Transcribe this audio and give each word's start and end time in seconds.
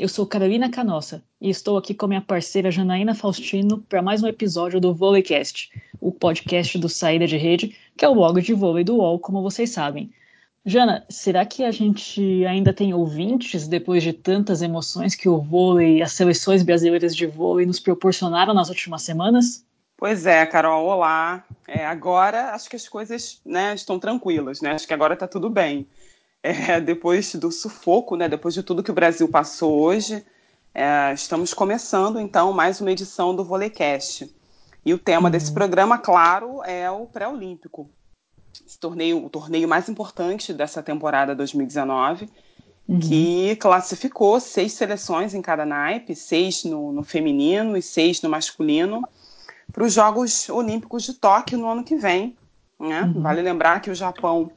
Eu 0.00 0.08
sou 0.08 0.26
Carolina 0.26 0.70
Canossa 0.70 1.22
e 1.38 1.50
estou 1.50 1.76
aqui 1.76 1.92
com 1.92 2.06
minha 2.06 2.22
parceira 2.22 2.70
Janaína 2.70 3.14
Faustino 3.14 3.82
para 3.86 4.00
mais 4.00 4.22
um 4.22 4.26
episódio 4.26 4.80
do 4.80 4.94
Vôleicast, 4.94 5.70
o 6.00 6.10
podcast 6.10 6.78
do 6.78 6.88
Saída 6.88 7.26
de 7.26 7.36
Rede, 7.36 7.76
que 7.98 8.02
é 8.06 8.08
o 8.08 8.14
blog 8.14 8.40
de 8.40 8.54
vôlei 8.54 8.82
do 8.82 8.96
UOL, 8.96 9.18
como 9.18 9.42
vocês 9.42 9.68
sabem. 9.68 10.10
Jana, 10.64 11.04
será 11.10 11.44
que 11.44 11.64
a 11.64 11.70
gente 11.70 12.46
ainda 12.46 12.72
tem 12.72 12.94
ouvintes 12.94 13.68
depois 13.68 14.02
de 14.02 14.14
tantas 14.14 14.62
emoções 14.62 15.14
que 15.14 15.28
o 15.28 15.38
vôlei 15.38 16.00
as 16.00 16.12
seleções 16.12 16.62
brasileiras 16.62 17.14
de 17.14 17.26
vôlei 17.26 17.66
nos 17.66 17.78
proporcionaram 17.78 18.54
nas 18.54 18.70
últimas 18.70 19.02
semanas? 19.02 19.66
Pois 19.98 20.24
é, 20.24 20.46
Carol, 20.46 20.86
olá. 20.86 21.44
É, 21.68 21.84
agora 21.84 22.54
acho 22.54 22.70
que 22.70 22.76
as 22.76 22.88
coisas 22.88 23.42
né, 23.44 23.74
estão 23.74 23.98
tranquilas, 23.98 24.62
né? 24.62 24.70
Acho 24.70 24.86
que 24.86 24.94
agora 24.94 25.12
está 25.12 25.28
tudo 25.28 25.50
bem 25.50 25.86
é, 26.42 26.80
depois 26.80 27.34
do 27.34 27.50
sufoco, 27.50 28.16
né, 28.16 28.28
depois 28.28 28.54
de 28.54 28.62
tudo 28.62 28.82
que 28.82 28.90
o 28.90 28.94
Brasil 28.94 29.28
passou 29.28 29.80
hoje, 29.80 30.24
é, 30.74 31.12
estamos 31.12 31.52
começando 31.52 32.18
então 32.18 32.52
mais 32.52 32.80
uma 32.80 32.90
edição 32.90 33.34
do 33.34 33.44
Volecast. 33.44 34.34
E 34.84 34.94
o 34.94 34.98
tema 34.98 35.28
uhum. 35.28 35.30
desse 35.30 35.52
programa, 35.52 35.98
claro, 35.98 36.62
é 36.64 36.90
o 36.90 37.06
pré-olímpico. 37.06 37.90
Torneio, 38.80 39.24
o 39.24 39.28
torneio 39.28 39.68
mais 39.68 39.88
importante 39.88 40.54
dessa 40.54 40.82
temporada 40.82 41.34
2019, 41.34 42.30
uhum. 42.88 42.98
que 42.98 43.56
classificou 43.56 44.40
seis 44.40 44.72
seleções 44.72 45.34
em 45.34 45.42
cada 45.42 45.66
naipe, 45.66 46.14
seis 46.14 46.64
no, 46.64 46.92
no 46.92 47.02
feminino 47.02 47.76
e 47.76 47.82
seis 47.82 48.22
no 48.22 48.30
masculino, 48.30 49.02
para 49.72 49.84
os 49.84 49.92
Jogos 49.92 50.48
Olímpicos 50.48 51.02
de 51.02 51.14
Tóquio 51.14 51.58
no 51.58 51.68
ano 51.68 51.84
que 51.84 51.96
vem. 51.96 52.36
Né? 52.78 53.02
Uhum. 53.02 53.20
Vale 53.20 53.42
lembrar 53.42 53.80
que 53.80 53.90
o 53.90 53.94
Japão 53.94 54.50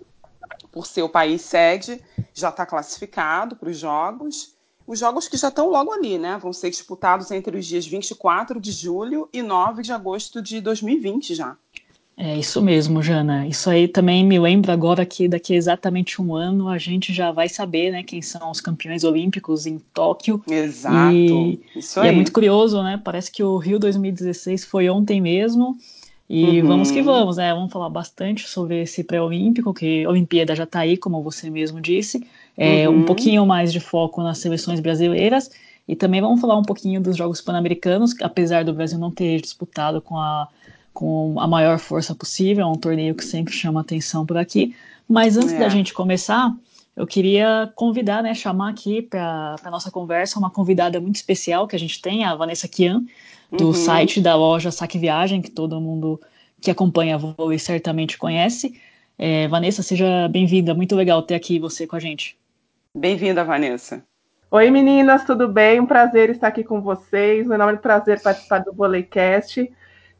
por 0.73 0.87
ser 0.87 1.03
o 1.03 1.09
país 1.09 1.41
sede, 1.43 2.01
já 2.33 2.49
está 2.49 2.65
classificado 2.65 3.55
para 3.55 3.69
os 3.69 3.77
jogos. 3.77 4.55
Os 4.85 4.99
jogos 4.99 5.29
que 5.29 5.37
já 5.37 5.47
estão 5.47 5.69
logo 5.69 5.93
ali, 5.93 6.17
né? 6.17 6.37
Vão 6.41 6.51
ser 6.51 6.69
disputados 6.71 7.31
entre 7.31 7.55
os 7.55 7.65
dias 7.65 7.85
24 7.85 8.59
de 8.59 8.71
julho 8.71 9.29
e 9.31 9.41
9 9.41 9.83
de 9.83 9.93
agosto 9.93 10.41
de 10.41 10.59
2020 10.59 11.35
já. 11.35 11.55
É 12.17 12.37
isso 12.37 12.61
mesmo, 12.61 13.01
Jana. 13.01 13.47
Isso 13.47 13.69
aí 13.69 13.87
também 13.87 14.25
me 14.25 14.37
lembra 14.39 14.73
agora 14.73 15.05
que 15.05 15.27
daqui 15.27 15.53
a 15.53 15.57
exatamente 15.57 16.21
um 16.21 16.35
ano 16.35 16.67
a 16.67 16.77
gente 16.77 17.13
já 17.13 17.31
vai 17.31 17.49
saber, 17.49 17.91
né, 17.91 18.03
quem 18.03 18.21
são 18.21 18.51
os 18.51 18.61
campeões 18.61 19.03
olímpicos 19.03 19.65
em 19.65 19.79
Tóquio. 19.93 20.43
Exato. 20.47 21.15
E, 21.15 21.61
isso 21.75 21.99
aí. 21.99 22.07
E 22.07 22.09
é 22.09 22.11
muito 22.11 22.31
curioso, 22.31 22.83
né? 22.83 23.01
Parece 23.03 23.31
que 23.31 23.43
o 23.43 23.57
Rio 23.57 23.79
2016 23.79 24.65
foi 24.65 24.89
ontem 24.89 25.21
mesmo. 25.21 25.77
E 26.29 26.61
uhum. 26.61 26.67
vamos 26.67 26.89
que 26.91 27.01
vamos, 27.01 27.37
né? 27.37 27.53
Vamos 27.53 27.71
falar 27.71 27.89
bastante 27.89 28.47
sobre 28.47 28.81
esse 28.81 29.03
pré-olímpico, 29.03 29.73
que 29.73 30.05
a 30.05 30.09
Olimpíada 30.09 30.55
já 30.55 30.63
está 30.63 30.79
aí, 30.79 30.97
como 30.97 31.21
você 31.21 31.49
mesmo 31.49 31.81
disse. 31.81 32.25
É, 32.57 32.87
uhum. 32.87 32.99
Um 32.99 33.03
pouquinho 33.05 33.45
mais 33.45 33.71
de 33.73 33.79
foco 33.79 34.21
nas 34.21 34.37
seleções 34.37 34.79
brasileiras. 34.79 35.51
E 35.87 35.95
também 35.95 36.21
vamos 36.21 36.39
falar 36.39 36.57
um 36.57 36.63
pouquinho 36.63 37.01
dos 37.01 37.17
Jogos 37.17 37.41
Pan-Americanos, 37.41 38.15
apesar 38.21 38.63
do 38.63 38.73
Brasil 38.73 38.97
não 38.97 39.11
ter 39.11 39.41
disputado 39.41 40.01
com 40.01 40.17
a, 40.17 40.47
com 40.93 41.35
a 41.39 41.45
maior 41.45 41.77
força 41.77 42.15
possível, 42.15 42.63
é 42.63 42.67
um 42.67 42.77
torneio 42.77 43.13
que 43.15 43.25
sempre 43.25 43.53
chama 43.53 43.81
atenção 43.81 44.25
por 44.25 44.37
aqui. 44.37 44.73
Mas 45.07 45.35
antes 45.35 45.51
é. 45.51 45.59
da 45.59 45.67
gente 45.67 45.93
começar, 45.93 46.55
eu 46.95 47.07
queria 47.07 47.71
convidar, 47.75 48.21
né, 48.21 48.33
chamar 48.33 48.69
aqui 48.69 49.01
para 49.01 49.55
a 49.63 49.71
nossa 49.71 49.89
conversa 49.89 50.37
uma 50.37 50.49
convidada 50.49 50.99
muito 50.99 51.15
especial 51.15 51.67
que 51.67 51.75
a 51.75 51.79
gente 51.79 52.01
tem, 52.01 52.23
a 52.23 52.35
Vanessa 52.35 52.67
Kian 52.67 53.03
do 53.51 53.67
uhum. 53.67 53.73
site 53.73 54.21
da 54.21 54.35
loja 54.35 54.71
Saque 54.71 54.97
Viagem, 54.97 55.41
que 55.41 55.49
todo 55.49 55.79
mundo 55.81 56.19
que 56.61 56.71
acompanha 56.71 57.17
vôlei 57.17 57.59
certamente 57.59 58.17
conhece. 58.17 58.79
É, 59.17 59.47
Vanessa, 59.47 59.83
seja 59.83 60.27
bem-vinda, 60.27 60.73
muito 60.73 60.95
legal 60.95 61.21
ter 61.21 61.35
aqui 61.35 61.59
você 61.59 61.85
com 61.85 61.95
a 61.95 61.99
gente. 61.99 62.37
Bem-vinda, 62.95 63.43
Vanessa. 63.43 64.03
Oi 64.49 64.69
meninas, 64.69 65.25
tudo 65.25 65.47
bem? 65.47 65.79
Um 65.79 65.85
prazer 65.85 66.29
estar 66.29 66.47
aqui 66.47 66.63
com 66.63 66.79
vocês. 66.79 67.47
Meu 67.47 67.57
nome 67.57 67.73
é 67.73 67.77
prazer 67.77 68.21
participar 68.21 68.59
do 68.59 68.71
Voleicast. 68.71 69.71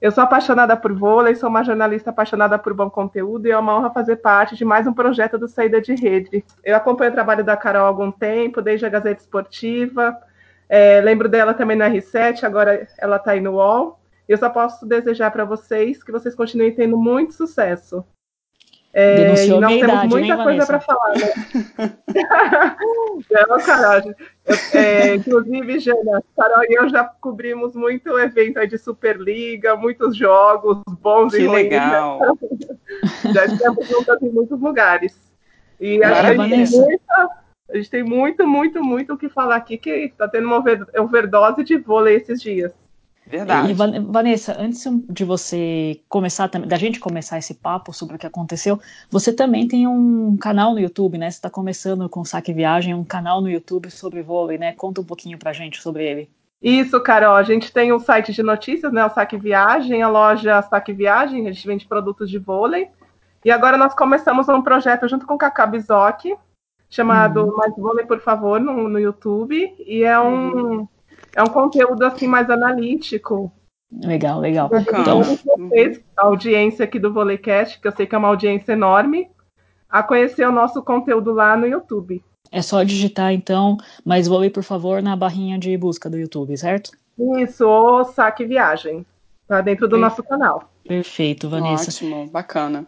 Eu 0.03 0.11
sou 0.11 0.21
apaixonada 0.21 0.75
por 0.75 0.91
vôlei, 0.91 1.33
sou 1.33 1.47
uma 1.47 1.63
jornalista 1.63 2.09
apaixonada 2.09 2.59
por 2.59 2.73
bom 2.73 2.89
conteúdo 2.89 3.47
e 3.47 3.51
é 3.51 3.57
uma 3.57 3.73
honra 3.73 3.89
fazer 3.89 4.17
parte 4.17 4.53
de 4.53 4.65
mais 4.65 4.85
um 4.85 4.91
projeto 4.91 5.37
do 5.37 5.47
Saída 5.47 5.79
de 5.79 5.95
Rede. 5.95 6.43
Eu 6.61 6.75
acompanho 6.75 7.11
o 7.11 7.13
trabalho 7.13 7.41
da 7.41 7.55
Carol 7.55 7.85
há 7.85 7.87
algum 7.87 8.11
tempo, 8.11 8.61
desde 8.61 8.85
a 8.85 8.89
Gazeta 8.89 9.21
Esportiva, 9.21 10.17
é, 10.67 10.99
lembro 10.99 11.29
dela 11.29 11.53
também 11.53 11.77
no 11.77 11.85
R7, 11.85 12.43
agora 12.43 12.85
ela 12.99 13.15
está 13.15 13.31
aí 13.31 13.39
no 13.39 13.53
UOL. 13.53 13.97
Eu 14.27 14.37
só 14.37 14.49
posso 14.49 14.85
desejar 14.85 15.31
para 15.31 15.45
vocês 15.45 16.03
que 16.03 16.11
vocês 16.11 16.35
continuem 16.35 16.75
tendo 16.75 16.97
muito 16.97 17.33
sucesso. 17.33 18.05
É, 18.95 19.15
Denunciou 19.15 19.57
e 19.57 19.61
nós 19.61 19.73
temos 19.73 19.91
idade, 19.91 20.07
muita 20.07 20.43
coisa 20.43 20.65
para 20.67 20.79
falar, 20.79 21.13
né? 21.15 21.97
Não, 23.31 23.59
Carol. 23.59 24.13
Eu, 24.45 24.79
é, 24.79 25.15
inclusive, 25.15 25.79
Jana, 25.79 26.23
Carol 26.37 26.63
e 26.69 26.77
eu 26.77 26.87
já 26.87 27.03
cobrimos 27.03 27.75
muito 27.75 28.19
evento 28.19 28.65
de 28.67 28.77
Superliga, 28.77 29.75
muitos 29.75 30.15
jogos 30.15 30.79
bons 31.01 31.33
que 31.33 31.41
e 31.41 31.47
ruins. 31.47 31.63
legal. 31.63 32.19
já 33.33 33.45
estamos 33.45 33.87
juntas 33.87 34.21
em 34.21 34.29
muitos 34.29 34.61
lugares. 34.61 35.19
E 35.79 36.03
acho 36.03 36.31
que 36.31 36.77
muita, 36.77 37.29
a 37.71 37.75
gente 37.75 37.89
tem 37.89 38.03
muito, 38.03 38.45
muito, 38.45 38.83
muito 38.83 39.13
o 39.13 39.17
que 39.17 39.27
falar 39.27 39.55
aqui, 39.55 39.75
que 39.75 39.89
está 39.89 40.27
tendo 40.27 40.45
uma 40.45 40.63
overdose 40.99 41.63
de 41.63 41.77
vôlei 41.77 42.15
esses 42.15 42.39
dias. 42.39 42.71
Verdade. 43.25 43.71
E, 43.71 43.73
Vanessa, 43.73 44.55
antes 44.59 44.83
de 45.09 45.23
você 45.23 46.01
começar, 46.09 46.47
da 46.47 46.77
gente 46.77 46.99
começar 46.99 47.37
esse 47.37 47.53
papo 47.53 47.93
sobre 47.93 48.15
o 48.15 48.19
que 48.19 48.27
aconteceu, 48.27 48.79
você 49.09 49.31
também 49.31 49.67
tem 49.67 49.87
um 49.87 50.35
canal 50.37 50.73
no 50.73 50.79
YouTube, 50.79 51.17
né? 51.17 51.31
Você 51.31 51.37
está 51.37 51.49
começando 51.49 52.09
com 52.09 52.21
o 52.21 52.25
Saque 52.25 52.53
Viagem, 52.53 52.93
um 52.93 53.03
canal 53.03 53.41
no 53.41 53.49
YouTube 53.49 53.89
sobre 53.89 54.21
vôlei, 54.21 54.57
né? 54.57 54.73
Conta 54.73 55.01
um 55.01 55.05
pouquinho 55.05 55.37
pra 55.37 55.53
gente 55.53 55.81
sobre 55.81 56.05
ele. 56.05 56.29
Isso, 56.61 56.99
Carol. 57.01 57.35
A 57.35 57.43
gente 57.43 57.71
tem 57.71 57.91
um 57.91 57.99
site 57.99 58.31
de 58.31 58.43
notícias, 58.43 58.91
né? 58.91 59.05
O 59.05 59.09
Saque 59.09 59.37
Viagem, 59.37 60.01
a 60.01 60.09
loja 60.09 60.61
Saque 60.61 60.93
Viagem, 60.93 61.47
a 61.47 61.51
gente 61.51 61.67
vende 61.67 61.85
produtos 61.85 62.29
de 62.29 62.37
vôlei. 62.37 62.89
E 63.43 63.51
agora 63.51 63.77
nós 63.77 63.93
começamos 63.93 64.47
um 64.47 64.61
projeto 64.61 65.07
junto 65.07 65.25
com 65.25 65.33
o 65.33 65.37
Cacá 65.37 65.65
Bizoc, 65.65 66.33
chamado 66.89 67.43
uhum. 67.43 67.57
Mais 67.57 67.75
Vôlei, 67.75 68.05
por 68.05 68.21
favor, 68.21 68.59
no, 68.59 68.87
no 68.87 68.99
YouTube. 68.99 69.75
E 69.79 70.03
é 70.03 70.17
um, 70.19 70.51
uhum. 70.51 70.87
É 71.35 71.43
um 71.43 71.47
conteúdo 71.47 72.03
assim 72.03 72.27
mais 72.27 72.49
analítico. 72.49 73.51
Legal, 73.91 74.39
legal. 74.39 74.69
Então, 74.73 75.21
vocês, 75.21 76.01
a 76.17 76.25
audiência 76.25 76.85
aqui 76.85 76.97
do 76.97 77.13
Voleicast, 77.13 77.79
que 77.79 77.87
eu 77.87 77.91
sei 77.91 78.07
que 78.07 78.15
é 78.15 78.17
uma 78.17 78.27
audiência 78.27 78.73
enorme, 78.73 79.29
a 79.89 80.01
conhecer 80.01 80.47
o 80.47 80.51
nosso 80.51 80.81
conteúdo 80.81 81.31
lá 81.31 81.55
no 81.55 81.67
YouTube. 81.67 82.23
É 82.51 82.61
só 82.61 82.83
digitar, 82.83 83.31
então, 83.33 83.77
mais 84.03 84.27
vôlei, 84.27 84.49
por 84.49 84.63
favor, 84.63 85.01
na 85.01 85.15
barrinha 85.15 85.57
de 85.57 85.75
busca 85.77 86.09
do 86.09 86.17
YouTube, 86.17 86.55
certo? 86.57 86.91
Isso, 87.39 87.67
o 87.67 88.03
Saque 88.03 88.45
Viagem. 88.45 89.05
Tá 89.47 89.61
dentro 89.61 89.87
do 89.87 89.97
nosso 89.97 90.23
canal. 90.23 90.71
Perfeito, 90.87 91.49
Vanessa. 91.49 91.89
Ótimo, 91.89 92.27
bacana. 92.29 92.85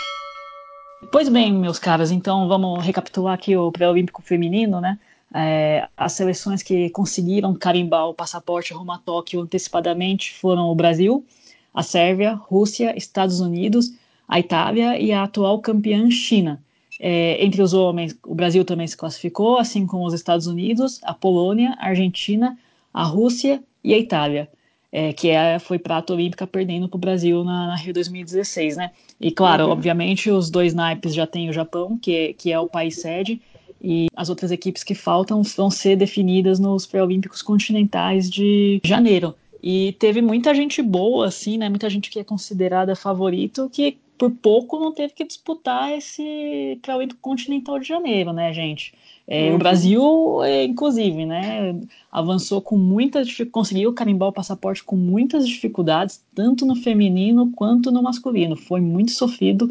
Pois 1.11 1.29
bem, 1.29 1.53
meus 1.53 1.77
caras, 1.77 2.09
então 2.09 2.47
vamos 2.47 2.83
recapitular 2.83 3.33
aqui 3.33 3.55
o 3.55 3.71
pré-olímpico 3.71 4.21
feminino, 4.21 4.81
né? 4.81 4.97
É, 5.37 5.87
as 5.97 6.13
seleções 6.13 6.63
que 6.63 6.89
conseguiram 6.91 7.53
carimbar 7.53 8.07
o 8.07 8.13
passaporte 8.13 8.73
rumo 8.73 8.93
a 8.93 8.97
Tóquio 8.97 9.41
antecipadamente 9.41 10.33
foram 10.33 10.69
o 10.69 10.75
Brasil, 10.75 11.25
a 11.73 11.83
Sérvia, 11.83 12.33
Rússia, 12.33 12.97
Estados 12.97 13.41
Unidos, 13.41 13.91
a 14.27 14.39
Itália 14.39 14.97
e 14.97 15.11
a 15.11 15.23
atual 15.23 15.59
campeã 15.59 16.09
China. 16.09 16.63
É, 16.99 17.43
entre 17.43 17.61
os 17.61 17.73
homens, 17.73 18.17
o 18.25 18.33
Brasil 18.33 18.63
também 18.63 18.87
se 18.87 18.95
classificou, 18.95 19.57
assim 19.57 19.85
como 19.85 20.05
os 20.05 20.13
Estados 20.13 20.47
Unidos, 20.47 21.01
a 21.03 21.13
Polônia, 21.13 21.75
a 21.77 21.87
Argentina, 21.87 22.57
a 22.93 23.03
Rússia 23.03 23.61
e 23.83 23.93
a 23.93 23.97
Itália 23.97 24.49
é, 24.95 25.11
que 25.11 25.29
é, 25.29 25.59
foi 25.59 25.77
prata 25.77 26.13
olímpica 26.13 26.47
perdendo 26.47 26.87
para 26.87 26.95
o 26.95 26.99
Brasil 26.99 27.43
na, 27.43 27.67
na, 27.67 27.75
Rio 27.75 27.93
2016, 27.93 28.77
né? 28.77 28.91
E 29.19 29.29
claro, 29.29 29.65
uhum. 29.65 29.71
obviamente 29.71 30.31
os 30.31 30.49
dois 30.49 30.73
naipes 30.73 31.13
já 31.13 31.27
tem 31.27 31.49
o 31.49 31.53
Japão, 31.53 31.97
que 31.97 32.15
é, 32.15 32.33
que 32.33 32.49
é 32.49 32.57
o 32.57 32.69
país 32.69 33.01
sede, 33.01 33.41
e 33.81 34.07
as 34.15 34.29
outras 34.29 34.51
equipes 34.51 34.83
que 34.83 34.95
faltam 34.95 35.41
vão 35.43 35.69
ser 35.69 35.95
definidas 35.95 36.59
nos 36.59 36.85
pré-olímpicos 36.85 37.41
continentais 37.41 38.29
de 38.29 38.81
janeiro. 38.83 39.35
E 39.61 39.93
teve 39.93 40.21
muita 40.21 40.53
gente 40.53 40.81
boa, 40.81 41.27
assim, 41.27 41.57
né? 41.57 41.69
Muita 41.69 41.89
gente 41.89 42.09
que 42.09 42.19
é 42.19 42.23
considerada 42.23 42.95
favorito, 42.95 43.69
que 43.71 43.97
por 44.17 44.31
pouco 44.31 44.79
não 44.79 44.91
teve 44.91 45.13
que 45.13 45.25
disputar 45.25 45.91
esse 45.91 46.79
pré-olímpico 46.81 47.19
continental 47.21 47.79
de 47.79 47.87
janeiro, 47.87 48.31
né, 48.31 48.53
gente? 48.53 48.93
É, 49.27 49.49
uhum. 49.49 49.55
O 49.55 49.57
Brasil, 49.57 50.43
é, 50.43 50.63
inclusive, 50.63 51.25
né, 51.25 51.79
avançou 52.11 52.61
com 52.61 52.77
muitas 52.77 53.27
conseguiu 53.51 53.91
carimbar 53.91 54.29
o 54.29 54.33
passaporte 54.33 54.83
com 54.83 54.95
muitas 54.95 55.47
dificuldades, 55.47 56.23
tanto 56.33 56.65
no 56.65 56.75
feminino 56.75 57.51
quanto 57.55 57.91
no 57.91 58.03
masculino. 58.03 58.55
Foi 58.55 58.79
muito 58.79 59.11
sofrido 59.11 59.69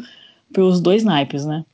pelos 0.51 0.81
dois 0.81 1.03
naipes, 1.03 1.45
né? 1.45 1.65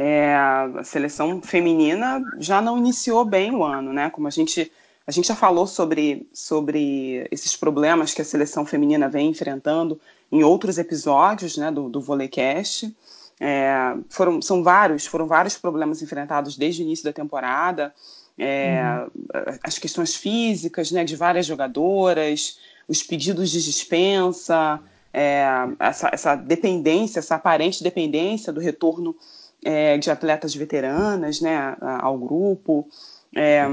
É, 0.00 0.32
a 0.32 0.84
seleção 0.84 1.42
feminina 1.42 2.22
já 2.38 2.62
não 2.62 2.78
iniciou 2.78 3.24
bem 3.24 3.50
o 3.52 3.64
ano, 3.64 3.92
né? 3.92 4.08
Como 4.10 4.28
a 4.28 4.30
gente 4.30 4.70
a 5.04 5.10
gente 5.10 5.26
já 5.26 5.34
falou 5.34 5.66
sobre, 5.66 6.28
sobre 6.34 7.26
esses 7.32 7.56
problemas 7.56 8.12
que 8.12 8.20
a 8.20 8.24
seleção 8.24 8.64
feminina 8.64 9.08
vem 9.08 9.30
enfrentando 9.30 9.98
em 10.30 10.44
outros 10.44 10.76
episódios 10.76 11.56
né, 11.56 11.70
do, 11.70 11.88
do 11.88 11.98
Voleicast. 12.00 12.94
É, 13.40 13.96
foram, 14.10 14.42
são 14.42 14.62
vários, 14.62 15.06
foram 15.06 15.26
vários 15.26 15.56
problemas 15.56 16.02
enfrentados 16.02 16.58
desde 16.58 16.82
o 16.82 16.84
início 16.84 17.06
da 17.06 17.12
temporada. 17.12 17.92
é, 18.38 18.82
uhum. 19.16 19.58
as 19.64 19.78
questões 19.78 20.14
físicas 20.14 20.92
né, 20.92 21.04
de 21.04 21.16
várias 21.16 21.46
jogadoras, 21.46 22.58
os 22.86 23.02
pedidos 23.02 23.50
de 23.50 23.64
dispensa, 23.64 24.78
é, 25.12 25.44
essa, 25.80 26.10
essa, 26.12 26.36
dependência, 26.36 27.18
essa 27.18 27.34
aparente 27.34 27.82
dependência 27.82 28.52
do 28.52 28.60
retorno 28.60 29.16
é, 29.64 29.98
de 29.98 30.10
atletas 30.10 30.54
veteranas 30.54 31.40
né, 31.40 31.76
ao 32.00 32.18
grupo. 32.18 32.88
É, 33.36 33.66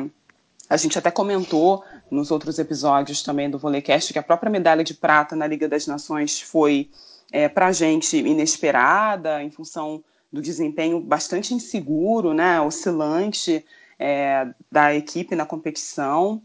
a 0.70 0.78
gente 0.78 0.98
até 0.98 1.12
comentou 1.12 1.84
nos 2.10 2.32
outros 2.32 2.58
episódios 2.60 3.22
também 3.22 3.50
do 3.50 3.58
Volecast 3.58 4.12
que 4.12 4.20
a 4.20 4.24
própria 4.24 4.52
medalha 4.52 4.84
de 4.84 4.94
prata 4.94 5.36
na 5.36 5.48
Liga 5.48 5.68
das 5.68 5.86
Nações 5.88 6.42
foi 6.42 6.90
é, 7.32 7.48
para 7.48 7.68
a 7.68 7.72
gente 7.72 8.18
inesperada, 8.18 9.42
em 9.44 9.52
função 9.52 10.04
do 10.32 10.42
desempenho 10.42 11.00
bastante 11.00 11.54
inseguro, 11.54 12.34
né, 12.34 12.60
oscilante 12.60 13.66
é, 13.98 14.48
da 14.72 14.94
equipe 14.94 15.36
na 15.36 15.46
competição. 15.46 16.42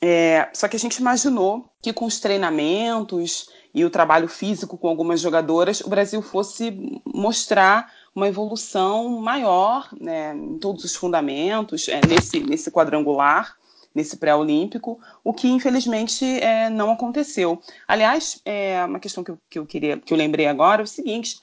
É, 0.00 0.48
só 0.52 0.68
que 0.68 0.76
a 0.76 0.78
gente 0.78 0.96
imaginou 0.96 1.70
que 1.82 1.92
com 1.92 2.04
os 2.04 2.20
treinamentos 2.20 3.48
e 3.74 3.84
o 3.84 3.90
trabalho 3.90 4.28
físico 4.28 4.78
com 4.78 4.88
algumas 4.88 5.20
jogadoras, 5.20 5.80
o 5.80 5.88
Brasil 5.88 6.22
fosse 6.22 7.00
mostrar 7.04 7.92
uma 8.16 8.26
evolução 8.26 9.20
maior 9.20 9.90
né, 10.00 10.34
em 10.34 10.58
todos 10.58 10.82
os 10.84 10.96
fundamentos, 10.96 11.86
é, 11.86 12.00
nesse, 12.08 12.40
nesse 12.40 12.70
quadrangular, 12.70 13.54
nesse 13.94 14.16
pré-olímpico, 14.16 14.98
o 15.22 15.34
que 15.34 15.48
infelizmente 15.48 16.24
é, 16.40 16.70
não 16.70 16.90
aconteceu. 16.90 17.60
Aliás, 17.86 18.40
é, 18.42 18.82
uma 18.86 18.98
questão 18.98 19.22
que 19.22 19.30
eu, 19.30 19.38
que 19.50 19.58
eu 19.58 19.66
queria, 19.66 19.98
que 19.98 20.14
eu 20.14 20.16
lembrei 20.16 20.46
agora 20.46 20.80
é 20.80 20.84
o 20.84 20.86
seguinte: 20.86 21.40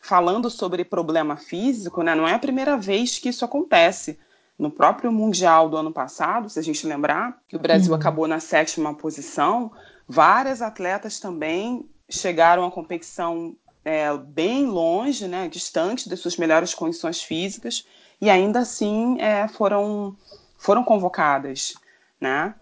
falando 0.00 0.48
sobre 0.48 0.86
problema 0.86 1.36
físico, 1.36 2.02
né, 2.02 2.14
não 2.14 2.26
é 2.26 2.32
a 2.32 2.38
primeira 2.38 2.78
vez 2.78 3.18
que 3.18 3.28
isso 3.28 3.44
acontece. 3.44 4.18
No 4.58 4.70
próprio 4.70 5.12
Mundial 5.12 5.68
do 5.68 5.76
ano 5.76 5.92
passado, 5.92 6.48
se 6.48 6.58
a 6.58 6.62
gente 6.62 6.86
lembrar, 6.86 7.38
que 7.46 7.56
o 7.56 7.58
Brasil 7.58 7.92
uhum. 7.92 7.98
acabou 7.98 8.26
na 8.26 8.40
sétima 8.40 8.94
posição, 8.94 9.70
várias 10.08 10.62
atletas 10.62 11.20
também 11.20 11.86
chegaram 12.08 12.64
à 12.64 12.70
competição 12.70 13.54
é, 13.86 14.12
bem 14.18 14.66
longe, 14.66 15.28
né, 15.28 15.48
distante 15.48 16.08
das 16.08 16.18
suas 16.18 16.36
melhores 16.36 16.74
condições 16.74 17.22
físicas, 17.22 17.86
e 18.20 18.28
ainda 18.28 18.58
assim 18.58 19.16
é, 19.20 19.46
foram, 19.46 20.16
foram 20.58 20.82
convocadas. 20.82 21.74
Né? 22.20 22.52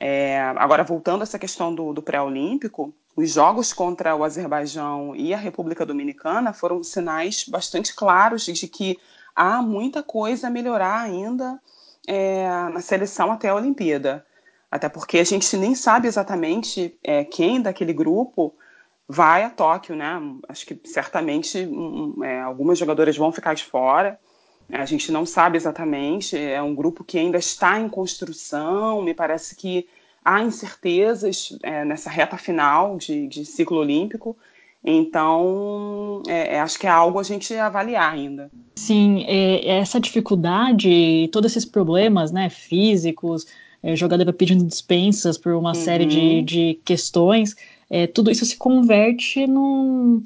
É, 0.00 0.40
agora, 0.56 0.82
voltando 0.82 1.20
a 1.20 1.22
essa 1.22 1.38
questão 1.38 1.72
do, 1.72 1.92
do 1.92 2.02
pré-olímpico, 2.02 2.92
os 3.14 3.30
jogos 3.30 3.72
contra 3.72 4.16
o 4.16 4.24
Azerbaijão 4.24 5.14
e 5.14 5.32
a 5.32 5.36
República 5.36 5.86
Dominicana 5.86 6.52
foram 6.52 6.82
sinais 6.82 7.44
bastante 7.46 7.94
claros 7.94 8.44
de 8.44 8.66
que 8.66 8.98
há 9.36 9.62
muita 9.62 10.02
coisa 10.02 10.48
a 10.48 10.50
melhorar 10.50 11.02
ainda 11.02 11.60
é, 12.08 12.48
na 12.72 12.80
seleção 12.80 13.30
até 13.30 13.50
a 13.50 13.54
Olimpíada. 13.54 14.26
Até 14.68 14.88
porque 14.88 15.18
a 15.18 15.24
gente 15.24 15.56
nem 15.56 15.76
sabe 15.76 16.08
exatamente 16.08 16.98
é, 17.04 17.22
quem 17.22 17.62
daquele 17.62 17.92
grupo 17.92 18.52
vai 19.08 19.42
a 19.42 19.50
Tóquio, 19.50 19.94
né? 19.94 20.20
Acho 20.48 20.66
que 20.66 20.80
certamente 20.84 21.58
um, 21.58 22.22
é, 22.24 22.40
algumas 22.40 22.78
jogadoras 22.78 23.16
vão 23.16 23.32
ficar 23.32 23.54
de 23.54 23.64
fora. 23.64 24.18
A 24.70 24.86
gente 24.86 25.12
não 25.12 25.26
sabe 25.26 25.56
exatamente. 25.56 26.36
É 26.36 26.62
um 26.62 26.74
grupo 26.74 27.04
que 27.04 27.18
ainda 27.18 27.38
está 27.38 27.78
em 27.78 27.88
construção. 27.88 29.02
Me 29.02 29.12
parece 29.12 29.54
que 29.54 29.86
há 30.24 30.40
incertezas 30.40 31.58
é, 31.62 31.84
nessa 31.84 32.08
reta 32.08 32.36
final 32.36 32.96
de, 32.96 33.26
de 33.26 33.44
ciclo 33.44 33.78
olímpico. 33.78 34.36
Então, 34.84 36.22
é, 36.26 36.56
é, 36.56 36.60
acho 36.60 36.78
que 36.78 36.86
é 36.86 36.90
algo 36.90 37.18
a 37.18 37.22
gente 37.22 37.54
avaliar 37.54 38.12
ainda. 38.12 38.50
Sim, 38.74 39.24
é, 39.28 39.78
essa 39.78 40.00
dificuldade, 40.00 41.28
todos 41.32 41.52
esses 41.52 41.64
problemas 41.64 42.32
né, 42.32 42.48
físicos, 42.50 43.46
é, 43.82 43.94
jogadora 43.94 44.32
pedindo 44.32 44.64
dispensas 44.64 45.38
por 45.38 45.52
uma 45.52 45.70
uhum. 45.70 45.74
série 45.74 46.06
de, 46.06 46.18
uhum. 46.18 46.44
de 46.44 46.80
questões, 46.84 47.54
é, 47.92 48.06
tudo 48.06 48.30
isso 48.30 48.46
se 48.46 48.56
converte 48.56 49.46
num, 49.46 50.22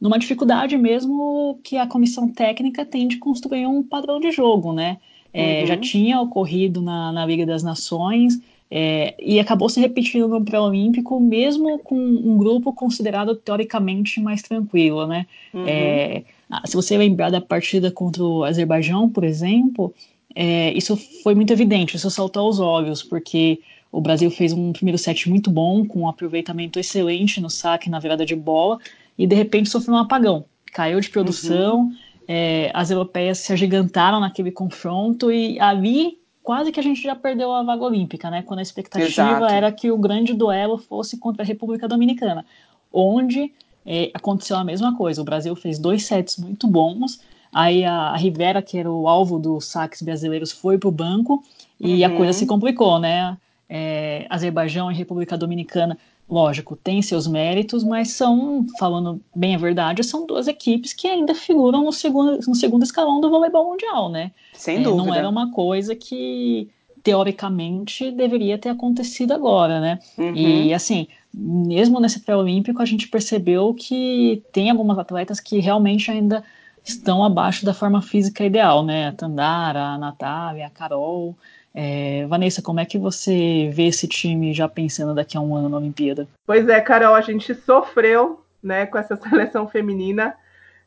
numa 0.00 0.20
dificuldade 0.20 0.78
mesmo 0.78 1.58
que 1.64 1.76
a 1.76 1.84
comissão 1.84 2.28
técnica 2.28 2.84
tem 2.84 3.08
de 3.08 3.16
construir 3.16 3.66
um 3.66 3.82
padrão 3.82 4.20
de 4.20 4.30
jogo, 4.30 4.72
né? 4.72 4.98
É, 5.32 5.60
uhum. 5.60 5.66
Já 5.66 5.76
tinha 5.76 6.20
ocorrido 6.20 6.80
na, 6.80 7.12
na 7.12 7.26
Liga 7.26 7.44
das 7.44 7.64
Nações, 7.64 8.40
é, 8.70 9.14
e 9.18 9.40
acabou 9.40 9.68
se 9.68 9.80
repetindo 9.80 10.28
no 10.28 10.44
pré-olímpico, 10.44 11.18
mesmo 11.18 11.78
com 11.80 11.98
um 11.98 12.36
grupo 12.36 12.72
considerado 12.72 13.34
teoricamente 13.34 14.20
mais 14.20 14.40
tranquilo, 14.40 15.06
né? 15.06 15.26
Uhum. 15.52 15.64
É, 15.66 16.22
se 16.66 16.76
você 16.76 16.96
lembrar 16.96 17.30
da 17.30 17.40
partida 17.40 17.90
contra 17.90 18.22
o 18.22 18.44
Azerbaijão, 18.44 19.08
por 19.08 19.24
exemplo, 19.24 19.92
é, 20.34 20.72
isso 20.72 20.96
foi 21.22 21.34
muito 21.34 21.52
evidente, 21.52 21.96
isso 21.96 22.10
saltou 22.10 22.46
aos 22.46 22.60
olhos, 22.60 23.02
porque 23.02 23.58
o 23.90 24.00
Brasil 24.00 24.30
fez 24.30 24.52
um 24.52 24.72
primeiro 24.72 24.98
set 24.98 25.28
muito 25.28 25.50
bom, 25.50 25.86
com 25.86 26.00
um 26.00 26.08
aproveitamento 26.08 26.78
excelente 26.78 27.40
no 27.40 27.48
saque 27.48 27.88
na 27.88 27.98
virada 27.98 28.24
de 28.24 28.36
bola, 28.36 28.78
e 29.16 29.26
de 29.26 29.34
repente 29.34 29.68
sofreu 29.68 29.94
um 29.94 29.98
apagão. 29.98 30.44
Caiu 30.72 31.00
de 31.00 31.08
produção, 31.08 31.80
uhum. 31.80 31.96
é, 32.26 32.70
as 32.74 32.90
europeias 32.90 33.38
se 33.38 33.52
agigantaram 33.52 34.20
naquele 34.20 34.50
confronto, 34.50 35.30
e 35.32 35.58
ali 35.58 36.18
quase 36.42 36.72
que 36.72 36.80
a 36.80 36.82
gente 36.82 37.02
já 37.02 37.14
perdeu 37.14 37.52
a 37.52 37.62
vaga 37.62 37.82
olímpica, 37.82 38.30
né? 38.30 38.42
Quando 38.42 38.60
a 38.60 38.62
expectativa 38.62 39.08
Exato. 39.08 39.44
era 39.44 39.72
que 39.72 39.90
o 39.90 39.98
grande 39.98 40.32
duelo 40.32 40.78
fosse 40.78 41.18
contra 41.18 41.42
a 41.42 41.46
República 41.46 41.86
Dominicana, 41.88 42.44
onde 42.92 43.52
é, 43.84 44.10
aconteceu 44.14 44.56
a 44.56 44.64
mesma 44.64 44.96
coisa. 44.96 45.20
O 45.20 45.24
Brasil 45.24 45.54
fez 45.56 45.78
dois 45.78 46.04
sets 46.04 46.36
muito 46.36 46.66
bons, 46.66 47.20
aí 47.52 47.84
a, 47.84 48.10
a 48.10 48.16
Rivera, 48.16 48.62
que 48.62 48.78
era 48.78 48.90
o 48.90 49.08
alvo 49.08 49.38
dos 49.38 49.66
saques 49.66 50.02
brasileiros, 50.02 50.52
foi 50.52 50.78
para 50.78 50.88
o 50.88 50.92
banco 50.92 51.42
e 51.80 52.04
uhum. 52.04 52.14
a 52.14 52.16
coisa 52.16 52.32
se 52.32 52.46
complicou, 52.46 52.98
né? 52.98 53.36
É, 53.68 54.26
Azerbaijão 54.30 54.90
e 54.90 54.94
República 54.94 55.36
Dominicana 55.36 55.98
lógico, 56.28 56.76
tem 56.76 57.00
seus 57.00 57.26
méritos, 57.26 57.82
mas 57.82 58.10
são, 58.10 58.66
falando 58.78 59.20
bem 59.34 59.54
a 59.54 59.58
verdade, 59.58 60.04
são 60.04 60.26
duas 60.26 60.46
equipes 60.46 60.92
que 60.92 61.08
ainda 61.08 61.34
figuram 61.34 61.84
no 61.84 61.92
segundo, 61.92 62.38
no 62.46 62.54
segundo 62.54 62.82
escalão 62.82 63.20
do 63.20 63.30
voleibol 63.30 63.70
mundial, 63.70 64.10
né? 64.10 64.30
Sem 64.52 64.78
é, 64.78 64.80
dúvida. 64.80 65.04
Não 65.06 65.14
era 65.14 65.28
uma 65.28 65.50
coisa 65.50 65.96
que 65.96 66.68
teoricamente 67.02 68.10
deveria 68.10 68.58
ter 68.58 68.68
acontecido 68.68 69.32
agora, 69.32 69.80
né? 69.80 69.98
Uhum. 70.18 70.34
E 70.34 70.74
assim, 70.74 71.06
mesmo 71.32 71.98
nesse 72.00 72.20
pré-olímpico 72.20 72.82
a 72.82 72.84
gente 72.84 73.08
percebeu 73.08 73.72
que 73.72 74.42
tem 74.52 74.68
algumas 74.70 74.98
atletas 74.98 75.40
que 75.40 75.58
realmente 75.58 76.10
ainda 76.10 76.44
estão 76.84 77.24
abaixo 77.24 77.64
da 77.64 77.72
forma 77.72 78.02
física 78.02 78.44
ideal, 78.44 78.84
né? 78.84 79.08
A 79.08 79.12
Tandara, 79.12 79.80
a 79.80 79.98
Natália, 79.98 80.66
a 80.66 80.70
Carol, 80.70 81.34
é, 81.80 82.26
Vanessa, 82.26 82.60
como 82.60 82.80
é 82.80 82.84
que 82.84 82.98
você 82.98 83.70
vê 83.72 83.86
esse 83.86 84.08
time 84.08 84.52
já 84.52 84.68
pensando 84.68 85.14
daqui 85.14 85.36
a 85.36 85.40
um 85.40 85.54
ano 85.54 85.68
na 85.68 85.76
Olimpíada? 85.76 86.26
Pois 86.44 86.68
é, 86.68 86.80
Carol, 86.80 87.14
a 87.14 87.20
gente 87.20 87.54
sofreu 87.54 88.40
né, 88.60 88.84
com 88.84 88.98
essa 88.98 89.14
seleção 89.22 89.68
feminina. 89.68 90.34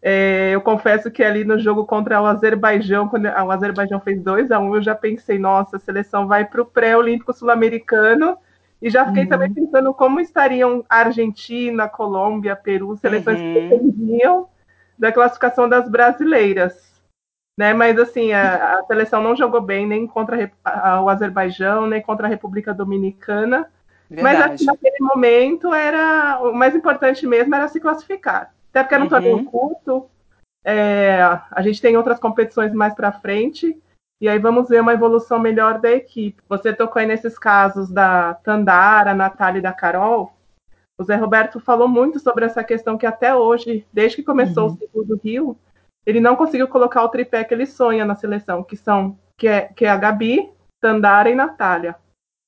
É, 0.01 0.51
eu 0.51 0.60
confesso 0.60 1.10
que 1.10 1.24
ali 1.24 1.45
no 1.45 1.57
jogo 1.57 1.86
contra 1.86 2.21
o 2.21 2.25
Azerbaijão, 2.25 3.07
quando 3.07 3.24
o 3.24 3.51
Azerbaijão 3.51 4.01
fez 4.01 4.21
2 4.21 4.51
a 4.51 4.60
1 4.60 4.63
um, 4.63 4.75
eu 4.75 4.81
já 4.81 4.93
pensei, 4.93 5.39
nossa, 5.39 5.77
a 5.77 5.79
seleção 5.79 6.27
vai 6.27 6.43
para 6.43 6.62
o 6.62 6.65
pré-olímpico 6.65 7.31
sul-americano. 7.31 8.38
E 8.81 8.89
já 8.89 9.05
fiquei 9.05 9.24
uhum. 9.24 9.29
também 9.29 9.53
pensando 9.53 9.93
como 9.93 10.19
estariam 10.19 10.83
Argentina, 10.89 11.88
Colômbia, 11.88 12.53
Peru, 12.53 12.98
seleções 12.98 13.39
uhum. 13.39 13.53
que 13.53 13.62
dependiam 13.62 14.48
da 15.00 15.10
classificação 15.10 15.69
das 15.69 15.88
brasileiras. 15.88 16.90
Né? 17.58 17.74
Mas 17.74 18.00
assim, 18.00 18.31
a, 18.31 18.79
a 18.79 18.84
seleção 18.84 19.22
não 19.22 19.36
jogou 19.36 19.62
bem 19.62 19.86
nem 19.86 20.08
contra 20.08 20.51
a, 20.63 21.01
o 21.01 21.10
Azerbaijão, 21.10 21.88
nem 21.88 22.01
contra 22.01 22.27
a 22.27 22.29
República 22.29 22.74
Dominicana. 22.74 23.70
Verdade. 24.10 24.38
Mas 24.38 24.51
assim, 24.51 24.65
naquele 24.65 24.98
momento 25.00 25.74
era 25.74 26.39
o 26.41 26.53
mais 26.53 26.75
importante 26.75 27.25
mesmo 27.25 27.53
era 27.55 27.67
se 27.67 27.79
classificar. 27.79 28.53
Até 28.70 28.84
porque 28.84 28.96
era 28.96 29.03
um 29.03 29.05
uhum. 29.05 29.10
torneio 29.10 29.46
curto, 29.46 30.10
é, 30.63 31.22
a 31.50 31.62
gente 31.62 31.81
tem 31.81 31.98
outras 31.98 32.20
competições 32.20 32.74
mais 32.74 32.93
para 32.93 33.12
frente, 33.12 33.77
e 34.20 34.29
aí 34.29 34.38
vamos 34.38 34.70
ver 34.70 34.81
uma 34.81 34.93
evolução 34.93 35.39
melhor 35.39 35.79
da 35.79 35.91
equipe. 35.91 36.41
Você 36.48 36.72
tocou 36.72 37.00
aí 37.00 37.08
nesses 37.08 37.38
casos 37.39 37.89
da 37.89 38.36
Tandara, 38.36 39.13
Natália 39.13 39.60
e 39.60 39.63
da 39.63 39.74
Carol. 39.74 40.34
O 41.00 41.03
Zé 41.03 41.15
Roberto 41.15 41.60
falou 41.60 41.88
muito 41.88 42.20
sobre 42.20 42.46
essa 42.46 42.63
questão 42.63 42.98
que 42.98 43.05
até 43.05 43.34
hoje, 43.34 43.86
desde 43.91 44.17
que 44.17 44.24
começou 44.24 44.67
uhum. 44.67 44.74
o 44.74 44.77
ciclo 44.77 45.03
do 45.03 45.15
Rio, 45.17 45.58
ele 46.05 46.20
não 46.20 46.36
conseguiu 46.36 46.67
colocar 46.67 47.03
o 47.03 47.10
tripé 47.10 47.43
que 47.43 47.53
ele 47.53 47.65
sonha 47.65 48.05
na 48.05 48.15
seleção, 48.15 48.63
que 48.63 48.75
são 48.75 49.17
que 49.38 49.48
é, 49.48 49.62
que 49.62 49.86
é 49.86 49.89
a 49.89 49.98
Gabi, 49.98 50.50
Tandara 50.79 51.29
e 51.29 51.36
Natália. 51.36 51.96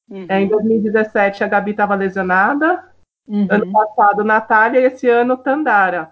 Uhum. 0.10 0.26
É, 0.30 0.42
em 0.42 0.48
2017 0.48 1.44
a 1.44 1.48
Gabi 1.48 1.72
estava 1.72 1.96
lesionada, 1.96 2.84
uhum. 3.28 3.48
ano 3.50 3.72
passado 3.72 4.24
Natália 4.24 4.80
e 4.80 4.86
esse 4.86 5.10
ano 5.10 5.38
Tandara. 5.38 6.12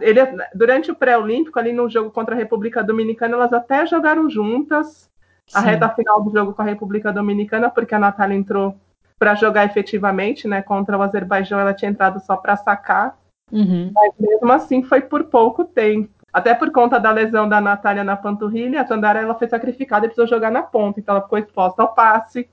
Ele, 0.00 0.20
durante 0.54 0.92
o 0.92 0.94
pré-olímpico, 0.94 1.58
ali 1.58 1.72
no 1.72 1.88
jogo 1.88 2.10
contra 2.12 2.34
a 2.34 2.38
República 2.38 2.84
Dominicana, 2.84 3.34
elas 3.34 3.52
até 3.52 3.84
jogaram 3.84 4.30
juntas 4.30 5.10
Sim. 5.48 5.58
a 5.58 5.60
reta 5.60 5.88
final 5.88 6.22
do 6.22 6.30
jogo 6.30 6.54
com 6.54 6.62
a 6.62 6.64
República 6.64 7.12
Dominicana, 7.12 7.68
porque 7.68 7.94
a 7.94 7.98
Natália 7.98 8.36
entrou 8.36 8.76
para 9.18 9.34
jogar 9.34 9.64
efetivamente, 9.64 10.46
né? 10.46 10.62
Contra 10.62 10.96
o 10.96 11.02
Azerbaijão, 11.02 11.58
ela 11.58 11.74
tinha 11.74 11.90
entrado 11.90 12.20
só 12.20 12.36
para 12.36 12.56
sacar. 12.56 13.18
Uhum. 13.50 13.90
Mas 13.92 14.14
mesmo 14.18 14.52
assim 14.52 14.82
foi 14.84 15.00
por 15.00 15.24
pouco 15.24 15.64
tempo. 15.64 16.21
Até 16.32 16.54
por 16.54 16.70
conta 16.70 16.98
da 16.98 17.10
lesão 17.10 17.48
da 17.48 17.60
Natália 17.60 18.02
na 18.02 18.16
panturrilha, 18.16 18.80
a 18.80 18.84
Tandara 18.84 19.20
ela 19.20 19.34
foi 19.34 19.46
sacrificada 19.48 20.06
e 20.06 20.08
precisou 20.08 20.26
jogar 20.26 20.50
na 20.50 20.62
ponta, 20.62 20.98
então 20.98 21.14
ela 21.14 21.24
ficou 21.24 21.38
exposta 21.38 21.82
ao 21.82 21.94
passe. 21.94 22.48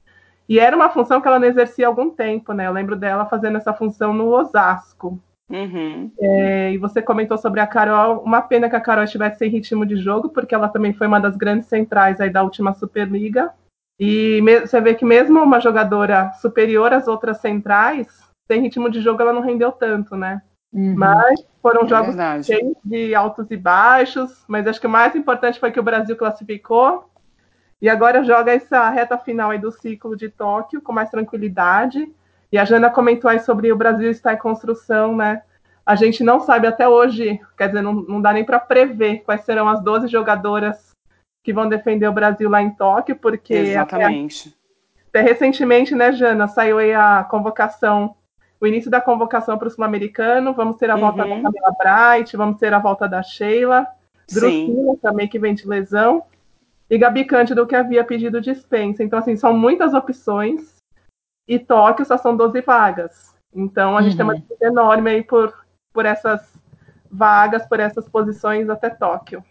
E 0.49 0.59
era 0.59 0.75
uma 0.75 0.89
função 0.89 1.21
que 1.21 1.27
ela 1.27 1.39
não 1.39 1.47
exercia 1.47 1.85
há 1.85 1.89
algum 1.89 2.09
tempo, 2.09 2.51
né? 2.53 2.67
Eu 2.67 2.73
lembro 2.73 2.95
dela 2.95 3.25
fazendo 3.25 3.57
essa 3.57 3.73
função 3.73 4.11
no 4.11 4.29
Osasco. 4.29 5.19
Uhum. 5.49 6.11
É, 6.19 6.71
e 6.71 6.77
você 6.77 7.01
comentou 7.01 7.37
sobre 7.37 7.59
a 7.59 7.67
Carol. 7.67 8.21
Uma 8.23 8.41
pena 8.41 8.69
que 8.69 8.75
a 8.75 8.81
Carol 8.81 9.03
estivesse 9.03 9.37
sem 9.37 9.49
ritmo 9.49 9.85
de 9.85 9.95
jogo, 9.95 10.29
porque 10.29 10.53
ela 10.53 10.67
também 10.67 10.91
foi 10.91 11.07
uma 11.07 11.19
das 11.19 11.37
grandes 11.37 11.67
centrais 11.67 12.19
aí 12.19 12.29
da 12.29 12.43
última 12.43 12.73
Superliga. 12.73 13.51
E 13.99 14.41
você 14.61 14.79
vê 14.81 14.95
que 14.95 15.05
mesmo 15.05 15.41
uma 15.41 15.59
jogadora 15.59 16.31
superior 16.33 16.93
às 16.93 17.07
outras 17.07 17.37
centrais, 17.37 18.07
sem 18.47 18.61
ritmo 18.61 18.89
de 18.89 19.01
jogo 19.01 19.21
ela 19.21 19.33
não 19.33 19.41
rendeu 19.41 19.71
tanto, 19.71 20.15
né? 20.15 20.41
Uhum. 20.71 20.95
Mas 20.95 21.45
foram 21.61 21.85
é 21.85 21.87
jogos 21.87 22.15
verdade. 22.15 22.45
cheios 22.45 22.77
de 22.83 23.15
altos 23.15 23.49
e 23.49 23.57
baixos. 23.57 24.43
Mas 24.47 24.67
acho 24.67 24.79
que 24.79 24.87
o 24.87 24.89
mais 24.89 25.15
importante 25.15 25.59
foi 25.59 25.71
que 25.71 25.79
o 25.79 25.83
Brasil 25.83 26.15
classificou. 26.15 27.09
E 27.81 27.89
agora 27.89 28.23
joga 28.23 28.51
essa 28.51 28.89
reta 28.89 29.17
final 29.17 29.51
aí 29.51 29.57
do 29.57 29.71
ciclo 29.71 30.15
de 30.15 30.29
Tóquio 30.29 30.81
com 30.81 30.91
mais 30.91 31.09
tranquilidade. 31.09 32.11
E 32.51 32.57
a 32.57 32.65
Jana 32.65 32.89
comentou 32.89 33.29
aí 33.29 33.39
sobre 33.39 33.71
o 33.71 33.77
Brasil 33.77 34.09
estar 34.09 34.33
em 34.33 34.37
construção, 34.37 35.15
né? 35.15 35.43
A 35.85 35.95
gente 35.95 36.23
não 36.23 36.39
sabe 36.39 36.67
até 36.67 36.87
hoje, 36.87 37.39
quer 37.57 37.67
dizer, 37.67 37.81
não, 37.81 37.93
não 37.93 38.21
dá 38.21 38.33
nem 38.33 38.43
para 38.43 38.59
prever 38.59 39.23
quais 39.23 39.41
serão 39.41 39.67
as 39.67 39.81
12 39.83 40.07
jogadoras 40.07 40.89
que 41.43 41.53
vão 41.53 41.69
defender 41.69 42.07
o 42.07 42.13
Brasil 42.13 42.49
lá 42.49 42.61
em 42.61 42.71
Tóquio, 42.71 43.15
porque. 43.15 43.53
Exatamente. 43.53 44.55
Até, 45.09 45.19
até 45.19 45.31
recentemente, 45.31 45.95
né, 45.95 46.11
Jana, 46.11 46.47
saiu 46.47 46.77
aí 46.77 46.93
a 46.93 47.23
convocação, 47.23 48.15
o 48.59 48.67
início 48.67 48.91
da 48.91 48.99
convocação 48.99 49.57
para 49.57 49.67
o 49.67 49.71
Sul-Americano. 49.71 50.53
Vamos 50.53 50.77
ter 50.77 50.89
a 50.89 50.95
uhum. 50.95 51.01
volta 51.01 51.17
da 51.17 51.23
Camila 51.23 51.75
Bright, 51.77 52.37
vamos 52.37 52.57
ter 52.57 52.73
a 52.73 52.79
volta 52.79 53.07
da 53.07 53.23
Sheila, 53.23 53.87
Drusila 54.31 54.97
também, 55.01 55.27
que 55.27 55.39
vem 55.39 55.53
de 55.53 55.67
lesão, 55.67 56.23
e 56.89 56.97
Gabi 56.97 57.25
Cândido, 57.25 57.67
que 57.67 57.75
havia 57.75 58.03
pedido 58.03 58.41
dispensa. 58.41 59.03
Então, 59.03 59.19
assim, 59.19 59.35
são 59.35 59.53
muitas 59.53 59.93
opções 59.93 60.79
e 61.47 61.57
Tóquio 61.57 62.05
só 62.05 62.17
são 62.17 62.37
12 62.37 62.61
vagas. 62.61 63.35
Então 63.53 63.97
a 63.97 64.01
gente 64.01 64.15
tem 64.15 64.23
uma 64.23 64.33
uhum. 64.33 64.39
disputa 64.39 64.65
enorme 64.65 65.09
aí 65.09 65.23
por, 65.23 65.53
por 65.91 66.05
essas 66.05 66.53
vagas, 67.09 67.67
por 67.67 67.79
essas 67.79 68.07
posições 68.07 68.69
até 68.69 68.89
Tóquio. 68.89 69.43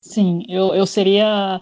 Sim, 0.00 0.44
eu, 0.48 0.72
eu 0.72 0.86
seria 0.86 1.60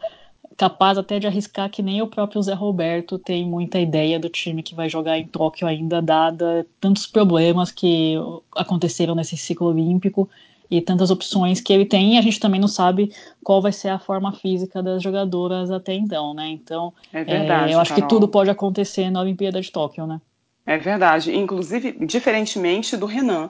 capaz 0.58 0.98
até 0.98 1.20
de 1.20 1.26
arriscar 1.28 1.70
que 1.70 1.80
nem 1.80 2.02
o 2.02 2.08
próprio 2.08 2.42
Zé 2.42 2.52
Roberto 2.52 3.16
tem 3.16 3.46
muita 3.46 3.78
ideia 3.78 4.18
do 4.18 4.28
time 4.28 4.60
que 4.60 4.74
vai 4.74 4.88
jogar 4.88 5.16
em 5.16 5.24
Tóquio 5.24 5.68
ainda, 5.68 6.02
dada 6.02 6.66
tantos 6.80 7.06
problemas 7.06 7.70
que 7.70 8.16
aconteceram 8.56 9.14
nesse 9.14 9.36
ciclo 9.36 9.68
olímpico 9.68 10.28
e 10.68 10.80
tantas 10.80 11.12
opções 11.12 11.60
que 11.60 11.72
ele 11.72 11.86
tem, 11.86 12.14
e 12.14 12.18
a 12.18 12.20
gente 12.20 12.40
também 12.40 12.60
não 12.60 12.68
sabe 12.68 13.10
qual 13.42 13.62
vai 13.62 13.72
ser 13.72 13.88
a 13.88 14.00
forma 14.00 14.32
física 14.32 14.82
das 14.82 15.00
jogadoras 15.02 15.70
até 15.70 15.94
então, 15.94 16.34
né? 16.34 16.48
Então, 16.48 16.92
é 17.12 17.24
verdade, 17.24 17.72
é, 17.72 17.74
eu 17.74 17.80
acho 17.80 17.94
Carol. 17.94 18.06
que 18.06 18.14
tudo 18.14 18.28
pode 18.28 18.50
acontecer 18.50 19.10
na 19.10 19.20
Olimpíada 19.20 19.60
de 19.60 19.70
Tóquio, 19.70 20.06
né? 20.06 20.20
É 20.66 20.76
verdade, 20.76 21.34
inclusive, 21.34 21.92
diferentemente 22.04 22.96
do 22.96 23.06
Renan, 23.06 23.48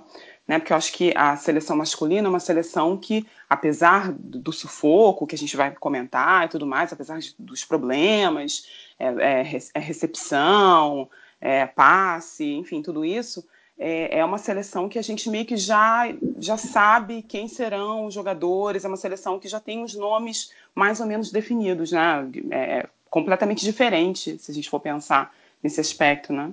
né? 0.49 0.59
Porque 0.59 0.73
eu 0.73 0.77
acho 0.79 0.93
que 0.95 1.13
a 1.15 1.37
seleção 1.37 1.77
masculina 1.77 2.27
é 2.27 2.31
uma 2.31 2.41
seleção 2.41 2.97
que, 2.97 3.27
apesar 3.49 4.11
do 4.11 4.51
sufoco 4.51 5.27
que 5.27 5.35
a 5.35 5.39
gente 5.39 5.55
vai 5.55 5.71
comentar 5.73 6.47
e 6.47 6.49
tudo 6.49 6.67
mais, 6.67 6.91
apesar 6.91 7.21
dos 7.39 7.67
problemas, 7.67 8.67
é, 8.99 9.07
é, 9.07 9.59
é 9.75 9.79
recepção, 9.79 11.11
é, 11.39 11.67
passe, 11.67 12.51
enfim, 12.55 12.81
tudo 12.81 13.05
isso, 13.05 13.47
é, 13.79 14.19
é, 14.19 14.25
uma 14.25 14.39
seleção 14.39 14.89
que 14.89 14.99
a 14.99 15.03
gente 15.03 15.29
meio 15.29 15.45
que 15.45 15.57
já, 15.57 16.05
já 16.39 16.57
sabe 16.57 17.23
quem 17.23 17.47
serão 17.47 18.07
os 18.07 18.15
jogadores, 18.15 18.85
é 18.85 18.89
uma 18.89 18.97
seleção 18.97 19.39
que 19.39 19.47
já 19.49 19.61
tem 19.61 19.85
os 19.85 19.95
nomes 19.95 20.51
mais 20.75 20.99
ou 20.99 21.07
menos 21.07 21.31
definidos, 21.31 21.93
né? 21.93 22.29
É 22.51 22.89
completamente 23.11 23.65
diferente, 23.65 24.37
se 24.39 24.51
a 24.51 24.55
gente 24.55 24.69
for 24.69 24.81
pensar 24.81 25.33
nesse 25.63 25.81
aspecto, 25.81 26.33
né? 26.33 26.53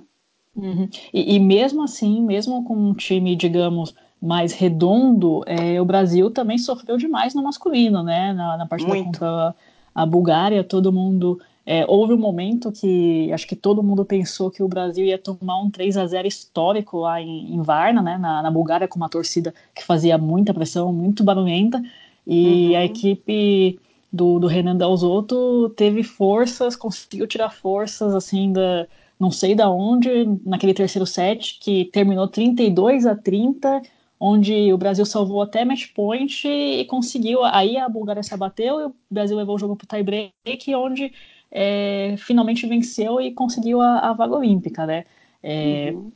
Uhum. 0.56 0.88
E, 1.12 1.36
e, 1.36 1.38
mesmo 1.38 1.82
assim, 1.82 2.22
mesmo 2.22 2.64
com 2.64 2.74
um 2.74 2.94
time, 2.94 3.36
digamos, 3.36 3.94
mais 4.20 4.52
redondo, 4.52 5.42
é, 5.46 5.80
o 5.80 5.84
Brasil 5.84 6.30
também 6.30 6.56
sofreu 6.56 6.96
demais 6.96 7.34
no 7.34 7.42
masculino, 7.42 8.02
né? 8.02 8.32
Na, 8.32 8.56
na 8.56 8.66
partida 8.66 8.94
Muito. 8.94 9.04
contra 9.06 9.54
a 9.94 10.06
Bulgária, 10.06 10.64
todo 10.64 10.92
mundo 10.92 11.38
é, 11.66 11.84
houve 11.88 12.14
um 12.14 12.18
momento 12.18 12.70
que 12.70 13.30
acho 13.32 13.44
que 13.46 13.56
todo 13.56 13.82
mundo 13.82 14.04
pensou 14.04 14.52
que 14.52 14.62
o 14.62 14.68
Brasil 14.68 15.04
ia 15.04 15.18
tomar 15.18 15.60
um 15.60 15.68
3 15.68 15.96
a 15.96 16.06
0 16.06 16.28
histórico 16.28 16.98
lá 16.98 17.20
em, 17.20 17.54
em 17.54 17.60
Varna, 17.60 18.00
né, 18.00 18.16
na, 18.16 18.40
na, 18.40 18.50
Bulgária, 18.52 18.86
com 18.86 18.96
uma 18.96 19.08
torcida 19.08 19.52
que 19.74 19.82
fazia 19.82 20.16
muita 20.16 20.54
pressão, 20.54 20.92
muito 20.92 21.24
barulhenta, 21.24 21.82
e 22.24 22.70
uhum. 22.70 22.76
a 22.76 22.84
equipe 22.84 23.80
do, 24.12 24.38
do 24.38 24.46
Renan 24.46 24.76
Dalzotto 24.76 25.68
teve 25.70 26.04
forças, 26.04 26.76
conseguiu 26.76 27.26
tirar 27.26 27.50
forças, 27.50 28.14
assim, 28.14 28.52
da, 28.52 28.86
não 29.18 29.30
sei 29.30 29.54
da 29.54 29.70
onde, 29.70 30.08
naquele 30.44 30.74
terceiro 30.74 31.06
set, 31.06 31.58
que 31.60 31.86
terminou 31.86 32.28
32 32.28 33.06
a 33.06 33.14
30, 33.14 33.82
onde 34.20 34.72
o 34.72 34.78
Brasil 34.78 35.04
salvou 35.04 35.42
até 35.42 35.64
match 35.64 35.92
point 35.94 36.46
e 36.46 36.84
conseguiu, 36.86 37.44
aí 37.44 37.76
a 37.76 37.88
Bulgária 37.88 38.22
se 38.22 38.34
abateu 38.34 38.80
e 38.80 38.84
o 38.86 38.94
Brasil 39.10 39.36
levou 39.36 39.56
o 39.56 39.58
jogo 39.58 39.76
para 39.76 39.84
o 39.84 39.88
tie 39.88 40.02
break, 40.02 40.74
onde 40.74 41.12
é, 41.50 42.14
finalmente 42.18 42.66
venceu 42.66 43.20
e 43.20 43.32
conseguiu 43.32 43.80
a, 43.80 43.98
a 44.00 44.12
vaga 44.12 44.36
olímpica, 44.36 44.86
né? 44.86 45.04
É, 45.42 45.92
uhum. 45.94 46.12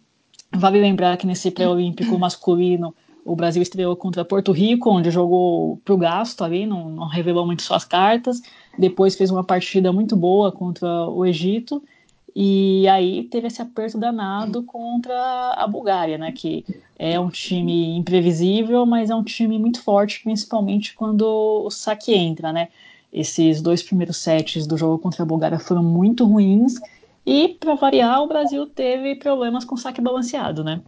Vale 0.52 0.80
lembrar 0.80 1.16
que 1.16 1.26
nesse 1.26 1.50
pré-olímpico 1.50 2.18
masculino 2.18 2.94
o 3.24 3.36
Brasil 3.36 3.62
estreou 3.62 3.94
contra 3.94 4.24
Porto 4.24 4.50
Rico, 4.50 4.90
onde 4.90 5.10
jogou 5.10 5.76
pro 5.84 5.96
gasto 5.96 6.42
ali, 6.42 6.66
não, 6.66 6.88
não, 6.88 7.06
revelou 7.06 7.46
muito 7.46 7.62
suas 7.62 7.84
cartas. 7.84 8.42
Depois 8.78 9.14
fez 9.14 9.30
uma 9.30 9.44
partida 9.44 9.92
muito 9.92 10.16
boa 10.16 10.50
contra 10.50 11.08
o 11.08 11.24
Egito. 11.24 11.82
E 12.34 12.86
aí 12.88 13.24
teve 13.24 13.48
esse 13.48 13.60
aperto 13.60 13.98
danado 13.98 14.62
contra 14.62 15.54
a 15.56 15.66
Bulgária, 15.66 16.16
né? 16.16 16.32
Que 16.32 16.64
é 16.98 17.18
um 17.18 17.28
time 17.28 17.96
imprevisível, 17.96 18.86
mas 18.86 19.10
é 19.10 19.14
um 19.14 19.24
time 19.24 19.58
muito 19.58 19.82
forte, 19.82 20.22
principalmente 20.22 20.94
quando 20.94 21.22
o 21.22 21.70
saque 21.70 22.14
entra, 22.14 22.52
né? 22.52 22.68
Esses 23.12 23.60
dois 23.60 23.82
primeiros 23.82 24.18
sets 24.18 24.66
do 24.66 24.76
jogo 24.76 24.98
contra 24.98 25.22
a 25.22 25.26
Bulgária 25.26 25.58
foram 25.58 25.82
muito 25.82 26.24
ruins. 26.24 26.74
E, 27.26 27.56
para 27.60 27.74
variar, 27.74 28.22
o 28.22 28.28
Brasil 28.28 28.66
teve 28.66 29.16
problemas 29.16 29.64
com 29.64 29.76
saque 29.76 30.00
balanceado, 30.00 30.62
né? 30.62 30.80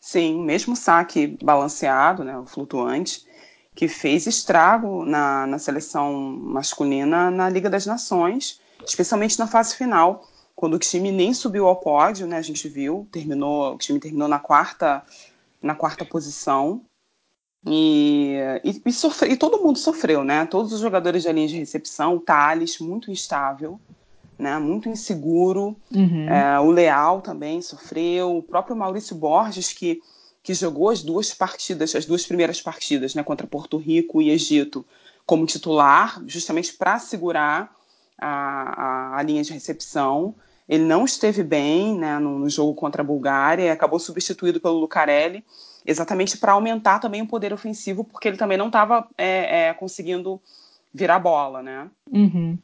Sim, 0.00 0.40
mesmo 0.44 0.76
saque 0.76 1.38
balanceado, 1.42 2.22
né, 2.22 2.38
o 2.38 2.46
flutuante, 2.46 3.26
que 3.74 3.88
fez 3.88 4.26
estrago 4.26 5.04
na, 5.04 5.46
na 5.46 5.58
seleção 5.58 6.12
masculina 6.14 7.30
na 7.30 7.48
Liga 7.48 7.68
das 7.68 7.84
Nações, 7.84 8.60
especialmente 8.86 9.38
na 9.38 9.46
fase 9.46 9.76
final, 9.76 10.26
quando 10.58 10.74
o 10.74 10.78
time 10.80 11.12
nem 11.12 11.32
subiu 11.32 11.68
ao 11.68 11.76
pódio, 11.76 12.26
né? 12.26 12.36
A 12.36 12.42
gente 12.42 12.68
viu, 12.68 13.06
terminou, 13.12 13.76
o 13.76 13.78
time 13.78 14.00
terminou 14.00 14.26
na 14.26 14.40
quarta, 14.40 15.04
na 15.62 15.72
quarta 15.72 16.04
posição. 16.04 16.82
E, 17.64 18.34
e, 18.64 18.82
e, 18.84 18.92
sofre, 18.92 19.30
e, 19.30 19.36
todo 19.36 19.62
mundo 19.62 19.78
sofreu, 19.78 20.24
né? 20.24 20.44
Todos 20.46 20.72
os 20.72 20.80
jogadores 20.80 21.22
da 21.22 21.30
linha 21.30 21.46
de 21.46 21.56
recepção, 21.56 22.16
o 22.16 22.20
Thales, 22.20 22.80
muito 22.80 23.08
instável, 23.08 23.78
né? 24.36 24.58
muito 24.58 24.88
inseguro. 24.88 25.76
Uhum. 25.94 26.28
É, 26.28 26.58
o 26.58 26.72
Leal 26.72 27.20
também 27.20 27.62
sofreu. 27.62 28.38
O 28.38 28.42
próprio 28.42 28.74
Maurício 28.74 29.14
Borges, 29.14 29.72
que, 29.72 30.02
que 30.42 30.52
jogou 30.54 30.90
as 30.90 31.04
duas 31.04 31.32
partidas, 31.32 31.94
as 31.94 32.04
duas 32.04 32.26
primeiras 32.26 32.60
partidas, 32.60 33.14
né? 33.14 33.22
contra 33.22 33.46
Porto 33.46 33.76
Rico 33.76 34.20
e 34.20 34.30
Egito, 34.30 34.84
como 35.24 35.46
titular, 35.46 36.20
justamente 36.26 36.72
para 36.72 36.98
segurar 36.98 37.72
a, 38.20 38.28
a, 38.28 39.18
a, 39.18 39.22
linha 39.22 39.44
de 39.44 39.52
recepção. 39.52 40.34
Ele 40.68 40.84
não 40.84 41.04
esteve 41.04 41.42
bem 41.42 41.96
né, 41.96 42.18
no, 42.18 42.38
no 42.38 42.50
jogo 42.50 42.74
contra 42.74 43.02
a 43.02 43.04
Bulgária 43.04 43.64
e 43.64 43.70
acabou 43.70 43.98
substituído 43.98 44.60
pelo 44.60 44.78
Lucarelli 44.78 45.44
exatamente 45.88 46.36
para 46.36 46.52
aumentar 46.52 46.98
também 46.98 47.22
o 47.22 47.26
poder 47.26 47.50
ofensivo, 47.50 48.04
porque 48.04 48.28
ele 48.28 48.36
também 48.36 48.58
não 48.58 48.66
estava 48.66 49.08
é, 49.16 49.68
é, 49.68 49.74
conseguindo 49.74 50.38
virar 50.92 51.18
bola, 51.18 51.62
né? 51.62 51.90
Uhum. 52.12 52.58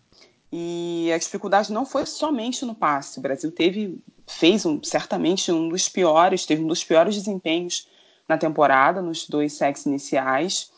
E 0.52 1.10
a 1.10 1.16
dificuldade 1.16 1.72
não 1.72 1.86
foi 1.86 2.04
somente 2.04 2.66
no 2.66 2.74
passe. 2.74 3.18
O 3.18 3.22
Brasil 3.22 3.50
teve, 3.50 3.98
fez 4.26 4.66
um, 4.66 4.82
certamente 4.82 5.50
um 5.50 5.70
dos 5.70 5.88
piores, 5.88 6.44
teve 6.44 6.62
um 6.62 6.66
dos 6.66 6.84
piores 6.84 7.14
desempenhos 7.14 7.88
na 8.28 8.36
temporada, 8.36 9.00
nos 9.00 9.26
dois 9.26 9.54
sets 9.54 9.86
iniciais, 9.86 10.70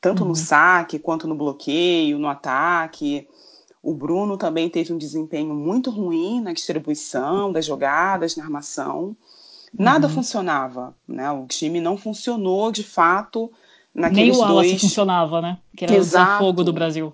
tanto 0.00 0.22
uhum. 0.22 0.30
no 0.30 0.34
saque 0.34 0.98
quanto 0.98 1.28
no 1.28 1.36
bloqueio, 1.36 2.18
no 2.18 2.28
ataque. 2.28 3.28
O 3.84 3.92
Bruno 3.92 4.38
também 4.38 4.70
teve 4.70 4.94
um 4.94 4.98
desempenho 4.98 5.54
muito 5.54 5.90
ruim 5.90 6.40
na 6.40 6.54
distribuição 6.54 7.52
das 7.52 7.66
jogadas, 7.66 8.34
na 8.34 8.42
armação. 8.42 9.14
Nada 9.78 10.06
uhum. 10.06 10.14
funcionava, 10.14 10.96
né? 11.06 11.30
O 11.30 11.46
time 11.46 11.82
não 11.82 11.98
funcionou 11.98 12.72
de 12.72 12.82
fato 12.82 13.52
naqueles 13.94 14.38
Nem 14.38 14.38
o 14.38 14.40
Wallace 14.40 14.70
dois... 14.70 14.80
funcionava, 14.80 15.42
né? 15.42 15.58
Que 15.76 15.84
era 15.84 15.94
Exato. 15.94 16.36
o 16.42 16.46
fogo 16.46 16.64
do 16.64 16.72
Brasil. 16.72 17.12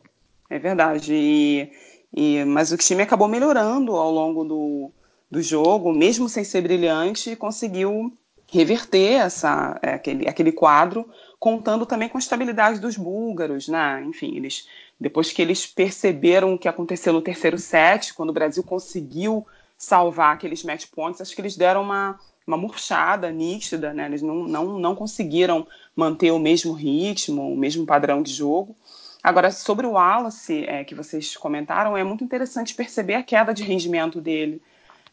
É 0.49 0.61
verdade. 0.61 1.13
E, 1.13 1.73
e, 2.15 2.45
mas 2.45 2.71
o 2.71 2.77
time 2.77 3.03
acabou 3.03 3.27
melhorando 3.27 3.97
ao 3.97 4.13
longo 4.13 4.45
do, 4.45 4.93
do 5.29 5.43
jogo, 5.43 5.93
mesmo 5.93 6.29
sem 6.29 6.45
ser 6.45 6.61
brilhante, 6.61 7.35
conseguiu 7.35 8.13
reverter 8.47 9.15
essa, 9.15 9.77
é, 9.83 9.95
aquele, 9.95 10.29
aquele 10.29 10.53
quadro, 10.53 11.09
contando 11.39 11.85
também 11.85 12.09
com 12.09 12.17
a 12.19 12.21
estabilidade 12.21 12.79
dos 12.79 12.97
búlgaros, 12.97 13.67
né? 13.67 14.05
Enfim, 14.07 14.37
eles 14.37 14.69
depois 15.01 15.33
que 15.33 15.41
eles 15.41 15.67
perceberam 15.67 16.53
o 16.53 16.59
que 16.59 16.69
aconteceu 16.69 17.13
no 17.13 17.23
terceiro 17.23 17.59
set, 17.59 18.13
quando 18.13 18.31
o 18.31 18.35
Brasil 18.35 18.63
conseguiu 18.63 19.47
salvar 19.79 20.35
aqueles 20.35 20.63
match 20.63 20.87
points, 20.95 21.23
acho 21.23 21.35
que 21.35 21.41
eles 21.41 21.57
deram 21.57 21.83
uma, 21.83 22.21
uma 22.47 22.57
murchada 22.59 23.31
nítida, 23.31 23.95
né? 23.95 24.05
Eles 24.05 24.21
não, 24.21 24.47
não, 24.47 24.79
não 24.79 24.95
conseguiram 24.95 25.67
manter 25.97 26.31
o 26.33 26.39
mesmo 26.39 26.75
ritmo, 26.75 27.51
o 27.51 27.57
mesmo 27.57 27.87
padrão 27.87 28.23
de 28.23 28.31
jogo. 28.31 28.77
Agora, 29.23 29.51
sobre 29.51 29.87
o 29.87 29.93
Wallace, 29.93 30.65
é, 30.67 30.85
que 30.85 30.95
vocês 30.95 31.35
comentaram, 31.35 31.97
é 31.97 32.05
muito 32.05 32.23
interessante 32.23 32.75
perceber 32.75 33.15
a 33.15 33.23
queda 33.23 33.55
de 33.55 33.63
rendimento 33.63 34.21
dele. 34.21 34.61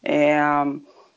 É, 0.02 0.38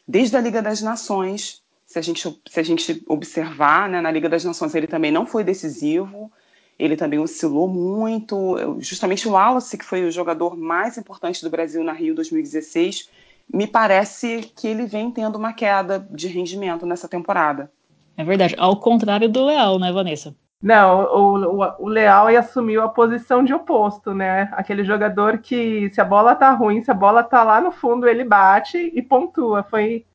desde 0.07 0.37
a 0.37 0.41
Liga 0.41 0.61
das 0.61 0.81
Nações, 0.81 1.61
se 1.85 1.99
a 1.99 2.01
gente, 2.01 2.41
se 2.49 2.59
a 2.59 2.63
gente 2.63 3.03
observar, 3.05 3.89
né, 3.89 3.99
na 3.99 4.11
Liga 4.11 4.29
das 4.29 4.45
Nações 4.45 4.73
ele 4.75 4.87
também 4.87 5.11
não 5.11 5.25
foi 5.25 5.43
decisivo, 5.43 6.31
ele 6.81 6.95
também 6.95 7.19
oscilou 7.19 7.67
muito. 7.67 8.57
Justamente 8.79 9.27
o 9.27 9.33
Wallace, 9.33 9.77
que 9.77 9.85
foi 9.85 10.03
o 10.03 10.11
jogador 10.11 10.57
mais 10.57 10.97
importante 10.97 11.43
do 11.43 11.49
Brasil 11.49 11.83
na 11.83 11.93
Rio 11.93 12.15
2016, 12.15 13.07
me 13.53 13.67
parece 13.67 14.51
que 14.55 14.67
ele 14.67 14.87
vem 14.87 15.11
tendo 15.11 15.37
uma 15.37 15.53
queda 15.53 15.99
de 16.09 16.27
rendimento 16.27 16.85
nessa 16.85 17.07
temporada. 17.07 17.71
É 18.17 18.23
verdade, 18.23 18.55
ao 18.57 18.79
contrário 18.79 19.29
do 19.29 19.45
Leal, 19.45 19.77
né, 19.77 19.91
Vanessa? 19.91 20.35
Não, 20.61 21.03
o, 21.03 21.61
o, 21.61 21.85
o 21.85 21.87
Leal 21.87 22.27
assumiu 22.27 22.81
a 22.81 22.89
posição 22.89 23.43
de 23.43 23.53
oposto, 23.53 24.13
né? 24.13 24.49
Aquele 24.53 24.83
jogador 24.83 25.37
que, 25.37 25.89
se 25.93 26.01
a 26.01 26.05
bola 26.05 26.35
tá 26.35 26.51
ruim, 26.51 26.83
se 26.83 26.89
a 26.89 26.95
bola 26.95 27.23
tá 27.23 27.43
lá 27.43 27.61
no 27.61 27.71
fundo, 27.71 28.07
ele 28.07 28.23
bate 28.23 28.91
e 28.93 29.01
pontua. 29.01 29.63
Foi 29.63 30.05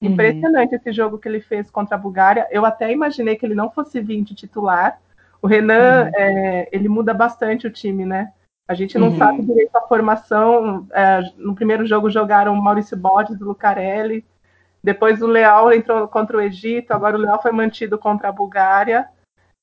uhum. 0.00 0.10
impressionante 0.10 0.74
esse 0.74 0.92
jogo 0.92 1.18
que 1.18 1.28
ele 1.28 1.40
fez 1.40 1.70
contra 1.70 1.96
a 1.96 1.98
Bulgária. 1.98 2.46
Eu 2.50 2.64
até 2.64 2.90
imaginei 2.92 3.36
que 3.36 3.44
ele 3.44 3.54
não 3.54 3.70
fosse 3.70 4.00
vir 4.00 4.22
de 4.22 4.34
titular. 4.34 4.98
O 5.44 5.46
Renan, 5.46 6.04
uhum. 6.06 6.10
é, 6.14 6.68
ele 6.72 6.88
muda 6.88 7.12
bastante 7.12 7.66
o 7.66 7.70
time, 7.70 8.06
né? 8.06 8.32
A 8.66 8.72
gente 8.72 8.96
não 8.96 9.08
uhum. 9.08 9.18
sabe 9.18 9.42
direito 9.42 9.76
a 9.76 9.86
formação. 9.86 10.88
É, 10.90 11.20
no 11.36 11.54
primeiro 11.54 11.84
jogo 11.84 12.08
jogaram 12.08 12.54
o 12.54 12.62
Maurício 12.62 12.96
Borges, 12.96 13.38
o 13.38 13.44
Lucarelli. 13.44 14.24
Depois 14.82 15.20
o 15.20 15.26
Leal 15.26 15.70
entrou 15.70 16.08
contra 16.08 16.38
o 16.38 16.40
Egito. 16.40 16.92
Agora 16.92 17.14
o 17.14 17.20
Leal 17.20 17.42
foi 17.42 17.52
mantido 17.52 17.98
contra 17.98 18.30
a 18.30 18.32
Bulgária. 18.32 19.06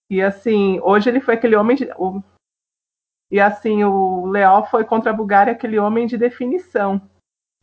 E 0.08 0.22
assim, 0.22 0.80
hoje 0.84 1.10
ele 1.10 1.20
foi 1.20 1.34
aquele 1.34 1.56
homem 1.56 1.76
de, 1.76 1.90
o, 1.98 2.22
e 3.32 3.40
assim, 3.40 3.84
o 3.84 4.28
Leal 4.28 4.68
foi 4.68 4.84
contra 4.84 5.10
a 5.10 5.16
Bulgária 5.16 5.52
aquele 5.52 5.80
homem 5.80 6.06
de 6.06 6.16
definição. 6.16 7.02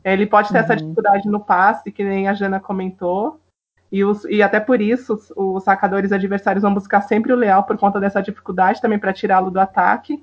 Ele 0.02 0.26
pode 0.26 0.48
ter 0.48 0.58
uhum. 0.58 0.64
essa 0.64 0.74
dificuldade 0.74 1.28
no 1.28 1.38
passe, 1.38 1.92
que 1.92 2.02
nem 2.02 2.26
a 2.26 2.34
Jana 2.34 2.58
comentou, 2.58 3.40
e, 3.90 4.04
os, 4.04 4.24
e 4.26 4.42
até 4.42 4.60
por 4.60 4.80
isso 4.80 5.14
os, 5.14 5.32
os 5.36 5.64
sacadores 5.64 6.12
adversários 6.12 6.62
vão 6.62 6.74
buscar 6.74 7.00
sempre 7.02 7.32
o 7.32 7.36
Leal 7.36 7.64
por 7.64 7.78
conta 7.78 7.98
dessa 7.98 8.22
dificuldade 8.22 8.80
também 8.80 8.98
para 8.98 9.12
tirá-lo 9.12 9.50
do 9.50 9.58
ataque. 9.58 10.22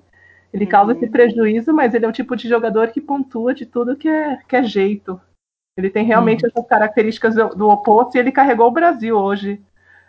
Ele 0.54 0.66
uhum. 0.66 0.72
causa 0.72 0.92
esse 0.94 1.08
prejuízo, 1.08 1.74
mas 1.74 1.94
ele 1.94 2.06
é 2.06 2.08
o 2.08 2.14
tipo 2.14 2.36
de 2.36 2.48
jogador 2.48 2.90
que 2.90 3.02
pontua 3.02 3.54
de 3.54 3.66
tudo 3.66 3.96
que 3.96 4.08
é, 4.08 4.38
que 4.48 4.56
é 4.56 4.64
jeito. 4.64 5.20
Ele 5.78 5.90
tem 5.90 6.06
realmente 6.06 6.46
uhum. 6.46 6.52
essas 6.54 6.68
características 6.68 7.36
do, 7.36 7.50
do 7.50 7.70
oposto 7.70 8.16
e 8.16 8.20
ele 8.20 8.32
carregou 8.32 8.68
o 8.68 8.72
Brasil 8.72 9.18
hoje 9.18 9.62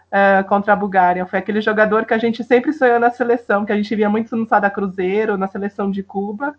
uh, 0.06 0.46
contra 0.48 0.72
a 0.72 0.76
Bulgária. 0.76 1.26
Foi 1.26 1.38
aquele 1.38 1.60
jogador 1.60 2.04
que 2.04 2.14
a 2.14 2.18
gente 2.18 2.44
sempre 2.44 2.72
sonhou 2.72 3.00
na 3.00 3.10
seleção, 3.10 3.64
que 3.64 3.72
a 3.72 3.76
gente 3.76 3.94
via 3.96 4.08
muito 4.08 4.36
no 4.36 4.46
Sada 4.46 4.70
Cruzeiro, 4.70 5.36
na 5.36 5.48
seleção 5.48 5.90
de 5.90 6.02
Cuba. 6.02 6.54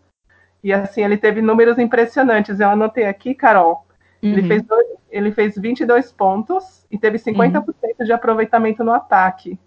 E 0.63 0.73
assim, 0.73 1.03
ele 1.03 1.17
teve 1.17 1.41
números 1.41 1.77
impressionantes. 1.77 2.59
Eu 2.59 2.69
anotei 2.69 3.05
aqui, 3.05 3.33
Carol. 3.33 3.86
Uhum. 4.21 4.33
Ele, 4.33 4.47
fez 4.47 4.63
dois, 4.63 4.87
ele 5.09 5.31
fez 5.31 5.55
22 5.57 6.11
pontos 6.11 6.85
e 6.89 6.97
teve 6.97 7.17
50% 7.17 7.65
uhum. 7.65 8.05
de 8.05 8.11
aproveitamento 8.11 8.83
no 8.83 8.91
ataque. 8.91 9.59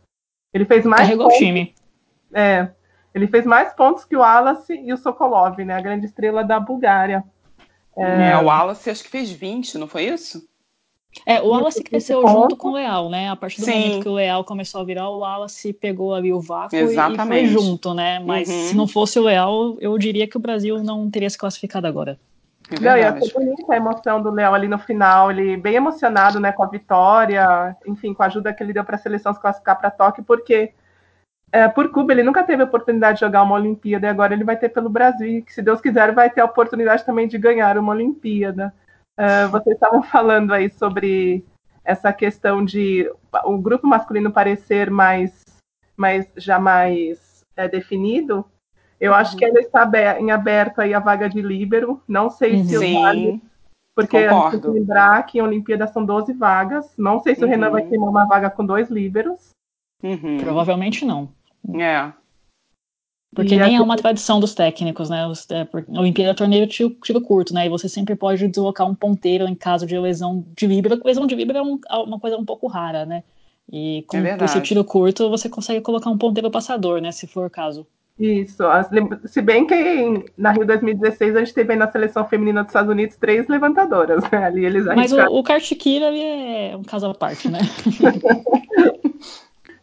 Ele 0.53 0.65
fez 0.65 0.85
mais 0.85 1.03
Carregou 1.03 1.27
pontos, 1.27 1.41
o 1.41 1.45
time. 1.45 1.75
É, 2.33 2.69
ele 3.15 3.27
fez 3.27 3.47
mais 3.47 3.73
pontos 3.73 4.05
que 4.05 4.17
o 4.17 4.21
Wallace 4.21 4.73
e 4.73 4.93
o 4.93 4.97
Sokolov, 4.97 5.59
né, 5.59 5.75
a 5.75 5.81
grande 5.81 6.07
estrela 6.07 6.43
da 6.43 6.59
Bulgária. 6.59 7.25
É, 7.97 8.31
é 8.31 8.39
o 8.39 8.45
Wallace 8.45 8.91
acho 8.91 9.05
que 9.05 9.11
fez 9.11 9.31
20, 9.31 9.79
não 9.79 9.87
foi 9.87 10.05
isso? 10.05 10.49
É, 11.27 11.41
o 11.41 11.49
Wallace 11.49 11.83
cresceu 11.83 12.27
junto 12.27 12.57
com 12.57 12.69
o 12.69 12.73
Leal, 12.75 13.11
né? 13.11 13.29
A 13.29 13.37
partir 13.37 13.61
do 13.61 13.65
Sim. 13.65 13.73
momento 13.73 14.03
que 14.03 14.09
o 14.09 14.15
Leal 14.15 14.45
começou 14.45 14.81
a 14.81 14.85
virar, 14.85 15.09
o 15.11 15.19
Wallace 15.19 15.73
pegou 15.73 16.15
ali 16.15 16.33
o 16.33 16.41
vácuo 16.41 16.77
Exatamente. 16.77 17.47
e 17.47 17.53
foi 17.53 17.63
junto, 17.63 17.93
né? 17.93 18.21
Mas 18.21 18.49
uhum. 18.49 18.69
se 18.69 18.77
não 18.77 18.87
fosse 18.87 19.19
o 19.19 19.25
Leal, 19.25 19.77
eu 19.81 19.99
diria 19.99 20.29
que 20.29 20.37
o 20.37 20.41
Brasil 20.41 20.83
não 20.85 21.11
teria 21.11 21.29
se 21.29 21.37
classificado 21.37 21.87
agora. 21.87 22.19
É 22.71 22.81
não, 22.81 22.97
e 22.97 23.01
é 23.01 23.11
bonita 23.11 23.73
a 23.73 23.77
emoção 23.77 24.23
do 24.23 24.31
Leal 24.31 24.55
ali 24.55 24.69
no 24.69 24.79
final, 24.79 25.31
ele 25.31 25.57
bem 25.57 25.75
emocionado, 25.75 26.39
né, 26.39 26.53
com 26.53 26.63
a 26.63 26.69
vitória, 26.69 27.77
enfim, 27.85 28.15
com 28.15 28.23
a 28.23 28.27
ajuda 28.27 28.53
que 28.53 28.63
ele 28.63 28.73
deu 28.73 28.85
para 28.85 28.97
a 28.97 28.99
seleção 28.99 29.35
se 29.35 29.41
classificar 29.41 29.79
para 29.79 29.91
Tóquio, 29.91 30.23
porque 30.23 30.73
é, 31.53 31.67
por 31.69 31.91
Cuba 31.91 32.13
ele 32.13 32.23
nunca 32.23 32.45
teve 32.45 32.63
a 32.63 32.67
oportunidade 32.67 33.19
de 33.19 33.27
jogar 33.27 33.43
uma 33.43 33.57
Olimpíada 33.57 34.07
e 34.07 34.11
agora 34.11 34.33
ele 34.33 34.45
vai 34.45 34.57
ter 34.57 34.69
pelo 34.69 34.89
Brasil, 34.89 35.39
e 35.39 35.43
que 35.43 35.53
se 35.53 35.63
Deus 35.63 35.81
quiser 35.81 36.15
vai 36.15 36.31
ter 36.31 36.41
a 36.41 36.45
oportunidade 36.45 37.05
também 37.05 37.27
de 37.27 37.39
ganhar 37.39 37.77
uma 37.77 37.93
Olimpíada. 37.93 38.73
Uh, 39.19 39.49
vocês 39.51 39.75
estavam 39.75 40.03
falando 40.03 40.53
aí 40.53 40.71
sobre 40.71 41.45
essa 41.85 42.13
questão 42.13 42.65
de 42.65 43.11
o 43.45 43.59
grupo 43.59 43.87
masculino 43.87 44.31
parecer 44.31 44.91
mais, 44.91 45.43
mais 45.97 46.31
já 46.37 46.59
mais 46.59 47.45
é, 47.57 47.67
definido. 47.67 48.47
Eu 49.01 49.13
uhum. 49.13 49.19
acho 49.19 49.37
que 49.37 49.45
ainda 49.45 49.61
está 49.61 49.91
em 50.21 50.31
aberto 50.31 50.81
aí 50.81 50.93
a 50.93 51.01
vaga 51.01 51.29
de 51.29 51.41
líbero. 51.41 52.03
Não 52.07 52.29
sei 52.29 52.63
se 52.63 52.79
Sim, 52.79 53.01
vale, 53.01 53.43
porque 53.95 54.29
concordo. 54.29 54.51
tem 54.51 54.61
que 54.61 54.79
lembrar 54.79 55.23
que 55.27 55.39
em 55.39 55.43
Olimpíada 55.43 55.87
são 55.87 56.05
12 56.05 56.33
vagas. 56.35 56.93
Não 56.99 57.21
sei 57.21 57.35
se 57.35 57.43
uhum. 57.43 57.49
o 57.49 57.51
Renan 57.51 57.71
vai 57.71 57.83
ter 57.83 57.97
uma 57.97 58.27
vaga 58.27 58.51
com 58.51 58.65
dois 58.65 58.91
líberos. 58.91 59.51
Uhum. 60.03 60.39
Provavelmente 60.39 61.05
não. 61.05 61.29
É. 61.79 62.13
Porque 63.35 63.55
e 63.55 63.59
nem 63.59 63.77
é 63.77 63.81
uma 63.81 63.97
tradição 63.97 64.41
dos 64.41 64.55
técnicos, 64.55 65.09
né? 65.09 65.19
É, 65.51 65.61
a 65.63 66.01
Olimpíada 66.01 66.33
é 66.33 66.35
torneio 66.35 66.67
tiro, 66.67 66.91
tiro, 67.03 67.21
curto, 67.21 67.55
né? 67.55 67.67
E 67.67 67.69
você 67.69 67.89
sempre 67.89 68.17
pode 68.17 68.47
deslocar 68.49 68.89
um 68.89 68.95
ponteiro 68.95 69.47
em 69.47 69.55
caso 69.55 69.87
de 69.87 69.97
lesão 69.97 70.45
de 70.57 70.67
vibra. 70.67 71.01
Lesão 71.05 71.27
de 71.27 71.37
vibra 71.37 71.59
é 71.59 71.63
um, 71.63 71.79
uma 72.07 72.19
coisa 72.19 72.37
um 72.37 72.45
pouco 72.45 72.67
rara, 72.67 73.07
né? 73.07 73.23
E 73.73 74.05
com, 74.09 74.17
é 74.17 74.37
esse 74.45 74.61
tiro 74.63 74.85
curto 74.85 75.31
você 75.31 75.49
consegue 75.49 75.81
colocar 75.81 76.11
um 76.11 76.19
ponteiro 76.19 76.51
passador, 76.51 77.01
né? 77.01 77.13
Se 77.13 77.27
for 77.27 77.47
o 77.47 77.51
caso. 77.51 77.87
Isso. 78.19 78.65
Se 79.25 79.41
bem 79.41 79.67
que 79.67 80.25
na 80.37 80.53
Rio 80.53 80.67
2016 80.67 81.37
a 81.37 81.39
gente 81.41 81.55
teve 81.55 81.73
aí 81.73 81.79
na 81.79 81.91
seleção 81.91 82.27
feminina 82.27 82.63
dos 82.63 82.71
Estados 82.71 82.91
Unidos 82.91 83.17
três 83.17 83.49
levantadoras, 83.49 84.23
né? 84.31 84.45
Ali 84.45 84.65
eles 84.65 84.85
Mas 84.85 85.13
o, 85.13 85.19
o 85.19 85.43
Kart 85.43 85.73
Kira 85.75 86.07
é 86.15 86.77
um 86.77 86.83
caso 86.83 87.07
à 87.07 87.15
parte, 87.15 87.49
né? 87.49 87.61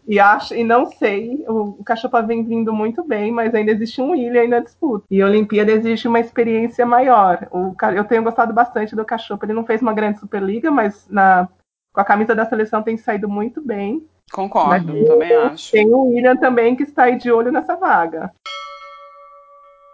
E 0.08 0.22
acho, 0.22 0.56
e 0.56 0.64
não 0.64 0.86
sei, 0.86 1.44
o, 1.50 1.84
Cachopa 1.84 2.22
vem 2.22 2.42
vindo 2.42 2.72
muito 2.72 3.04
bem, 3.04 3.30
mas 3.30 3.54
ainda 3.54 3.74
existe 3.74 4.02
um 4.02 4.12
William 4.12 4.40
aí 4.40 4.48
na 4.48 4.62
disputa. 4.62 5.06
E 5.12 5.22
a 5.22 5.26
Olimpíada 5.26 5.70
existe 5.70 6.08
uma 6.08 6.22
experiência 6.22 6.86
maior. 6.86 7.46
O, 7.52 7.76
eu 7.94 8.06
tenho 8.06 8.24
gostado 8.24 8.54
bastante 8.54 8.96
do 8.96 9.04
Cachopa. 9.04 9.46
Ele 9.46 9.52
não 9.52 9.66
fez 9.66 9.82
uma 9.82 9.94
grande 9.94 10.22
Superliga, 10.22 10.72
mas 10.72 11.06
na, 11.10 11.50
com 11.92 12.00
a 12.00 12.06
camisa 12.06 12.34
da 12.34 12.46
seleção 12.46 12.82
tem 12.82 12.96
saído 12.96 13.28
muito 13.28 13.62
bem. 13.62 14.08
Concordo, 14.32 15.06
também 15.06 15.34
acho. 15.34 15.72
Tem 15.72 15.88
o 15.88 16.08
William 16.08 16.36
também 16.36 16.76
que 16.76 16.84
está 16.84 17.04
aí 17.04 17.18
de 17.18 17.32
olho 17.32 17.52
nessa 17.52 17.76
vaga. 17.76 18.32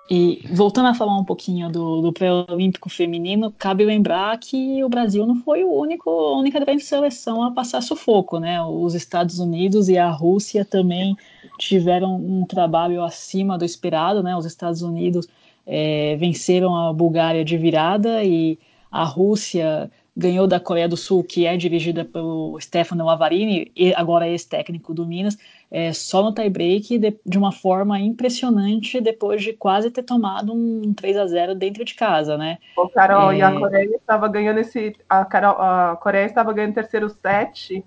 E 0.10 0.46
voltando 0.52 0.90
a 0.90 0.94
falar 0.94 1.18
um 1.18 1.24
pouquinho 1.24 1.70
do, 1.70 2.02
do 2.02 2.12
pré-olímpico 2.12 2.90
feminino, 2.90 3.54
cabe 3.58 3.86
lembrar 3.86 4.38
que 4.38 4.84
o 4.84 4.90
Brasil 4.90 5.26
não 5.26 5.38
foi 5.38 5.64
o 5.64 5.72
único, 5.72 6.10
a 6.10 6.38
única 6.38 6.60
grande 6.60 6.84
seleção 6.84 7.42
a 7.42 7.52
passar 7.52 7.82
sufoco, 7.82 8.38
né? 8.38 8.62
Os 8.62 8.96
Estados 8.96 9.40
Unidos 9.40 9.88
e 9.88 9.98
a 9.98 10.10
Rússia 10.10 10.66
também 10.66 11.16
tiveram 11.58 12.16
um 12.18 12.46
trabalho 12.46 13.02
acima 13.02 13.58
do 13.58 13.64
esperado, 13.64 14.22
né? 14.22 14.36
Os 14.36 14.46
Estados 14.46 14.82
Unidos 14.82 15.28
é, 15.66 16.18
venceram 16.18 16.76
a 16.76 16.92
Bulgária 16.92 17.46
de 17.46 17.58
virada 17.58 18.24
e 18.24 18.60
a 18.92 19.06
Rússia 19.06 19.90
ganhou 20.16 20.48
da 20.48 20.60
Coreia 20.60 20.88
do 20.88 20.96
Sul, 20.96 21.24
que 21.24 21.46
é 21.46 21.58
dirigida 21.58 22.06
pelo 22.06 22.60
Stefano 22.60 23.06
Lavarini, 23.06 23.72
agora 23.96 24.28
ex-técnico 24.28 24.94
do 24.94 25.06
Minas, 25.06 25.38
é, 25.72 25.92
só 25.92 26.22
no 26.22 26.34
tie-break 26.34 27.00
de, 27.00 27.20
de, 27.26 27.38
uma 27.38 27.52
forma 27.52 28.00
impressionante 28.00 29.02
depois 29.02 29.42
de 29.42 29.54
quase 29.54 29.90
ter 29.90 30.04
tomado 30.04 30.54
um 30.54 30.94
3 30.94 31.18
a 31.18 31.26
0 31.26 31.56
dentro 31.56 31.84
de 31.84 31.96
casa, 31.96 32.38
né? 32.38 32.60
O 32.78 32.88
Carol, 32.88 33.32
é... 33.32 33.38
e 33.38 33.42
a 33.42 33.52
Coreia 33.52 33.96
estava 33.96 34.28
ganhando 34.28 34.60
esse. 34.60 34.96
A, 35.10 35.26
Carol, 35.26 35.60
a 35.60 35.98
Coreia 35.98 36.28
estava 36.28 36.54
ganhando 36.54 36.72
o 36.72 36.76
terceiro 36.76 37.10
set 37.10 37.84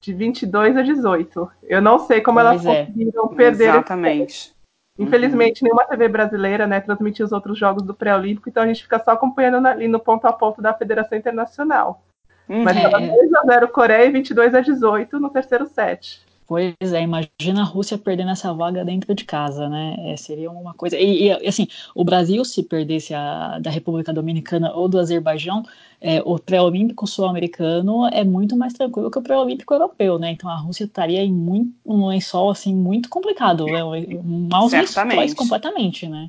de 0.00 0.12
22 0.12 0.76
a 0.76 0.82
18. 0.82 1.50
Eu 1.62 1.80
não 1.80 2.00
sei 2.00 2.20
como 2.20 2.40
pois 2.40 2.64
elas 2.64 2.66
é. 2.66 2.86
conseguiram 2.86 3.28
perder. 3.28 3.68
Exatamente. 3.68 4.59
Infelizmente, 5.00 5.62
uhum. 5.62 5.68
nenhuma 5.68 5.86
TV 5.86 6.08
brasileira 6.08 6.66
né, 6.66 6.78
transmitiu 6.80 7.24
os 7.24 7.32
outros 7.32 7.58
jogos 7.58 7.82
do 7.82 7.94
pré-olímpico, 7.94 8.48
então 8.48 8.62
a 8.62 8.66
gente 8.66 8.82
fica 8.82 8.98
só 8.98 9.12
acompanhando 9.12 9.66
ali 9.66 9.88
no 9.88 9.98
ponto 9.98 10.26
a 10.26 10.32
ponto 10.32 10.60
da 10.60 10.74
Federação 10.74 11.16
Internacional. 11.16 12.02
Uhum. 12.46 12.62
Mas 12.62 12.76
estava 12.76 13.00
2 13.00 13.34
a 13.34 13.42
0 13.46 13.68
Coreia 13.68 14.06
e 14.06 14.12
22 14.12 14.54
a 14.54 14.60
18 14.60 15.18
no 15.18 15.30
terceiro 15.30 15.66
set. 15.66 16.20
Pois 16.50 16.74
é, 16.80 17.00
imagina 17.00 17.60
a 17.60 17.64
Rússia 17.64 17.96
perdendo 17.96 18.32
essa 18.32 18.52
vaga 18.52 18.84
dentro 18.84 19.14
de 19.14 19.24
casa, 19.24 19.68
né? 19.68 19.94
É, 20.00 20.16
seria 20.16 20.50
uma 20.50 20.74
coisa. 20.74 20.98
E, 20.98 21.28
e, 21.28 21.46
assim, 21.46 21.68
o 21.94 22.02
Brasil, 22.02 22.44
se 22.44 22.64
perdesse 22.64 23.14
a 23.14 23.60
da 23.60 23.70
República 23.70 24.12
Dominicana 24.12 24.72
ou 24.74 24.88
do 24.88 24.98
Azerbaijão, 24.98 25.62
é, 26.00 26.20
o 26.24 26.40
pré-olímpico 26.40 27.06
sul-americano 27.06 28.04
é 28.08 28.24
muito 28.24 28.56
mais 28.56 28.72
tranquilo 28.72 29.12
que 29.12 29.18
o 29.20 29.22
pré-olímpico 29.22 29.72
europeu, 29.72 30.18
né? 30.18 30.32
Então 30.32 30.50
a 30.50 30.56
Rússia 30.56 30.86
estaria 30.86 31.22
em 31.22 31.32
muito, 31.32 31.72
um 31.86 32.08
lençol 32.08 32.50
assim 32.50 32.74
muito 32.74 33.08
complicado, 33.08 33.64
né? 33.66 33.84
um 33.84 34.48
maus 34.50 34.72
lençóis 34.72 35.32
completamente, 35.32 36.08
né? 36.08 36.28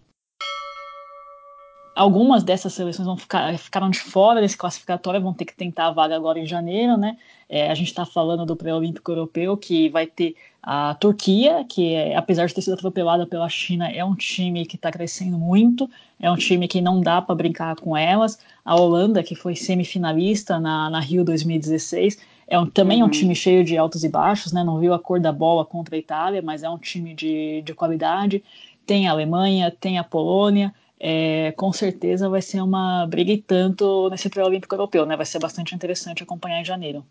Algumas 1.94 2.42
dessas 2.44 2.74
seleções 2.74 3.06
vão 3.06 3.18
ficar, 3.18 3.58
ficaram 3.58 3.90
de 3.90 4.00
fora 4.00 4.40
desse 4.40 4.58
classificatório, 4.58 5.22
vão 5.22 5.34
ter 5.34 5.44
que 5.44 5.54
tentar 5.54 5.88
a 5.88 5.92
vaga 5.92 6.16
agora 6.16 6.40
em 6.40 6.46
janeiro, 6.46 6.96
né? 6.96 7.18
É, 7.50 7.70
a 7.70 7.76
gente 7.76 7.88
está 7.88 8.06
falando 8.06 8.46
do 8.46 8.56
pré-olímpico 8.56 9.12
europeu, 9.12 9.58
que 9.58 9.90
vai 9.90 10.08
ter 10.08 10.36
a 10.64 10.96
Turquia, 10.96 11.66
que 11.68 11.94
é, 11.94 12.16
apesar 12.16 12.46
de 12.46 12.54
ter 12.54 12.62
sido 12.62 12.76
atropelada 12.76 13.28
pela 13.28 13.50
China, 13.50 13.90
é 13.90 14.06
um 14.06 14.16
time 14.16 14.66
que 14.66 14.78
está 14.78 14.90
crescendo 14.90 15.38
muito, 15.38 15.90
é 16.18 16.32
um 16.32 16.38
time 16.38 16.66
que 16.66 16.80
não 16.80 17.02
dá 17.02 17.22
para 17.22 17.36
brincar 17.36 17.76
com 17.76 17.98
elas. 17.98 18.40
A 18.64 18.74
Holanda, 18.76 19.22
que 19.22 19.36
foi 19.36 19.56
semifinalista 19.56 20.60
na, 20.60 20.90
na 20.90 21.00
Rio 21.02 21.26
2016, 21.26 22.18
é 22.48 22.60
um, 22.60 22.66
também 22.66 22.98
uhum. 22.98 23.04
é 23.04 23.06
um 23.06 23.08
uhum. 23.08 23.12
time 23.12 23.36
cheio 23.36 23.64
de 23.64 23.78
altos 23.78 24.04
e 24.04 24.10
baixos, 24.10 24.54
né? 24.54 24.64
Não 24.64 24.80
viu 24.80 24.94
a 24.94 25.00
cor 25.00 25.20
da 25.20 25.32
bola 25.32 25.66
contra 25.66 25.96
a 25.96 26.00
Itália, 26.00 26.42
mas 26.42 26.64
é 26.64 26.70
um 26.70 26.78
time 26.78 27.14
de, 27.14 27.62
de 27.64 27.74
qualidade. 27.74 28.44
Tem 28.86 29.08
a 29.08 29.12
Alemanha, 29.12 29.72
tem 29.72 29.98
a 29.98 30.04
Polônia. 30.04 30.74
É, 31.04 31.52
com 31.54 31.74
certeza 31.74 32.30
vai 32.30 32.44
ser 32.44 32.62
uma 32.62 33.08
briga 33.08 33.32
e 33.32 33.42
tanto 33.42 34.08
nesse 34.12 34.30
pré-olímpico 34.30 34.76
europeu, 34.76 35.04
né? 35.04 35.18
Vai 35.18 35.26
ser 35.26 35.40
bastante 35.40 35.74
interessante 35.74 36.22
acompanhar 36.22 36.62
em 36.62 36.66
janeiro. 36.66 37.04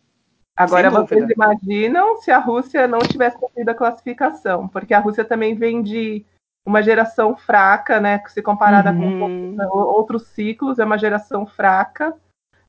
Agora 0.57 0.88
vocês 0.90 1.29
imaginam 1.29 2.20
se 2.20 2.31
a 2.31 2.38
Rússia 2.38 2.87
não 2.87 3.00
tivesse 3.00 3.37
conseguido 3.37 3.70
a 3.70 3.74
classificação, 3.74 4.68
porque 4.68 4.94
a 4.94 5.00
Rússia 5.00 5.24
também 5.24 5.57
vem 5.57 5.83
de 5.83 6.24
uma 6.64 6.83
geração 6.83 7.37
fraca, 7.37 7.98
né? 7.98 8.22
Se 8.29 8.40
comparada 8.40 8.92
uhum. 8.92 9.57
com 9.59 9.66
outros 9.74 10.29
ciclos, 10.29 10.79
é 10.79 10.85
uma 10.85 10.98
geração 10.98 11.44
fraca. 11.44 12.14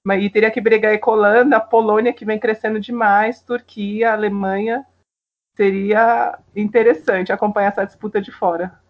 Mas, 0.03 0.23
e 0.23 0.29
teria 0.29 0.49
que 0.49 0.59
brigar 0.59 0.97
com 0.99 1.11
a 1.11 1.13
Holanda, 1.13 1.57
a 1.57 1.59
Polônia, 1.59 2.13
que 2.13 2.25
vem 2.25 2.39
crescendo 2.39 2.79
demais, 2.79 3.43
Turquia, 3.43 4.13
Alemanha. 4.13 4.83
Seria 5.55 6.39
interessante 6.55 7.31
acompanhar 7.31 7.67
essa 7.67 7.85
disputa 7.85 8.19
de 8.19 8.31
fora. 8.31 8.80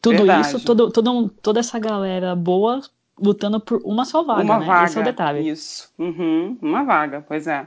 Tudo 0.00 0.18
Verdade. 0.18 0.46
isso, 0.46 0.64
todo, 0.64 0.90
todo, 0.90 1.28
toda 1.28 1.60
essa 1.60 1.78
galera 1.78 2.34
boa 2.34 2.80
lutando 3.18 3.60
por 3.60 3.80
uma 3.84 4.04
só 4.04 4.22
vaga, 4.22 4.42
uma 4.42 4.58
né? 4.58 4.66
Vaga, 4.66 4.84
Esse 4.86 4.98
é 4.98 5.00
o 5.00 5.04
detalhe. 5.04 5.48
Isso, 5.48 5.90
uhum, 5.98 6.56
uma 6.60 6.84
vaga, 6.84 7.24
pois 7.26 7.46
é. 7.46 7.66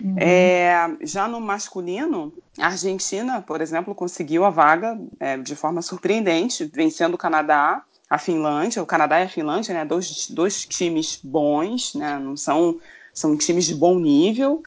Uhum. 0.00 0.16
É, 0.18 0.96
já 1.02 1.28
no 1.28 1.40
masculino, 1.40 2.32
a 2.58 2.66
Argentina, 2.66 3.40
por 3.40 3.60
exemplo, 3.60 3.94
conseguiu 3.94 4.44
a 4.44 4.50
vaga 4.50 4.98
é, 5.20 5.36
de 5.36 5.54
forma 5.54 5.80
surpreendente, 5.80 6.64
vencendo 6.64 7.14
o 7.14 7.18
Canadá, 7.18 7.82
a 8.10 8.18
Finlândia. 8.18 8.82
O 8.82 8.86
Canadá 8.86 9.20
e 9.20 9.24
a 9.24 9.28
Finlândia, 9.28 9.74
né, 9.74 9.84
dois, 9.84 10.28
dois 10.30 10.66
times 10.66 11.20
bons, 11.22 11.94
né, 11.94 12.18
não 12.18 12.36
são, 12.36 12.78
são 13.14 13.36
times 13.36 13.64
de 13.64 13.74
bom 13.74 13.98
nível, 13.98 14.62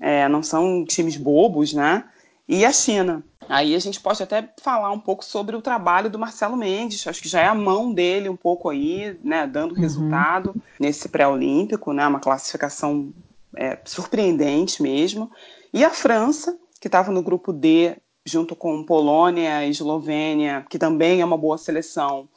é, 0.00 0.28
não 0.28 0.42
são 0.42 0.84
times 0.84 1.16
bobos, 1.16 1.72
né? 1.72 2.04
E 2.50 2.64
a 2.64 2.72
China. 2.72 3.22
Aí 3.48 3.76
a 3.76 3.78
gente 3.78 4.00
pode 4.00 4.20
até 4.20 4.52
falar 4.60 4.90
um 4.90 4.98
pouco 4.98 5.24
sobre 5.24 5.54
o 5.54 5.62
trabalho 5.62 6.10
do 6.10 6.18
Marcelo 6.18 6.56
Mendes, 6.56 7.06
acho 7.06 7.22
que 7.22 7.28
já 7.28 7.40
é 7.40 7.46
a 7.46 7.54
mão 7.54 7.94
dele 7.94 8.28
um 8.28 8.34
pouco 8.34 8.68
aí, 8.68 9.16
né, 9.22 9.46
dando 9.46 9.72
uhum. 9.72 9.80
resultado 9.80 10.54
nesse 10.78 11.08
pré-olímpico, 11.08 11.92
né, 11.92 12.04
uma 12.04 12.18
classificação 12.18 13.12
é, 13.56 13.78
surpreendente 13.84 14.82
mesmo. 14.82 15.30
E 15.72 15.84
a 15.84 15.90
França, 15.90 16.58
que 16.80 16.88
estava 16.88 17.12
no 17.12 17.22
grupo 17.22 17.52
D, 17.52 17.96
junto 18.24 18.56
com 18.56 18.82
Polônia 18.82 19.64
e 19.64 19.70
Eslovênia, 19.70 20.66
que 20.68 20.78
também 20.78 21.20
é 21.20 21.24
uma 21.24 21.38
boa 21.38 21.56
seleção, 21.56 22.28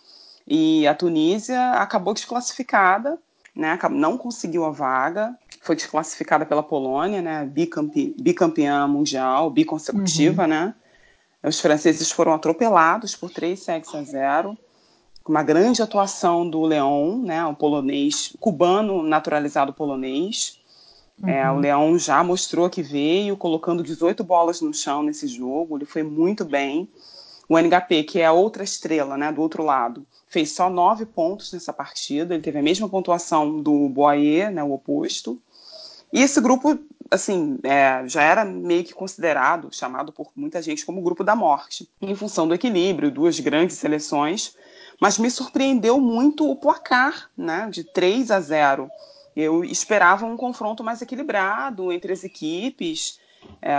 e 0.48 0.86
a 0.86 0.94
Tunísia, 0.94 1.72
acabou 1.72 2.14
desclassificada, 2.14 3.18
né, 3.56 3.80
não 3.90 4.16
conseguiu 4.16 4.64
a 4.64 4.70
vaga, 4.70 5.36
foi 5.64 5.76
desclassificada 5.76 6.46
pela 6.46 6.62
Polônia, 6.62 7.22
né, 7.22 7.46
bicampe, 7.46 8.16
bicampeã 8.20 8.88
mundial, 8.88 9.50
biconsecutiva, 9.50 10.44
uhum. 10.44 10.50
né. 10.50 10.76
Os 11.42 11.60
franceses 11.60 12.12
foram 12.12 12.34
atropelados 12.34 13.16
por 13.16 13.32
3 13.32 13.60
sets 13.60 13.94
a 13.96 14.04
0 14.04 14.58
com 15.24 15.32
uma 15.32 15.44
grande 15.44 15.82
atuação 15.82 16.50
do 16.50 16.62
Leon, 16.64 17.20
né, 17.20 17.46
o 17.46 17.56
polonês, 17.56 18.36
cubano 18.40 19.02
naturalizado 19.02 19.74
polonês, 19.74 20.62
Uhum. 21.22 21.30
É, 21.30 21.52
o 21.52 21.60
Leão 21.60 21.98
já 21.98 22.24
mostrou 22.24 22.70
que 22.70 22.82
veio, 22.82 23.38
colocando 23.38 23.84
18 23.84 24.24
bolas 24.24 24.62
no 24.62 24.74
chão 24.74 25.04
nesse 25.04 25.28
jogo, 25.28 25.78
ele 25.78 25.86
foi 25.86 26.04
muito 26.04 26.44
bem. 26.44 26.90
O 27.48 27.58
NHP, 27.58 28.04
que 28.04 28.20
é 28.20 28.26
a 28.26 28.32
outra 28.32 28.64
estrela, 28.64 29.18
né, 29.18 29.32
do 29.32 29.42
outro 29.42 29.64
lado, 29.64 30.06
fez 30.28 30.52
só 30.52 30.70
nove 30.70 31.06
pontos 31.06 31.52
nessa 31.54 31.72
partida, 31.72 32.34
ele 32.34 32.44
teve 32.44 32.58
a 32.58 32.64
mesma 32.64 32.90
pontuação 32.90 33.62
do 33.62 33.90
Boyer, 33.90 34.52
né, 34.52 34.64
o 34.64 34.72
oposto. 34.72 35.40
E 36.14 36.22
esse 36.22 36.40
grupo, 36.40 36.78
assim, 37.10 37.58
é, 37.64 38.08
já 38.08 38.22
era 38.22 38.46
meio 38.46 38.84
que 38.84 38.94
considerado, 38.94 39.70
chamado 39.72 40.14
por 40.14 40.32
muita 40.36 40.62
gente 40.62 40.86
como 40.86 41.02
grupo 41.02 41.24
da 41.24 41.36
morte, 41.36 41.90
em 42.00 42.14
função 42.14 42.48
do 42.48 42.54
equilíbrio, 42.54 43.10
duas 43.10 43.40
grandes 43.40 43.78
seleções, 43.78 44.56
mas 45.02 45.18
me 45.18 45.32
surpreendeu 45.32 46.00
muito 46.00 46.48
o 46.48 46.56
placar, 46.56 47.32
né, 47.36 47.68
de 47.72 47.84
3 47.84 48.30
a 48.30 48.40
0 48.40 48.90
eu 49.36 49.64
esperava 49.64 50.26
um 50.28 50.38
confronto 50.38 50.84
mais 50.84 51.02
equilibrado 51.02 51.92
entre 51.92 52.14
as 52.14 52.24
equipes, 52.24 53.20
é, 53.62 53.74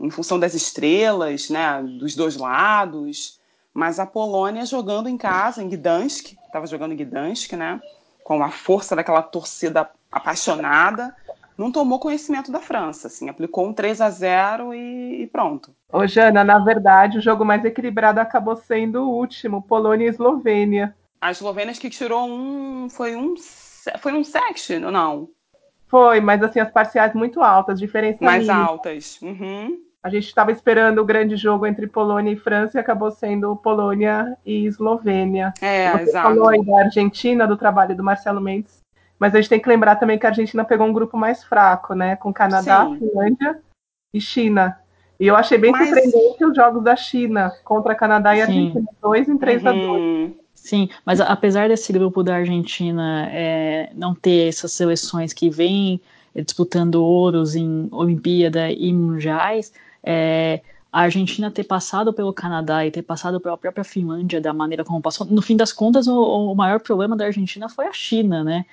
em 0.00 0.10
função 0.10 0.40
das 0.40 0.54
estrelas, 0.54 1.50
né, 1.50 1.82
dos 1.82 2.14
dois 2.14 2.36
lados. 2.36 3.38
Mas 3.74 3.98
a 3.98 4.06
Polônia 4.06 4.64
jogando 4.64 5.08
em 5.08 5.18
casa, 5.18 5.62
em 5.62 5.68
Gdansk, 5.68 6.34
estava 6.46 6.66
jogando 6.66 6.92
em 6.92 6.96
Gdansk, 6.96 7.52
né, 7.52 7.80
com 8.24 8.42
a 8.42 8.50
força 8.50 8.96
daquela 8.96 9.22
torcida 9.22 9.90
apaixonada, 10.10 11.14
não 11.62 11.70
tomou 11.70 11.98
conhecimento 11.98 12.50
da 12.50 12.60
França, 12.60 13.06
assim, 13.06 13.28
aplicou 13.28 13.66
um 13.66 13.72
3 13.72 14.00
a 14.00 14.10
0 14.10 14.74
e, 14.74 15.22
e 15.22 15.26
pronto. 15.28 15.74
Ô, 15.92 16.06
Jana, 16.06 16.42
na 16.42 16.58
verdade, 16.58 17.18
o 17.18 17.22
jogo 17.22 17.44
mais 17.44 17.64
equilibrado 17.64 18.20
acabou 18.20 18.56
sendo 18.56 19.02
o 19.02 19.10
último, 19.10 19.62
Polônia 19.62 20.06
e 20.06 20.08
Eslovênia. 20.08 20.94
A 21.20 21.30
Eslovênia 21.30 21.72
que 21.74 21.88
tirou 21.88 22.28
um, 22.28 22.88
foi 22.90 23.14
um 23.14 23.34
foi 24.00 24.12
um 24.12 24.22
ou 24.84 24.92
não? 24.92 25.28
Foi, 25.86 26.20
mas 26.20 26.42
assim, 26.42 26.60
as 26.60 26.70
parciais 26.70 27.14
muito 27.14 27.40
altas, 27.42 27.78
diferença 27.78 28.24
Mais 28.24 28.46
mínima. 28.46 28.64
altas. 28.64 29.20
Uhum. 29.20 29.78
A 30.02 30.08
gente 30.08 30.26
estava 30.26 30.50
esperando 30.50 31.00
o 31.00 31.04
grande 31.04 31.36
jogo 31.36 31.64
entre 31.64 31.86
Polônia 31.86 32.32
e 32.32 32.36
França 32.36 32.76
e 32.76 32.80
acabou 32.80 33.10
sendo 33.12 33.54
Polônia 33.56 34.36
e 34.44 34.66
Eslovênia. 34.66 35.54
É, 35.60 35.92
Você 35.92 36.02
exato. 36.10 36.28
falou 36.28 36.48
aí 36.48 36.64
da 36.64 36.80
Argentina, 36.80 37.46
do 37.46 37.56
trabalho 37.56 37.94
do 37.96 38.02
Marcelo 38.02 38.40
Mendes, 38.40 38.81
mas 39.22 39.36
a 39.36 39.40
gente 39.40 39.50
tem 39.50 39.60
que 39.60 39.68
lembrar 39.68 39.94
também 39.94 40.18
que 40.18 40.26
a 40.26 40.30
Argentina 40.30 40.64
pegou 40.64 40.84
um 40.84 40.92
grupo 40.92 41.16
mais 41.16 41.44
fraco, 41.44 41.94
né? 41.94 42.16
Com 42.16 42.34
Canadá, 42.34 42.86
Sim. 42.86 42.98
Finlândia 42.98 43.56
e 44.12 44.20
China. 44.20 44.76
E 45.20 45.28
eu 45.28 45.36
achei 45.36 45.56
bem 45.56 45.70
mas... 45.70 45.88
surpreendente 45.88 46.44
os 46.44 46.56
jogos 46.56 46.82
da 46.82 46.96
China 46.96 47.52
contra 47.62 47.94
Canadá 47.94 48.34
e 48.34 48.38
Sim. 48.38 48.42
Argentina, 48.42 48.88
2 49.00 49.28
em 49.28 49.38
3 49.38 49.62
uhum. 49.62 49.68
a 49.68 49.72
2. 49.72 50.32
Sim, 50.56 50.88
mas 51.06 51.20
apesar 51.20 51.68
desse 51.68 51.92
grupo 51.92 52.24
da 52.24 52.34
Argentina 52.34 53.28
é, 53.30 53.90
não 53.94 54.12
ter 54.12 54.48
essas 54.48 54.72
seleções 54.72 55.32
que 55.32 55.48
vêm 55.48 56.00
é, 56.34 56.42
disputando 56.42 56.96
ouros 56.96 57.54
em 57.54 57.86
Olimpíada 57.92 58.72
e 58.72 58.92
Mundiais, 58.92 59.72
é, 60.02 60.62
a 60.92 61.02
Argentina 61.02 61.48
ter 61.48 61.62
passado 61.62 62.12
pelo 62.12 62.32
Canadá 62.32 62.84
e 62.84 62.90
ter 62.90 63.02
passado 63.02 63.38
pela 63.38 63.56
própria 63.56 63.84
Finlândia 63.84 64.40
da 64.40 64.52
maneira 64.52 64.84
como 64.84 65.00
passou, 65.00 65.28
no 65.28 65.40
fim 65.40 65.56
das 65.56 65.72
contas, 65.72 66.08
o, 66.08 66.50
o 66.50 66.56
maior 66.56 66.80
problema 66.80 67.16
da 67.16 67.26
Argentina 67.26 67.68
foi 67.68 67.86
a 67.86 67.92
China, 67.92 68.42
né? 68.42 68.64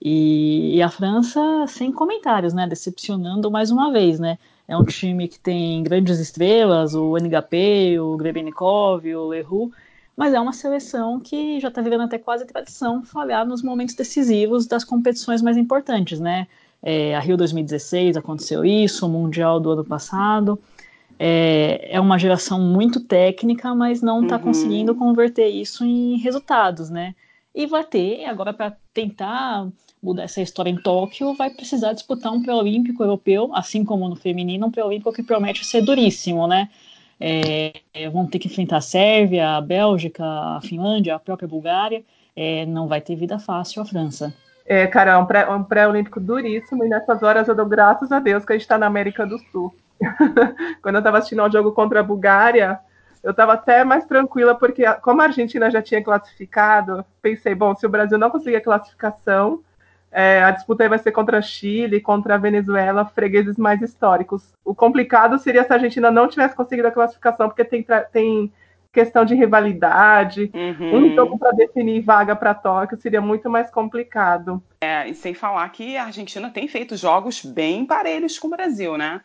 E, 0.00 0.76
e, 0.76 0.82
a 0.82 0.88
França, 0.88 1.40
sem 1.66 1.90
comentários, 1.90 2.54
né? 2.54 2.66
Decepcionando 2.66 3.50
mais 3.50 3.70
uma 3.70 3.92
vez, 3.92 4.20
né? 4.20 4.38
É 4.66 4.76
um 4.76 4.84
time 4.84 5.26
que 5.26 5.38
tem 5.38 5.82
grandes 5.82 6.18
estrelas, 6.20 6.94
o 6.94 7.16
NHP, 7.16 7.98
o 7.98 8.16
Grebenikov, 8.16 9.06
o 9.14 9.26
Leroux, 9.26 9.74
mas 10.16 10.34
é 10.34 10.40
uma 10.40 10.52
seleção 10.52 11.18
que 11.18 11.58
já 11.58 11.68
está 11.68 11.80
virando 11.80 12.04
até 12.04 12.18
quase 12.18 12.44
tradição 12.44 13.02
falhar 13.02 13.46
nos 13.46 13.62
momentos 13.62 13.94
decisivos 13.94 14.66
das 14.66 14.84
competições 14.84 15.42
mais 15.42 15.56
importantes, 15.56 16.20
né? 16.20 16.46
É, 16.82 17.16
a 17.16 17.20
Rio 17.20 17.36
2016 17.36 18.16
aconteceu 18.16 18.64
isso, 18.64 19.06
o 19.06 19.08
Mundial 19.08 19.58
do 19.58 19.70
ano 19.70 19.84
passado. 19.84 20.60
É, 21.18 21.88
é 21.90 22.00
uma 22.00 22.18
geração 22.18 22.60
muito 22.60 23.00
técnica, 23.00 23.74
mas 23.74 24.00
não 24.00 24.22
está 24.22 24.36
uhum. 24.36 24.42
conseguindo 24.42 24.94
converter 24.94 25.48
isso 25.48 25.84
em 25.84 26.16
resultados, 26.18 26.88
né? 26.88 27.14
E 27.54 27.66
vai 27.66 27.82
ter, 27.82 28.24
agora 28.26 28.52
para 28.52 28.76
tentar 28.94 29.66
mudar 30.02 30.24
essa 30.24 30.40
história 30.40 30.70
em 30.70 30.80
Tóquio, 30.80 31.34
vai 31.34 31.50
precisar 31.50 31.92
disputar 31.92 32.32
um 32.32 32.42
pré-olímpico 32.42 33.02
europeu, 33.02 33.50
assim 33.54 33.84
como 33.84 34.08
no 34.08 34.16
feminino, 34.16 34.66
um 34.66 34.70
pré-olímpico 34.70 35.12
que 35.12 35.22
promete 35.22 35.64
ser 35.64 35.82
duríssimo, 35.82 36.46
né? 36.46 36.68
é, 37.20 37.72
vão 38.10 38.26
ter 38.26 38.38
que 38.38 38.48
enfrentar 38.48 38.76
a 38.78 38.80
Sérvia, 38.80 39.56
a 39.56 39.60
Bélgica, 39.60 40.24
a 40.24 40.60
Finlândia, 40.62 41.14
a 41.14 41.18
própria 41.18 41.48
Bulgária. 41.48 42.04
É, 42.36 42.64
não 42.66 42.86
vai 42.86 43.00
ter 43.00 43.16
vida 43.16 43.38
fácil 43.38 43.82
a 43.82 43.84
França. 43.84 44.32
É, 44.64 44.86
cara, 44.86 45.12
é 45.12 45.52
um 45.52 45.64
pré-olímpico 45.64 46.20
pré 46.20 46.26
duríssimo 46.26 46.84
e 46.84 46.88
nessas 46.88 47.22
horas 47.22 47.48
eu 47.48 47.54
dou 47.54 47.66
graças 47.66 48.12
a 48.12 48.20
Deus 48.20 48.44
que 48.44 48.52
a 48.52 48.54
gente 48.54 48.62
está 48.62 48.78
na 48.78 48.86
América 48.86 49.26
do 49.26 49.38
Sul. 49.50 49.74
quando 50.80 50.94
eu 50.94 51.00
estava 51.00 51.18
assistindo 51.18 51.40
ao 51.40 51.50
jogo 51.50 51.72
contra 51.72 52.00
a 52.00 52.02
Bulgária, 52.02 52.78
eu 53.24 53.32
estava 53.32 53.54
até 53.54 53.82
mais 53.82 54.04
tranquila, 54.04 54.54
porque 54.54 54.84
como 55.02 55.20
a 55.20 55.24
Argentina 55.24 55.70
já 55.70 55.82
tinha 55.82 56.04
classificado, 56.04 57.04
pensei, 57.20 57.54
bom, 57.54 57.74
se 57.74 57.86
o 57.86 57.88
Brasil 57.88 58.18
não 58.18 58.30
conseguir 58.30 58.56
a 58.56 58.60
classificação, 58.60 59.60
é, 60.10 60.42
a 60.42 60.50
disputa 60.50 60.88
vai 60.88 60.98
ser 60.98 61.12
contra 61.12 61.42
Chile, 61.42 62.00
contra 62.00 62.34
a 62.34 62.38
Venezuela, 62.38 63.04
fregueses 63.04 63.56
mais 63.56 63.80
históricos. 63.82 64.52
O 64.64 64.74
complicado 64.74 65.38
seria 65.38 65.64
se 65.64 65.72
a 65.72 65.76
Argentina 65.76 66.10
não 66.10 66.28
tivesse 66.28 66.56
conseguido 66.56 66.88
a 66.88 66.92
classificação, 66.92 67.48
porque 67.48 67.64
tem, 67.64 67.84
tem 68.12 68.52
questão 68.92 69.24
de 69.24 69.34
rivalidade, 69.34 70.50
uhum. 70.54 70.96
um 70.96 71.14
jogo 71.14 71.38
para 71.38 71.52
definir 71.52 72.00
vaga 72.00 72.34
para 72.34 72.54
Tóquio 72.54 72.98
seria 72.98 73.20
muito 73.20 73.50
mais 73.50 73.70
complicado. 73.70 74.62
É, 74.80 75.08
e 75.08 75.14
sem 75.14 75.34
falar 75.34 75.68
que 75.68 75.96
a 75.96 76.06
Argentina 76.06 76.50
tem 76.50 76.66
feito 76.66 76.96
jogos 76.96 77.44
bem 77.44 77.84
parelhos 77.84 78.38
com 78.38 78.48
o 78.48 78.50
Brasil, 78.50 78.96
né? 78.96 79.20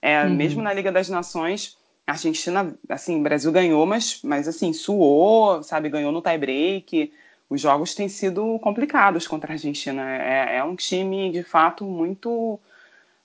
É, 0.00 0.22
uhum. 0.22 0.34
Mesmo 0.34 0.62
na 0.62 0.72
Liga 0.72 0.92
das 0.92 1.08
Nações, 1.08 1.76
a 2.06 2.12
Argentina, 2.12 2.72
assim, 2.88 3.18
o 3.18 3.22
Brasil 3.22 3.50
ganhou, 3.50 3.84
mas, 3.84 4.20
mas 4.22 4.46
assim, 4.46 4.72
suou, 4.72 5.62
sabe? 5.64 5.88
Ganhou 5.88 6.12
no 6.12 6.22
tie-break 6.22 7.12
os 7.50 7.60
jogos 7.60 7.94
têm 7.94 8.08
sido 8.08 8.58
complicados 8.60 9.26
contra 9.26 9.52
a 9.52 9.54
Argentina. 9.54 10.02
É, 10.10 10.56
é 10.58 10.64
um 10.64 10.76
time, 10.76 11.30
de 11.30 11.42
fato, 11.42 11.84
muito 11.84 12.60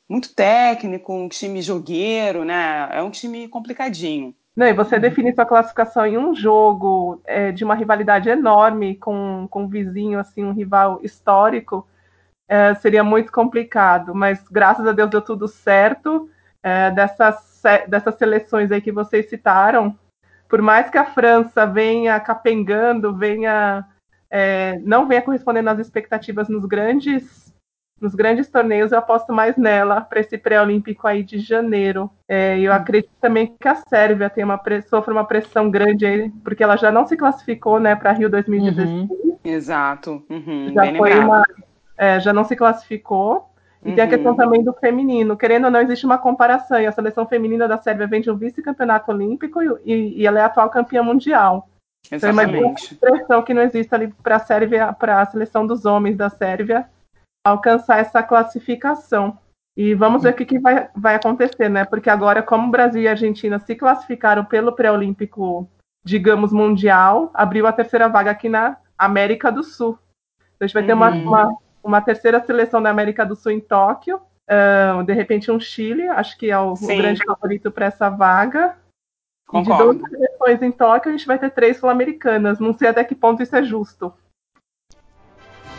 muito 0.07 0.33
técnico, 0.35 1.13
um 1.13 1.27
time 1.29 1.61
jogueiro, 1.61 2.43
né? 2.43 2.89
É 2.91 3.01
um 3.01 3.09
time 3.09 3.47
complicadinho. 3.47 4.35
Não, 4.55 4.67
e 4.67 4.73
você 4.73 4.99
definir 4.99 5.33
sua 5.33 5.45
classificação 5.45 6.05
em 6.05 6.17
um 6.17 6.35
jogo 6.35 7.19
é, 7.25 7.51
de 7.51 7.63
uma 7.63 7.73
rivalidade 7.73 8.29
enorme 8.29 8.95
com, 8.95 9.47
com 9.49 9.63
um 9.63 9.67
vizinho, 9.67 10.19
assim, 10.19 10.43
um 10.43 10.53
rival 10.53 10.99
histórico, 11.01 11.87
é, 12.47 12.75
seria 12.75 13.03
muito 13.03 13.31
complicado. 13.31 14.13
Mas 14.13 14.47
graças 14.49 14.85
a 14.85 14.91
Deus 14.91 15.09
deu 15.09 15.21
tudo 15.21 15.47
certo. 15.47 16.29
É, 16.61 16.91
dessas, 16.91 17.61
dessas 17.89 18.15
seleções 18.15 18.71
aí 18.71 18.79
que 18.79 18.91
vocês 18.91 19.29
citaram, 19.29 19.97
por 20.47 20.61
mais 20.61 20.89
que 20.89 20.97
a 20.97 21.03
França 21.03 21.65
venha 21.65 22.17
capengando, 22.21 23.13
venha 23.13 23.85
é, 24.35 24.79
não 24.83 25.07
venha 25.07 25.21
correspondendo 25.21 25.69
às 25.69 25.77
expectativas 25.77 26.49
nos 26.49 26.65
grandes 26.65 27.53
nos 28.01 28.15
grandes 28.15 28.49
torneios, 28.49 28.91
eu 28.91 28.97
aposto 28.97 29.31
mais 29.31 29.55
nela 29.55 30.01
para 30.01 30.19
esse 30.19 30.37
pré-olímpico 30.37 31.07
aí 31.07 31.23
de 31.23 31.39
janeiro. 31.39 32.11
É, 32.27 32.59
eu 32.59 32.73
acredito 32.73 33.13
também 33.21 33.55
que 33.57 33.65
a 33.65 33.75
Sérvia 33.75 34.29
tem 34.29 34.43
uma 34.43 34.61
sofre 34.89 35.13
uma 35.13 35.23
pressão 35.23 35.71
grande 35.71 36.05
aí, 36.05 36.29
porque 36.43 36.61
ela 36.61 36.75
já 36.75 36.91
não 36.91 37.07
se 37.07 37.15
classificou 37.15 37.79
né, 37.79 37.95
para 37.95 38.11
Rio 38.11 38.29
2016. 38.29 38.89
Uhum. 38.89 39.37
Exato. 39.41 40.21
Uhum, 40.29 40.73
já, 40.73 40.95
foi 40.95 41.17
uma, 41.17 41.43
é, 41.97 42.19
já 42.19 42.33
não 42.33 42.43
se 42.43 42.57
classificou. 42.57 43.49
E 43.85 43.89
uhum. 43.89 43.95
tem 43.95 44.03
a 44.03 44.07
questão 44.07 44.31
uhum. 44.31 44.37
também 44.37 44.63
do 44.65 44.73
feminino. 44.73 45.37
Querendo 45.37 45.65
ou 45.65 45.71
não, 45.71 45.79
existe 45.79 46.05
uma 46.05 46.17
comparação. 46.17 46.81
E 46.81 46.85
a 46.85 46.91
seleção 46.91 47.25
feminina 47.25 47.69
da 47.69 47.77
Sérvia 47.77 48.07
vem 48.07 48.19
de 48.19 48.29
um 48.29 48.35
vice-campeonato 48.35 49.09
olímpico 49.11 49.61
e, 49.85 50.19
e 50.19 50.27
ela 50.27 50.39
é 50.39 50.41
a 50.41 50.47
atual 50.47 50.69
campeã 50.69 51.01
mundial. 51.01 51.69
Exatamente. 52.11 52.93
Então, 52.95 53.09
uma 53.09 53.17
pressão 53.17 53.41
que 53.43 53.53
não 53.53 53.61
existe 53.61 53.93
ali 53.93 54.07
para 54.21 54.35
a 54.35 54.39
Sérvia, 54.39 54.93
para 54.93 55.21
a 55.21 55.25
seleção 55.25 55.65
dos 55.65 55.85
homens 55.85 56.17
da 56.17 56.29
Sérvia 56.29 56.87
alcançar 57.45 57.99
essa 57.99 58.23
classificação. 58.23 59.37
E 59.75 59.95
vamos 59.95 60.23
ver 60.23 60.29
o 60.29 60.35
que, 60.35 60.45
que 60.45 60.59
vai, 60.59 60.87
vai 60.95 61.15
acontecer, 61.15 61.67
né? 61.67 61.83
Porque 61.83 62.09
agora, 62.09 62.43
como 62.43 62.67
o 62.67 62.71
Brasil 62.71 63.01
e 63.01 63.07
a 63.07 63.11
Argentina 63.11 63.59
se 63.59 63.75
classificaram 63.75 64.45
pelo 64.45 64.73
pré-olímpico, 64.73 65.67
digamos, 66.05 66.53
mundial, 66.53 67.31
abriu 67.33 67.65
a 67.65 67.73
terceira 67.73 68.07
vaga 68.07 68.31
aqui 68.31 68.47
na 68.47 68.77
América 68.97 69.51
do 69.51 69.63
Sul. 69.63 69.97
Então, 70.37 70.65
a 70.65 70.67
gente 70.67 70.73
vai 70.75 70.85
ter 70.85 70.93
uma, 70.93 71.09
uhum. 71.09 71.27
uma, 71.27 71.57
uma, 71.83 72.01
terceira 72.01 72.43
seleção 72.45 72.81
da 72.81 72.91
América 72.91 73.25
do 73.25 73.35
Sul 73.35 73.51
em 73.51 73.59
Tóquio. 73.59 74.21
Uh, 74.47 75.03
de 75.03 75.13
repente, 75.13 75.51
um 75.51 75.59
Chile, 75.59 76.07
acho 76.07 76.37
que 76.37 76.51
é 76.51 76.59
o, 76.59 76.73
o 76.73 76.87
grande 76.87 77.23
favorito 77.25 77.71
para 77.71 77.87
essa 77.87 78.09
vaga. 78.09 78.77
Concordo. 79.47 80.03
E 80.07 80.19
de 80.19 80.32
seleções 80.43 80.61
em 80.61 80.71
Tóquio, 80.71 81.09
a 81.09 81.17
gente 81.17 81.25
vai 81.25 81.39
ter 81.39 81.49
três 81.49 81.77
sul-americanas. 81.77 82.59
Não 82.59 82.77
sei 82.77 82.89
até 82.89 83.03
que 83.03 83.15
ponto 83.15 83.41
isso 83.41 83.55
é 83.55 83.63
justo. 83.63 84.13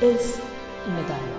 Esse 0.01 0.41
e 0.41 0.91
medalha. 0.91 1.35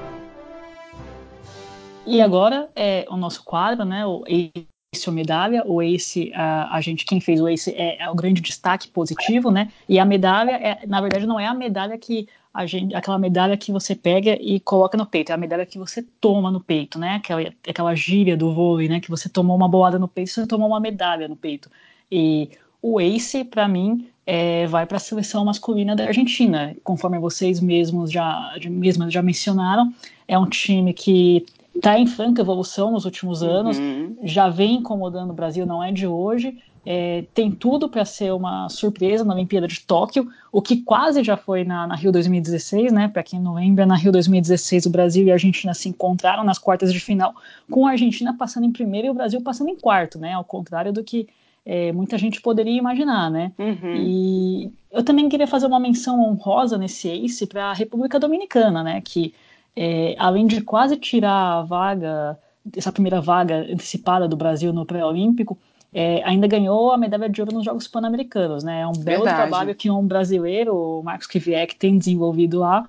E 2.06 2.22
agora 2.22 2.70
é 2.76 3.06
o 3.10 3.18
nosso 3.18 3.44
quadro, 3.44 3.84
né? 3.84 4.06
O 4.06 4.24
Ace 4.28 5.10
ou 5.10 5.14
medalha, 5.14 5.64
o 5.66 5.82
Ace, 5.82 6.32
a, 6.34 6.76
a 6.76 6.82
gente, 6.82 7.04
quem 7.06 7.20
fez 7.20 7.42
o 7.42 7.48
Ace 7.48 7.72
é, 7.72 8.04
é, 8.04 8.10
o 8.10 8.16
grande 8.16 8.42
destaque 8.42 8.88
positivo, 8.88 9.52
né? 9.52 9.72
E 9.90 10.00
a 10.00 10.06
medalha, 10.06 10.52
é, 10.52 10.86
na 10.86 11.02
verdade, 11.02 11.26
não 11.26 11.40
é 11.40 11.48
a 11.48 11.54
medalha 11.54 11.98
que 11.98 12.28
a 12.54 12.66
gente, 12.66 12.96
aquela 12.96 13.20
medalha 13.20 13.58
que 13.58 13.72
você 13.72 13.94
pega 13.94 14.38
e 14.40 14.60
coloca 14.62 14.98
no 14.98 15.06
peito, 15.06 15.32
é 15.32 15.36
a 15.36 15.38
medalha 15.38 15.66
que 15.66 15.78
você 15.78 16.02
toma 16.22 16.50
no 16.50 16.62
peito, 16.62 16.98
né? 16.98 17.16
Aquela, 17.16 17.54
aquela 17.68 17.96
gíria 17.96 18.38
do 18.38 18.54
vôlei, 18.54 18.88
né? 18.88 19.00
Que 19.00 19.10
você 19.10 19.28
tomou 19.28 19.58
uma 19.58 19.68
boada 19.68 20.00
no 20.00 20.08
peito, 20.08 20.32
você 20.32 20.48
tomou 20.48 20.68
uma 20.68 20.80
medalha 20.80 21.28
no 21.28 21.36
peito. 21.36 21.70
E 22.10 22.52
o 22.88 23.02
Ace, 23.02 23.44
para 23.44 23.68
mim, 23.68 24.08
é, 24.28 24.68
vai 24.68 24.86
para 24.86 24.98
a 24.98 25.00
seleção 25.00 25.44
masculina 25.44 25.96
da 25.96 26.06
Argentina. 26.06 26.76
Conforme 26.84 27.18
vocês 27.18 27.60
mesmos 27.60 28.12
já, 28.12 28.54
mesmos 28.70 29.12
já 29.12 29.24
mencionaram, 29.24 29.92
é 30.28 30.38
um 30.38 30.46
time 30.46 30.94
que 30.94 31.44
está 31.76 31.98
em 31.98 32.06
franca 32.06 32.44
evolução 32.44 32.92
nos 32.92 33.04
últimos 33.04 33.42
anos, 33.42 33.80
uhum. 33.80 34.16
já 34.22 34.50
vem 34.50 34.76
incomodando 34.76 35.32
o 35.32 35.34
Brasil, 35.34 35.66
não 35.66 35.84
é 35.84 35.92
de 35.92 36.06
hoje. 36.06 36.60
É, 36.86 37.26
tem 37.34 37.50
tudo 37.50 37.90
para 37.90 38.06
ser 38.06 38.32
uma 38.32 38.70
surpresa 38.70 39.26
na 39.26 39.34
Olimpíada 39.34 39.68
de 39.68 39.82
Tóquio, 39.82 40.30
o 40.52 40.62
que 40.62 40.84
quase 40.84 41.24
já 41.24 41.36
foi 41.36 41.64
na, 41.64 41.88
na 41.88 41.96
Rio 41.96 42.12
2016, 42.12 42.94
né? 42.94 43.08
Para 43.08 43.24
quem 43.24 43.40
não 43.40 43.56
lembra, 43.56 43.88
na 43.88 43.96
Rio 43.96 44.12
2016 44.12 44.86
o 44.86 44.92
Brasil 44.92 45.26
e 45.26 45.32
a 45.32 45.34
Argentina 45.34 45.74
se 45.74 45.90
encontraram 45.90 46.44
nas 46.44 46.60
quartas 46.60 46.94
de 46.94 47.00
final, 47.00 47.34
com 47.68 47.88
a 47.88 47.92
Argentina 47.92 48.36
passando 48.38 48.68
em 48.68 48.72
primeiro 48.72 49.08
e 49.08 49.10
o 49.10 49.16
Brasil 49.16 49.42
passando 49.42 49.72
em 49.72 49.76
quarto, 49.76 50.20
né? 50.20 50.34
Ao 50.34 50.44
contrário 50.44 50.94
do 50.94 51.04
que 51.04 51.28
é, 51.66 51.92
muita 51.92 52.18
gente 52.18 52.42
poderia 52.42 52.78
imaginar, 52.78 53.32
né? 53.32 53.52
Uhum. 53.58 53.96
E 53.96 54.72
eu 54.92 55.04
também 55.04 55.28
queria 55.28 55.48
fazer 55.48 55.66
uma 55.66 55.80
menção 55.80 56.22
honrosa 56.22 56.78
nesse 56.78 57.10
ace 57.10 57.48
para 57.48 57.66
a 57.66 57.74
República 57.74 58.20
Dominicana, 58.20 58.84
né? 58.84 59.02
Que 59.04 59.34
é, 59.76 60.16
além 60.20 60.46
de 60.46 60.62
quase 60.62 60.96
tirar 60.96 61.60
a 61.60 61.62
vaga, 61.64 62.38
essa 62.78 62.92
primeira 62.92 63.20
vaga 63.20 63.66
antecipada 63.72 64.28
do 64.28 64.38
Brasil 64.38 64.72
no 64.72 64.86
pré-olímpico, 64.86 65.58
é, 65.92 66.22
ainda 66.24 66.46
ganhou 66.46 66.92
a 66.92 66.98
medalha 66.98 67.28
de 67.28 67.42
ouro 67.42 67.56
nos 67.56 67.66
Jogos 67.66 67.88
Pan-Americanos, 67.88 68.64
né? 68.64 68.82
É 68.82 68.88
um 68.88 68.92
belo 68.92 69.24
Verdade. 69.24 69.50
trabalho 69.50 69.76
que 69.76 69.90
um 69.90 70.06
brasileiro, 70.06 70.76
o 70.76 71.04
Marcos 71.04 71.26
Kivieck, 71.26 71.76
tem 71.76 71.98
desenvolvido 71.98 72.60
lá 72.60 72.88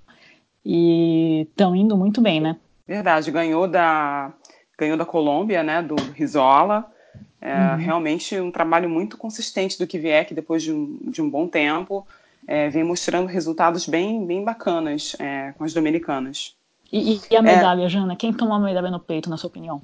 e 0.65 1.47
estão 1.49 1.75
indo 1.75 1.97
muito 1.97 2.21
bem, 2.21 2.41
né? 2.41 2.57
Verdade, 2.87 3.31
ganhou 3.31 3.67
da 3.67 4.33
ganhou 4.79 4.99
da 4.99 5.07
Colômbia, 5.07 5.63
né? 5.63 5.81
Do 5.81 5.95
Rizola 6.15 6.85
é 7.47 7.71
uhum. 7.71 7.77
realmente 7.77 8.41
um 8.41 8.51
trabalho 8.51 8.91
muito 8.91 9.17
consistente 9.17 9.79
do 9.79 9.87
que 9.87 9.99
vier, 9.99 10.27
que 10.27 10.35
depois 10.35 10.65
de 10.65 10.73
um, 10.73 10.99
de 11.05 11.23
um 11.23 11.31
bom 11.31 11.47
tempo 11.47 12.05
é, 12.45 12.69
vem 12.69 12.83
mostrando 12.83 13.29
resultados 13.29 13.87
bem, 13.87 14.27
bem 14.27 14.43
bacanas 14.43 15.15
é, 15.21 15.53
com 15.53 15.63
as 15.63 15.73
dominicanas. 15.73 16.57
E, 16.93 17.21
e 17.31 17.37
a 17.37 17.43
medalha, 17.43 17.85
é, 17.85 17.89
Jana? 17.89 18.17
Quem 18.17 18.33
tomou 18.33 18.57
a 18.57 18.59
medalha 18.59 18.91
no 18.91 18.99
peito, 18.99 19.31
na 19.31 19.37
sua 19.37 19.47
opinião? 19.47 19.81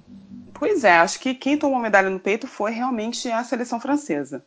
Pois 0.53 0.83
é, 0.83 0.97
acho 0.99 1.21
que 1.21 1.35
quem 1.35 1.57
tomou 1.57 1.79
a 1.79 1.83
medalha 1.83 2.11
no 2.11 2.19
peito 2.19 2.49
foi 2.49 2.73
realmente 2.73 3.31
a 3.31 3.45
seleção 3.45 3.79
francesa. 3.79 4.45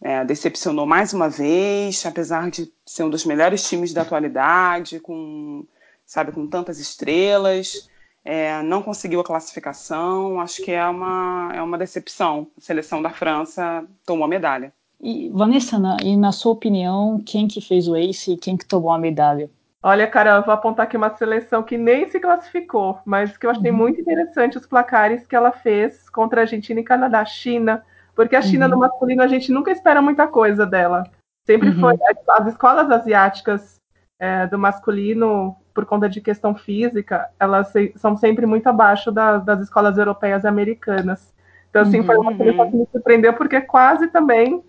É, 0.00 0.24
decepcionou 0.24 0.86
mais 0.86 1.12
uma 1.12 1.28
vez, 1.28 2.06
apesar 2.06 2.50
de 2.50 2.72
ser 2.86 3.02
um 3.02 3.10
dos 3.10 3.24
melhores 3.24 3.68
times 3.68 3.92
da 3.92 4.02
atualidade, 4.02 5.00
com, 5.00 5.66
sabe, 6.06 6.30
com 6.30 6.46
tantas 6.46 6.78
estrelas 6.78 7.88
é, 8.24 8.62
não 8.62 8.82
conseguiu 8.82 9.20
a 9.20 9.24
classificação, 9.24 10.40
acho 10.40 10.62
que 10.62 10.72
é 10.72 10.84
uma, 10.86 11.52
é 11.54 11.62
uma 11.62 11.76
decepção. 11.76 12.46
A 12.56 12.60
seleção 12.60 13.02
da 13.02 13.10
França 13.10 13.84
tomou 14.06 14.24
a 14.24 14.28
medalha. 14.28 14.72
E, 15.00 15.28
Vanessa, 15.28 15.78
na, 15.78 15.98
e 16.02 16.16
na 16.16 16.32
sua 16.32 16.52
opinião, 16.52 17.20
quem 17.24 17.46
que 17.46 17.60
fez 17.60 17.86
o 17.86 17.94
ace 17.94 18.32
e 18.32 18.36
quem 18.38 18.56
que 18.56 18.64
tomou 18.64 18.90
a 18.90 18.98
medalha? 18.98 19.50
Olha, 19.82 20.06
cara, 20.06 20.36
eu 20.36 20.42
vou 20.42 20.54
apontar 20.54 20.86
aqui 20.86 20.96
uma 20.96 21.14
seleção 21.14 21.62
que 21.62 21.76
nem 21.76 22.08
se 22.08 22.18
classificou, 22.18 22.98
mas 23.04 23.36
que 23.36 23.44
eu 23.44 23.50
achei 23.50 23.70
uhum. 23.70 23.76
muito 23.76 24.00
interessante 24.00 24.56
os 24.56 24.66
placares 24.66 25.26
que 25.26 25.36
ela 25.36 25.52
fez 25.52 26.08
contra 26.08 26.40
a 26.40 26.44
Argentina 26.44 26.80
e 26.80 26.84
Canadá, 26.84 27.22
China, 27.26 27.84
porque 28.14 28.34
a 28.34 28.40
China 28.40 28.64
uhum. 28.64 28.70
no 28.70 28.78
masculino 28.78 29.22
a 29.22 29.28
gente 29.28 29.52
nunca 29.52 29.70
espera 29.70 30.00
muita 30.00 30.26
coisa 30.26 30.64
dela. 30.64 31.04
Sempre 31.46 31.68
uhum. 31.68 31.80
foi 31.80 31.98
as 32.30 32.46
escolas 32.46 32.90
asiáticas 32.90 33.76
é, 34.18 34.46
do 34.46 34.58
masculino 34.58 35.54
por 35.74 35.84
conta 35.84 36.08
de 36.08 36.20
questão 36.20 36.54
física, 36.54 37.28
elas 37.38 37.68
se, 37.68 37.92
são 37.96 38.16
sempre 38.16 38.46
muito 38.46 38.68
abaixo 38.68 39.10
da, 39.10 39.38
das 39.38 39.60
escolas 39.60 39.98
europeias 39.98 40.44
e 40.44 40.46
americanas. 40.46 41.34
Então, 41.68 41.82
assim, 41.82 41.98
uhum, 41.98 42.06
foi 42.06 42.16
uma 42.16 42.36
coisa 42.36 42.62
uhum. 42.62 42.70
que 42.70 42.76
me 42.76 42.88
surpreendeu, 42.92 43.34
porque 43.34 43.60
quase 43.60 44.06
também 44.06 44.62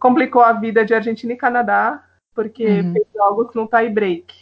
complicou 0.00 0.40
a 0.40 0.54
vida 0.54 0.84
de 0.84 0.94
Argentina 0.94 1.34
e 1.34 1.36
Canadá, 1.36 2.02
porque 2.34 2.66
uhum. 2.66 2.92
fez 2.94 3.06
jogos 3.14 3.54
no 3.54 3.66
tie 3.68 3.90
break. 3.90 4.34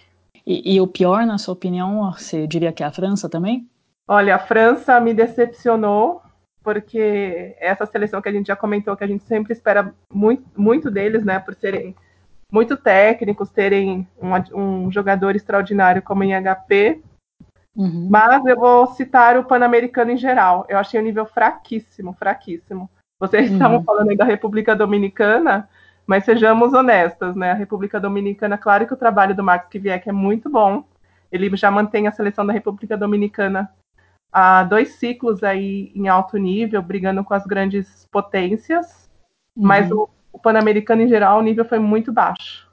E, 0.47 0.77
e, 0.77 0.81
o 0.81 0.87
pior, 0.87 1.27
na 1.27 1.39
sua 1.39 1.55
opinião, 1.55 2.13
você 2.13 2.47
diria 2.47 2.73
que 2.73 2.85
é 2.85 2.87
a 2.87 2.93
França 2.93 3.29
também? 3.29 3.69
Olha, 4.07 4.37
a 4.37 4.39
França 4.39 5.01
me 5.01 5.13
decepcionou, 5.13 6.23
porque 6.63 7.57
essa 7.59 7.85
seleção 7.85 8.23
que 8.23 8.29
a 8.29 8.33
gente 8.33 8.47
já 8.47 8.55
comentou, 8.55 8.97
que 8.97 9.03
a 9.03 9.09
gente 9.09 9.25
sempre 9.25 9.53
espera 9.53 9.93
muito, 10.13 10.45
muito 10.57 10.89
deles, 10.89 11.25
né, 11.25 11.41
por 11.41 11.55
serem 11.57 11.97
muito 12.53 12.77
técnicos, 12.77 13.51
terem 13.51 14.07
um, 14.21 14.85
um 14.87 14.93
jogador 14.93 15.35
extraordinário 15.37 16.03
como 16.03 16.23
em 16.25 16.33
HP, 16.33 17.03
Uhum. 17.77 18.09
Mas 18.11 18.45
eu 18.47 18.57
vou 18.57 18.87
citar 18.95 19.37
o 19.37 19.45
Pan-Americano 19.45 20.11
em 20.11 20.17
geral. 20.17 20.65
Eu 20.69 20.79
achei 20.79 20.99
o 20.99 21.03
nível 21.03 21.27
fraquíssimo, 21.27 22.15
fraquíssimo. 22.15 22.89
Vocês 23.21 23.49
uhum. 23.49 23.57
estavam 23.57 23.85
falando 23.85 24.11
aí 24.11 24.17
da 24.17 24.25
República 24.25 24.75
Dominicana, 24.75 25.69
mas 26.07 26.25
sejamos 26.25 26.73
honestas, 26.73 27.37
né? 27.37 27.51
A 27.51 27.55
República 27.55 28.01
Dominicana, 28.01 28.57
claro 28.57 28.87
que 28.87 28.95
o 28.95 28.97
trabalho 28.97 29.35
do 29.35 29.45
Marcos 29.45 29.69
Kivieck 29.69 30.09
é 30.09 30.13
muito 30.13 30.49
bom. 30.49 30.85
Ele 31.31 31.55
já 31.55 31.71
mantém 31.71 32.07
a 32.07 32.13
seleção 32.13 32.47
da 32.47 32.53
República 32.53 32.97
Dominicana 32.97 33.71
há 34.33 34.65
dois 34.65 34.95
ciclos 34.95 35.43
aí 35.43 35.93
em 35.95 36.09
alto 36.09 36.39
nível, 36.39 36.81
brigando 36.81 37.23
com 37.25 37.35
as 37.35 37.45
grandes 37.45 38.07
potências. 38.11 39.11
Uhum. 39.55 39.67
Mas 39.67 39.91
o, 39.91 40.09
o 40.37 40.39
Pan-Americano 40.39 41.01
em 41.01 41.09
geral, 41.09 41.39
o 41.39 41.43
nível 41.43 41.65
foi 41.65 41.79
muito 41.79 42.13
baixo. 42.13 42.69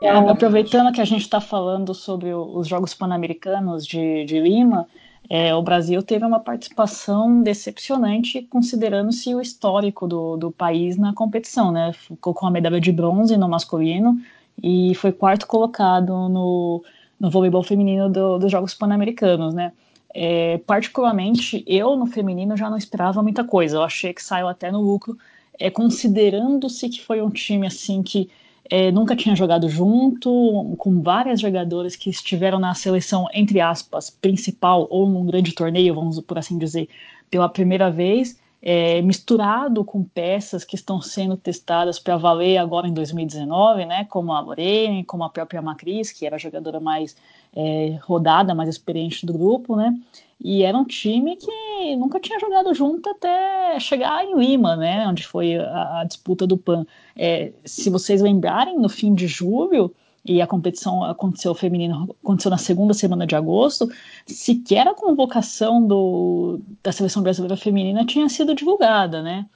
É, 0.00 0.10
aproveitando 0.10 0.92
que 0.92 1.00
a 1.00 1.04
gente 1.04 1.22
está 1.22 1.40
falando 1.40 1.92
sobre 1.92 2.32
os 2.32 2.68
Jogos 2.68 2.94
Pan-Americanos 2.94 3.84
de, 3.84 4.24
de, 4.24 4.38
Lima, 4.38 4.86
é, 5.28 5.54
o 5.54 5.62
Brasil 5.62 6.00
teve 6.02 6.24
uma 6.24 6.38
participação 6.38 7.42
decepcionante, 7.42 8.42
considerando-se 8.42 9.34
o 9.34 9.40
histórico 9.40 10.06
do, 10.06 10.36
do, 10.36 10.52
país 10.52 10.96
na 10.96 11.12
competição, 11.12 11.72
né? 11.72 11.92
Ficou 11.92 12.32
com 12.34 12.46
a 12.46 12.50
medalha 12.50 12.80
de 12.80 12.92
bronze 12.92 13.36
no 13.36 13.48
masculino 13.48 14.16
e 14.62 14.94
foi 14.94 15.10
quarto 15.10 15.46
colocado 15.46 16.28
no, 16.28 16.84
no 17.18 17.30
voleibol 17.30 17.62
feminino 17.62 18.08
do, 18.08 18.38
dos 18.38 18.52
Jogos 18.52 18.74
Pan-Americanos, 18.74 19.54
né? 19.54 19.72
É, 20.14 20.58
particularmente, 20.58 21.64
eu 21.66 21.96
no 21.96 22.06
feminino 22.06 22.56
já 22.56 22.70
não 22.70 22.76
esperava 22.76 23.22
muita 23.22 23.42
coisa. 23.42 23.78
Eu 23.78 23.82
achei 23.82 24.12
que 24.12 24.22
saiu 24.22 24.46
até 24.46 24.70
no 24.70 24.80
lucro, 24.80 25.18
é, 25.58 25.70
considerando-se 25.70 26.88
que 26.88 27.02
foi 27.02 27.22
um 27.22 27.30
time 27.30 27.66
assim 27.66 28.02
que 28.02 28.30
é, 28.70 28.90
nunca 28.90 29.14
tinha 29.14 29.36
jogado 29.36 29.68
junto, 29.68 30.74
com 30.78 31.02
várias 31.02 31.40
jogadoras 31.40 31.96
que 31.96 32.08
estiveram 32.08 32.58
na 32.58 32.74
seleção, 32.74 33.26
entre 33.32 33.60
aspas, 33.60 34.08
principal 34.08 34.86
ou 34.90 35.08
num 35.08 35.26
grande 35.26 35.52
torneio, 35.52 35.94
vamos 35.94 36.18
por 36.20 36.38
assim 36.38 36.56
dizer, 36.56 36.88
pela 37.30 37.48
primeira 37.48 37.90
vez, 37.90 38.38
é, 38.62 39.02
misturado 39.02 39.84
com 39.84 40.02
peças 40.02 40.64
que 40.64 40.74
estão 40.74 40.98
sendo 40.98 41.36
testadas 41.36 41.98
para 41.98 42.16
valer 42.16 42.56
agora 42.56 42.88
em 42.88 42.94
2019, 42.94 43.84
né, 43.84 44.06
como 44.06 44.32
a 44.32 44.40
Lorene, 44.40 45.04
como 45.04 45.22
a 45.22 45.28
própria 45.28 45.60
Macris, 45.60 46.10
que 46.10 46.24
era 46.24 46.36
a 46.36 46.38
jogadora 46.38 46.80
mais 46.80 47.14
é, 47.54 47.98
rodada, 48.02 48.54
mais 48.54 48.70
experiente 48.70 49.26
do 49.26 49.34
grupo, 49.34 49.76
né, 49.76 49.94
e 50.42 50.62
era 50.62 50.78
um 50.78 50.84
time 50.84 51.36
que 51.36 51.50
nunca 51.96 52.20
tinha 52.20 52.38
jogado 52.38 52.72
junto 52.74 53.08
até 53.10 53.78
chegar 53.80 54.24
em 54.24 54.38
Lima, 54.38 54.76
né? 54.76 55.06
Onde 55.06 55.26
foi 55.26 55.56
a, 55.56 56.00
a 56.00 56.04
disputa 56.04 56.46
do 56.46 56.56
PAN. 56.56 56.86
É, 57.16 57.52
se 57.64 57.90
vocês 57.90 58.20
lembrarem, 58.20 58.78
no 58.78 58.88
fim 58.88 59.14
de 59.14 59.26
julho, 59.26 59.94
e 60.24 60.40
a 60.40 60.46
competição 60.46 61.04
aconteceu 61.04 61.54
feminino 61.54 62.16
aconteceu 62.22 62.50
na 62.50 62.56
segunda 62.56 62.94
semana 62.94 63.26
de 63.26 63.36
agosto, 63.36 63.88
sequer 64.26 64.88
a 64.88 64.94
convocação 64.94 65.86
do, 65.86 66.60
da 66.82 66.90
seleção 66.92 67.22
brasileira 67.22 67.56
feminina 67.56 68.06
tinha 68.06 68.28
sido 68.28 68.54
divulgada, 68.54 69.22
né? 69.22 69.46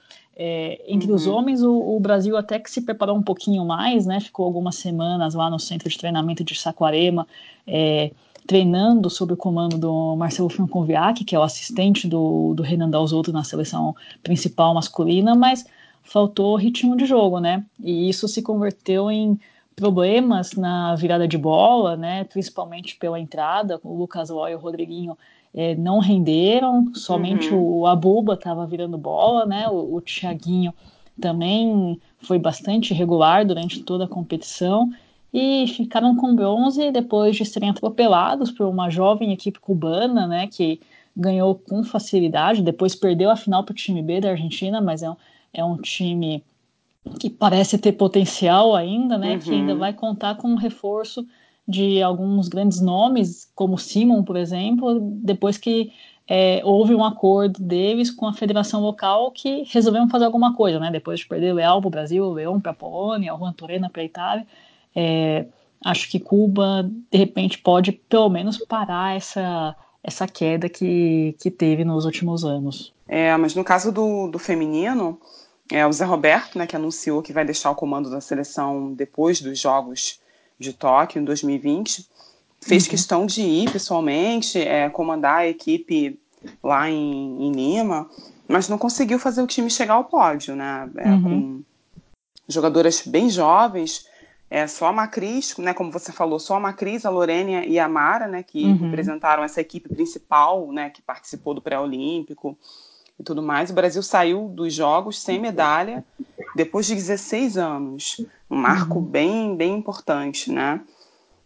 É, 0.41 0.81
entre 0.87 1.09
uhum. 1.09 1.15
os 1.15 1.27
homens, 1.27 1.61
o, 1.61 1.73
o, 1.73 1.99
Brasil 1.99 2.37
até 2.37 2.57
que 2.59 2.71
se 2.71 2.81
preparou 2.81 3.17
um 3.17 3.21
pouquinho 3.21 3.65
mais, 3.65 4.05
né? 4.05 4.21
Ficou 4.21 4.45
algumas 4.45 4.75
semanas 4.75 5.33
lá 5.33 5.49
no 5.49 5.59
centro 5.59 5.89
de 5.89 5.97
treinamento 5.97 6.45
de 6.45 6.55
Saquarema, 6.55 7.27
é, 7.67 8.11
treinando 8.49 9.11
sob 9.11 9.33
o 9.33 9.37
comando 9.37 9.77
do 9.77 10.15
Marcelo 10.15 10.49
Francoviac, 10.49 11.23
que 11.23 11.35
é 11.35 11.39
o 11.39 11.43
assistente 11.43 12.07
do, 12.07 12.55
do 12.55 12.63
Renan 12.63 12.89
Dalzotto 12.89 13.31
na 13.31 13.43
seleção 13.43 13.95
principal 14.23 14.73
masculina, 14.73 15.35
mas 15.35 15.67
faltou 16.01 16.55
ritmo 16.55 16.97
de 16.97 17.05
jogo, 17.05 17.39
né? 17.39 17.63
E 17.79 18.09
isso 18.09 18.27
se 18.27 18.41
converteu 18.41 19.11
em 19.11 19.39
problemas 19.75 20.53
na 20.53 20.95
virada 20.95 21.27
de 21.27 21.37
bola, 21.37 21.95
né? 21.95 22.23
Principalmente 22.23 22.95
pela 22.95 23.19
entrada, 23.19 23.79
o 23.83 23.95
Lucas 23.95 24.31
Loy 24.31 24.53
e 24.53 24.55
o 24.55 24.59
Rodriguinho 24.59 25.15
é, 25.53 25.75
não 25.75 25.99
renderam, 25.99 26.91
somente 26.95 27.53
uhum. 27.53 27.81
o 27.81 27.85
Abuba 27.85 28.33
estava 28.33 28.65
virando 28.65 28.97
bola, 28.97 29.45
né? 29.45 29.69
O, 29.69 29.97
o 29.97 30.01
Thiaguinho 30.01 30.73
também 31.21 32.01
foi 32.17 32.39
bastante 32.39 32.95
regular 32.95 33.45
durante 33.45 33.83
toda 33.83 34.05
a 34.05 34.07
competição 34.07 34.89
e 35.33 35.67
ficaram 35.67 36.15
com 36.15 36.35
bronze 36.35 36.91
depois 36.91 37.35
de 37.35 37.45
serem 37.45 37.69
atropelados 37.69 38.51
por 38.51 38.67
uma 38.67 38.89
jovem 38.89 39.31
equipe 39.31 39.59
cubana, 39.59 40.27
né, 40.27 40.47
que 40.47 40.79
ganhou 41.15 41.55
com 41.55 41.83
facilidade, 41.83 42.61
depois 42.61 42.95
perdeu 42.95 43.29
a 43.29 43.35
final 43.35 43.63
para 43.63 43.73
o 43.73 43.75
time 43.75 44.01
B 44.01 44.21
da 44.21 44.31
Argentina, 44.31 44.81
mas 44.81 45.03
é 45.03 45.09
um, 45.09 45.15
é 45.53 45.63
um 45.63 45.77
time 45.77 46.43
que 47.19 47.29
parece 47.29 47.77
ter 47.77 47.93
potencial 47.93 48.75
ainda, 48.75 49.17
né, 49.17 49.33
uhum. 49.33 49.39
que 49.39 49.51
ainda 49.51 49.73
uhum. 49.73 49.79
vai 49.79 49.93
contar 49.93 50.35
com 50.35 50.49
um 50.49 50.55
reforço 50.55 51.25
de 51.67 52.01
alguns 52.01 52.47
grandes 52.47 52.81
nomes, 52.81 53.51
como 53.53 53.77
Simon, 53.77 54.23
por 54.23 54.35
exemplo, 54.35 54.99
depois 54.99 55.57
que 55.57 55.91
é, 56.27 56.61
houve 56.63 56.95
um 56.95 57.03
acordo 57.03 57.61
deles 57.61 58.09
com 58.09 58.25
a 58.27 58.33
federação 58.33 58.81
local 58.81 59.31
que 59.31 59.63
resolveram 59.71 60.09
fazer 60.09 60.25
alguma 60.25 60.55
coisa, 60.55 60.79
né, 60.79 60.89
depois 60.91 61.19
de 61.19 61.27
perder 61.27 61.51
o 61.51 61.55
Leal 61.55 61.79
para 61.79 61.87
o 61.87 61.91
Brasil, 61.91 62.25
o 62.25 62.33
Leão 62.33 62.59
para 62.59 62.71
a 62.71 62.75
Polônia, 62.75 63.35
o 63.35 63.37
Juan 63.37 63.53
Torena 63.53 63.89
para 63.89 64.01
a 64.01 64.05
Itália, 64.05 64.47
é, 64.95 65.45
acho 65.83 66.09
que 66.09 66.19
Cuba, 66.19 66.89
de 67.11 67.17
repente, 67.17 67.57
pode 67.57 67.91
pelo 67.91 68.29
menos 68.29 68.57
parar 68.57 69.15
essa, 69.15 69.75
essa 70.03 70.27
queda 70.27 70.69
que, 70.69 71.35
que 71.39 71.49
teve 71.49 71.83
nos 71.83 72.05
últimos 72.05 72.43
anos. 72.43 72.93
É, 73.07 73.35
mas 73.37 73.55
no 73.55 73.63
caso 73.63 73.91
do, 73.91 74.27
do 74.27 74.39
feminino, 74.39 75.19
é 75.71 75.85
o 75.85 75.91
Zé 75.91 76.05
Roberto, 76.05 76.57
né, 76.57 76.67
que 76.67 76.75
anunciou 76.75 77.21
que 77.21 77.33
vai 77.33 77.45
deixar 77.45 77.71
o 77.71 77.75
comando 77.75 78.09
da 78.09 78.21
seleção 78.21 78.93
depois 78.93 79.41
dos 79.41 79.59
Jogos 79.59 80.19
de 80.59 80.73
Tóquio 80.73 81.21
em 81.21 81.25
2020, 81.25 82.07
fez 82.61 82.83
uhum. 82.83 82.89
questão 82.89 83.25
de 83.25 83.41
ir 83.41 83.71
pessoalmente, 83.71 84.59
é, 84.59 84.89
comandar 84.89 85.39
a 85.39 85.47
equipe 85.47 86.19
lá 86.63 86.89
em, 86.89 87.47
em, 87.47 87.51
Lima, 87.51 88.09
mas 88.47 88.67
não 88.67 88.77
conseguiu 88.77 89.19
fazer 89.19 89.41
o 89.41 89.47
time 89.47 89.69
chegar 89.69 89.93
ao 89.93 90.05
pódio, 90.05 90.55
né? 90.55 90.89
É, 90.97 91.09
uhum. 91.09 91.23
Com 91.23 91.63
jogadoras 92.47 93.03
bem 93.05 93.29
jovens, 93.29 94.05
é 94.49 94.65
só 94.65 94.87
a 94.87 94.91
Macris, 94.91 95.55
né, 95.57 95.73
como 95.73 95.91
você 95.91 96.11
falou, 96.11 96.39
só 96.39 96.55
a 96.55 96.59
Macris, 96.59 97.05
a 97.05 97.09
Lorênia 97.09 97.65
e 97.65 97.77
a 97.77 97.87
Mara, 97.87 98.27
né, 98.27 98.41
que 98.41 98.65
uhum. 98.65 98.77
representaram 98.77 99.43
essa 99.43 99.61
equipe 99.61 99.87
principal, 99.87 100.71
né, 100.71 100.89
que 100.89 101.01
participou 101.01 101.53
do 101.53 101.61
pré-olímpico 101.61 102.57
e 103.19 103.23
tudo 103.23 103.43
mais. 103.43 103.69
O 103.69 103.73
Brasil 103.73 104.01
saiu 104.01 104.47
dos 104.47 104.73
jogos 104.73 105.21
sem 105.21 105.39
medalha 105.39 106.03
depois 106.55 106.87
de 106.87 106.95
16 106.95 107.57
anos, 107.57 108.25
um 108.49 108.57
marco 108.57 108.95
uhum. 108.95 109.05
bem, 109.05 109.55
bem 109.55 109.75
importante, 109.75 110.51
né? 110.51 110.81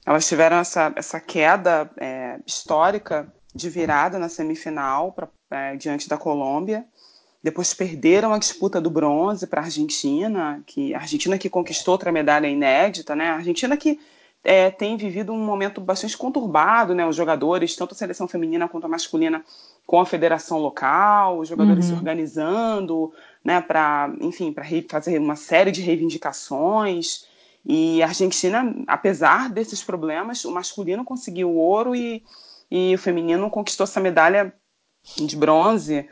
Elas 0.06 0.28
tiveram 0.28 0.58
essa, 0.58 0.92
essa 0.96 1.20
queda 1.20 1.90
é, 1.98 2.40
histórica 2.46 3.34
de 3.54 3.70
virada 3.70 4.18
na 4.18 4.30
semifinal 4.30 5.12
pra, 5.12 5.30
é, 5.52 5.76
diante 5.76 6.10
da 6.10 6.18
Colômbia 6.18 6.86
depois 7.44 7.74
perderam 7.74 8.34
a 8.34 8.38
disputa 8.38 8.80
do 8.80 8.90
bronze 8.90 9.46
para 9.46 9.60
a 9.60 9.66
Argentina, 9.66 10.64
que 10.66 10.96
a 10.96 11.00
Argentina 11.00 11.38
que 11.38 11.50
conquistou 11.50 11.92
outra 11.92 12.10
medalha 12.10 12.48
inédita, 12.48 13.14
né? 13.14 13.28
A 13.28 13.36
Argentina 13.36 13.76
que 13.76 14.00
é, 14.42 14.72
tem 14.72 14.96
vivido 14.96 15.34
um 15.34 15.44
momento 15.44 15.82
bastante 15.82 16.18
conturbado, 16.18 16.96
né? 16.96 17.06
Os 17.06 17.18
jogadores, 17.18 17.76
tanto 17.76 17.94
a 17.94 17.98
seleção 17.98 18.30
feminina 18.30 18.70
quanto 18.70 18.86
a 18.86 18.90
masculina, 18.90 19.44
com 19.86 20.00
a 20.00 20.06
federação 20.06 20.58
local, 20.58 21.40
os 21.40 21.50
jogadores 21.50 21.86
uhum. 21.86 21.92
se 21.92 21.98
organizando, 21.98 23.12
né? 23.44 23.60
Para, 23.60 24.14
enfim, 24.22 24.54
para 24.54 24.64
fazer 24.90 25.20
uma 25.20 25.36
série 25.36 25.72
de 25.72 25.82
reivindicações. 25.82 27.26
E 27.66 28.02
a 28.02 28.08
Argentina, 28.08 28.74
apesar 28.88 29.50
desses 29.50 29.84
problemas, 29.84 30.46
o 30.46 30.52
masculino 30.52 31.04
conseguiu 31.04 31.50
o 31.50 31.58
ouro 31.58 31.94
e, 31.94 32.24
e 32.72 32.96
o 32.96 32.98
feminino 32.98 33.50
conquistou 33.50 33.84
essa 33.84 34.00
medalha 34.00 34.54
de 35.18 35.36
bronze 35.36 36.08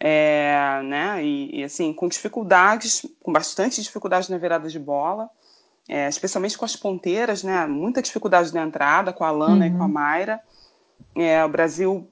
é, 0.00 0.80
né, 0.84 1.24
e, 1.24 1.60
e, 1.60 1.64
assim, 1.64 1.92
com 1.92 2.08
dificuldades, 2.08 3.04
com 3.22 3.32
bastante 3.32 3.82
dificuldade 3.82 4.30
na 4.30 4.38
virada 4.38 4.68
de 4.68 4.78
bola, 4.78 5.28
é, 5.88 6.08
especialmente 6.08 6.56
com 6.56 6.64
as 6.64 6.76
ponteiras, 6.76 7.42
né, 7.42 7.66
muita 7.66 8.02
dificuldade 8.02 8.54
na 8.54 8.62
entrada, 8.62 9.12
com 9.12 9.24
a 9.24 9.30
Lana 9.30 9.66
uhum. 9.66 9.74
e 9.74 9.76
com 9.76 9.82
a 9.82 9.86
uhum. 9.86 9.92
Mayra. 9.92 10.40
É, 11.16 11.44
o 11.44 11.48
Brasil, 11.48 12.08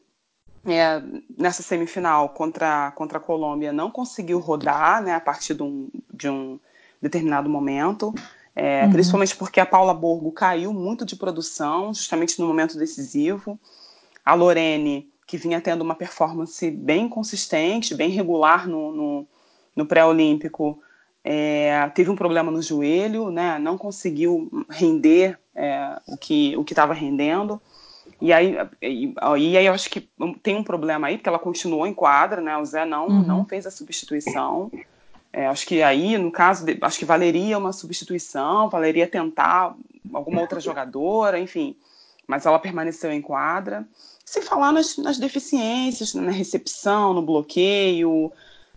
é, 0.66 1.00
nessa 1.38 1.62
semifinal 1.62 2.30
contra, 2.30 2.90
contra 2.92 3.18
a 3.18 3.20
Colômbia, 3.20 3.72
não 3.72 3.90
conseguiu 3.90 4.40
rodar 4.40 5.02
né, 5.02 5.14
a 5.14 5.20
partir 5.20 5.54
de 5.54 5.62
um, 5.62 5.88
de 6.12 6.28
um 6.28 6.58
determinado 7.00 7.48
momento. 7.48 8.12
É, 8.54 8.84
uhum. 8.84 8.92
Principalmente 8.92 9.36
porque 9.36 9.60
a 9.60 9.66
Paula 9.66 9.92
Borgo 9.92 10.32
caiu 10.32 10.72
muito 10.72 11.04
de 11.04 11.14
produção, 11.14 11.92
justamente 11.92 12.40
no 12.40 12.48
momento 12.48 12.78
decisivo. 12.78 13.60
A 14.24 14.34
Lorene 14.34 15.12
que 15.26 15.36
vinha 15.36 15.60
tendo 15.60 15.82
uma 15.82 15.94
performance 15.94 16.70
bem 16.70 17.08
consistente, 17.08 17.94
bem 17.94 18.10
regular 18.10 18.68
no, 18.68 18.92
no, 18.92 19.26
no 19.74 19.86
pré-olímpico, 19.86 20.80
é, 21.24 21.88
teve 21.94 22.08
um 22.08 22.16
problema 22.16 22.52
no 22.52 22.62
joelho, 22.62 23.30
né, 23.30 23.58
não 23.58 23.76
conseguiu 23.76 24.48
render 24.70 25.36
é, 25.54 26.00
o 26.06 26.16
que 26.16 26.56
o 26.56 26.62
estava 26.62 26.94
rendendo. 26.94 27.60
E 28.20 28.32
aí, 28.32 28.56
e, 28.80 29.12
e, 29.38 29.56
aí 29.58 29.66
eu 29.66 29.72
acho 29.72 29.90
que 29.90 30.08
tem 30.42 30.56
um 30.56 30.62
problema 30.62 31.08
aí, 31.08 31.16
porque 31.16 31.28
ela 31.28 31.38
continuou 31.38 31.86
em 31.86 31.92
quadra, 31.92 32.40
né, 32.40 32.56
o 32.56 32.64
Zé 32.64 32.84
não, 32.84 33.08
uhum. 33.08 33.22
não 33.26 33.44
fez 33.44 33.66
a 33.66 33.70
substituição. 33.70 34.70
É, 35.32 35.48
acho 35.48 35.66
que 35.66 35.82
aí, 35.82 36.16
no 36.16 36.30
caso, 36.30 36.64
acho 36.80 36.98
que 36.98 37.04
valeria 37.04 37.58
uma 37.58 37.72
substituição, 37.72 38.70
valeria 38.70 39.08
tentar 39.08 39.74
alguma 40.14 40.40
outra 40.40 40.60
jogadora, 40.60 41.40
enfim 41.40 41.76
mas 42.26 42.44
ela 42.44 42.58
permaneceu 42.58 43.12
em 43.12 43.22
quadra. 43.22 43.86
Sem 44.26 44.42
falar 44.42 44.72
nas, 44.72 44.96
nas 44.98 45.18
deficiências, 45.18 46.12
na 46.12 46.32
recepção, 46.32 47.14
no 47.14 47.22
bloqueio, 47.22 48.32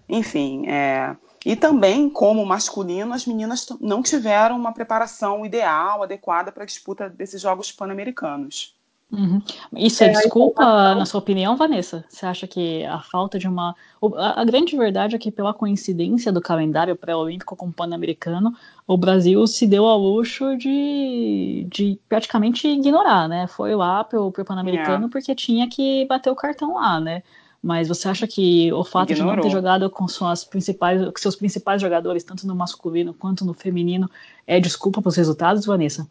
enfim. 0.07 0.67
É... 0.69 1.17
E 1.45 1.55
também, 1.55 2.09
como 2.09 2.45
masculino, 2.45 3.13
as 3.13 3.25
meninas 3.25 3.67
não 3.81 4.03
tiveram 4.03 4.55
uma 4.55 4.73
preparação 4.73 5.45
ideal, 5.45 6.03
adequada 6.03 6.51
para 6.51 6.63
a 6.63 6.65
disputa 6.65 7.09
desses 7.09 7.41
Jogos 7.41 7.71
Pan-Americanos. 7.71 8.78
Uhum. 9.12 9.41
Isso 9.76 10.03
é, 10.03 10.10
desculpa, 10.10 10.64
na 10.93 11.03
sua 11.03 11.20
opinião, 11.20 11.57
Vanessa? 11.57 12.05
Você 12.07 12.28
acha 12.28 12.45
que 12.45 12.86
a 12.86 12.99
falta 12.99 13.39
de 13.39 13.47
uma. 13.47 13.76
A, 14.16 14.45
grande 14.45 14.78
verdade 14.78 15.16
é 15.16 15.20
que, 15.20 15.32
pela 15.32 15.51
coincidência 15.51 16.32
do 16.32 16.39
calendário 16.39 16.95
pré-olímpico 16.95 17.55
com 17.55 17.68
o 17.68 17.74
Pan-Americano, 17.74 18.53
o 18.86 18.95
Brasil 18.95 19.47
se 19.47 19.66
deu 19.66 19.86
ao 19.86 19.99
luxo 19.99 20.55
de, 20.55 21.66
de 21.72 21.99
praticamente 22.07 22.68
ignorar, 22.68 23.28
né? 23.28 23.47
Foi 23.47 23.74
lá 23.74 24.03
pro, 24.03 24.32
pro 24.32 24.45
Pan-Americano 24.45 25.07
é. 25.07 25.10
porque 25.10 25.34
tinha 25.34 25.68
que 25.68 26.05
bater 26.05 26.30
o 26.30 26.36
cartão 26.36 26.76
lá, 26.76 26.99
né? 26.99 27.24
Mas 27.62 27.88
você 27.88 28.07
acha 28.07 28.28
que 28.28 28.72
o 28.72 28.84
fato 28.84 29.12
Ignorou. 29.12 29.32
de 29.32 29.38
não 29.38 29.43
ter 29.43 29.49
jogado 29.49 29.89
com 29.89 30.07
suas 30.07 30.45
principais, 30.45 31.03
com 31.03 31.18
seus 31.18 31.36
principais 31.36 31.82
jogadores, 31.82 32.24
tanto 32.24 32.45
no 32.45 32.55
masculino 32.55 33.14
quanto 33.14 33.43
no 33.43 33.53
feminino, 33.53 34.10
é 34.45 34.60
desculpa 34.60 35.01
para 35.01 35.10
os 35.10 35.16
resultados, 35.16 35.66
Vanessa? 35.66 36.07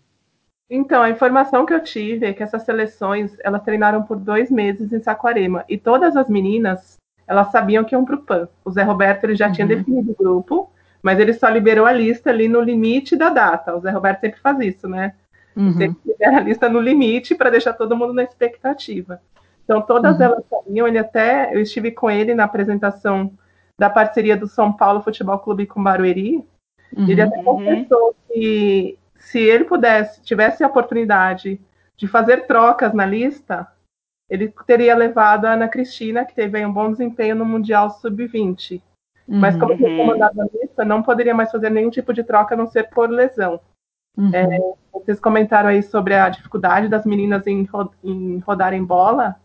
Então, 0.71 1.03
a 1.03 1.11
informação 1.11 1.65
que 1.65 1.73
eu 1.73 1.83
tive 1.83 2.27
é 2.27 2.33
que 2.33 2.43
essas 2.43 2.63
seleções, 2.63 3.37
elas 3.43 3.63
treinaram 3.63 4.03
por 4.03 4.19
dois 4.19 4.51
meses 4.51 4.93
em 4.93 5.01
Saquarema. 5.01 5.65
E 5.69 5.79
todas 5.79 6.15
as 6.15 6.29
meninas, 6.29 6.99
elas 7.27 7.51
sabiam 7.51 7.85
que 7.85 7.95
iam 7.95 8.05
para 8.05 8.17
o 8.17 8.23
PAN. 8.23 8.49
O 8.65 8.71
Zé 8.71 8.83
Roberto 8.83 9.25
ele 9.25 9.35
já 9.35 9.47
uhum. 9.47 9.53
tinha 9.53 9.67
definido 9.67 10.13
o 10.13 10.17
grupo, 10.17 10.71
mas 11.03 11.19
ele 11.19 11.33
só 11.33 11.49
liberou 11.49 11.87
a 11.87 11.93
lista 11.93 12.29
ali 12.29 12.49
no 12.49 12.61
limite 12.61 13.17
da 13.17 13.31
data. 13.31 13.75
O 13.75 13.81
Zé 13.81 13.91
Roberto 13.91 14.21
sempre 14.21 14.41
faz 14.41 14.61
isso, 14.61 14.87
né? 14.87 15.15
Uhum. 15.57 15.73
Sempre 15.73 15.99
libera 16.05 16.37
a 16.37 16.41
lista 16.41 16.69
no 16.69 16.81
limite 16.81 17.35
para 17.35 17.51
deixar 17.51 17.73
todo 17.73 17.97
mundo 17.97 18.13
na 18.13 18.23
expectativa. 18.23 19.23
Então, 19.65 19.81
todas 19.81 20.19
uhum. 20.19 20.23
elas 20.23 20.45
sabiam. 20.51 20.87
Ele 20.87 20.99
até, 20.99 21.55
eu 21.55 21.61
estive 21.61 21.93
com 21.93 22.11
ele 22.11 22.35
na 22.35 22.45
apresentação 22.45 23.33
da 23.79 23.89
parceria 23.89 24.37
do 24.37 24.47
São 24.47 24.71
Paulo 24.71 25.01
Futebol 25.01 25.39
Clube 25.39 25.67
com 25.67 25.83
Barueri. 25.83 26.45
Uhum. 26.95 27.09
Ele 27.09 27.23
até 27.23 27.43
confessou 27.43 28.15
que 28.31 28.98
se 29.19 29.41
ele 29.41 29.65
pudesse, 29.65 30.23
tivesse 30.23 30.65
a 30.65 30.67
oportunidade 30.67 31.61
de 31.97 32.07
fazer 32.07 32.47
trocas 32.47 32.95
na 32.95 33.05
lista, 33.05 33.67
ele 34.31 34.53
teria 34.67 34.95
levado 34.95 35.47
a 35.47 35.53
Ana 35.53 35.69
Cristina, 35.69 36.25
que 36.25 36.35
teve 36.35 36.65
um 36.65 36.73
bom 36.73 36.91
desempenho 36.91 37.35
no 37.35 37.45
Mundial 37.45 37.91
Sub-20. 37.91 38.81
Uhum. 39.27 39.41
Mas 39.41 39.57
como 39.57 39.73
ele 39.73 39.97
comandado 39.97 40.37
na 40.37 40.47
lista, 40.53 40.85
não 40.85 41.03
poderia 41.03 41.35
mais 41.35 41.51
fazer 41.51 41.71
nenhum 41.71 41.91
tipo 41.91 42.15
de 42.15 42.23
troca, 42.23 42.55
a 42.55 42.59
não 42.59 42.67
ser 42.67 42.89
por 42.91 43.11
lesão. 43.11 43.61
Uhum. 44.17 44.31
É, 44.35 44.59
vocês 44.93 45.21
comentaram 45.21 45.69
aí 45.69 45.83
sobre 45.83 46.15
a 46.15 46.29
dificuldade 46.29 46.89
das 46.89 47.05
meninas 47.05 47.47
em, 47.47 47.65
ro 47.65 47.91
em 48.03 48.39
rodarem 48.39 48.85
bola. 48.85 49.37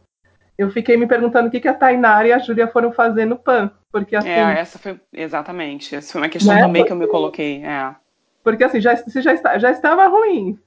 Eu 0.57 0.69
fiquei 0.69 0.95
me 0.95 1.07
perguntando 1.07 1.47
o 1.47 1.51
que, 1.51 1.59
que 1.59 1.67
a 1.67 1.74
Tainara 1.74 2.28
e 2.28 2.32
a 2.32 2.39
Júlia 2.39 2.67
foram 2.67 2.91
fazer 2.91 3.26
no 3.26 3.38
PAN. 3.38 3.71
Porque, 3.91 4.15
assim, 4.15 4.30
é, 4.30 4.59
essa 4.59 4.78
foi, 4.78 4.99
exatamente. 5.11 5.95
Essa 5.95 6.11
foi 6.11 6.21
uma 6.21 6.30
questão 6.30 6.53
né? 6.53 6.61
também 6.61 6.86
que 6.86 6.91
eu 6.91 6.95
me 6.95 7.07
coloquei. 7.07 7.63
É. 7.63 7.95
Porque 8.43 8.63
assim, 8.63 8.81
já, 8.81 8.95
se 8.95 9.21
já, 9.21 9.33
está, 9.33 9.57
já 9.57 9.71
estava 9.71 10.07
ruim. 10.07 10.57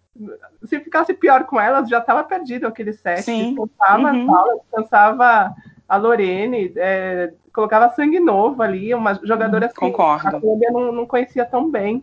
Se 0.64 0.80
ficasse 0.80 1.12
pior 1.12 1.44
com 1.44 1.60
elas, 1.60 1.88
já 1.88 1.98
estava 1.98 2.24
perdido 2.24 2.66
aquele 2.66 2.92
set. 2.92 3.22
Sim. 3.22 3.54
Descansava 3.54 4.12
uhum. 4.12 4.34
a 4.34 4.54
descansava 4.54 5.54
a 5.88 5.96
Lorene, 5.96 6.72
é, 6.76 7.32
colocava 7.52 7.94
sangue 7.94 8.18
novo 8.18 8.62
ali, 8.62 8.92
uma 8.94 9.14
jogadora 9.22 9.66
assim, 9.66 9.76
Concordo. 9.76 10.36
a 10.36 10.40
Colômbia 10.40 10.70
não, 10.70 10.92
não 10.92 11.06
conhecia 11.06 11.44
tão 11.44 11.70
bem. 11.70 12.02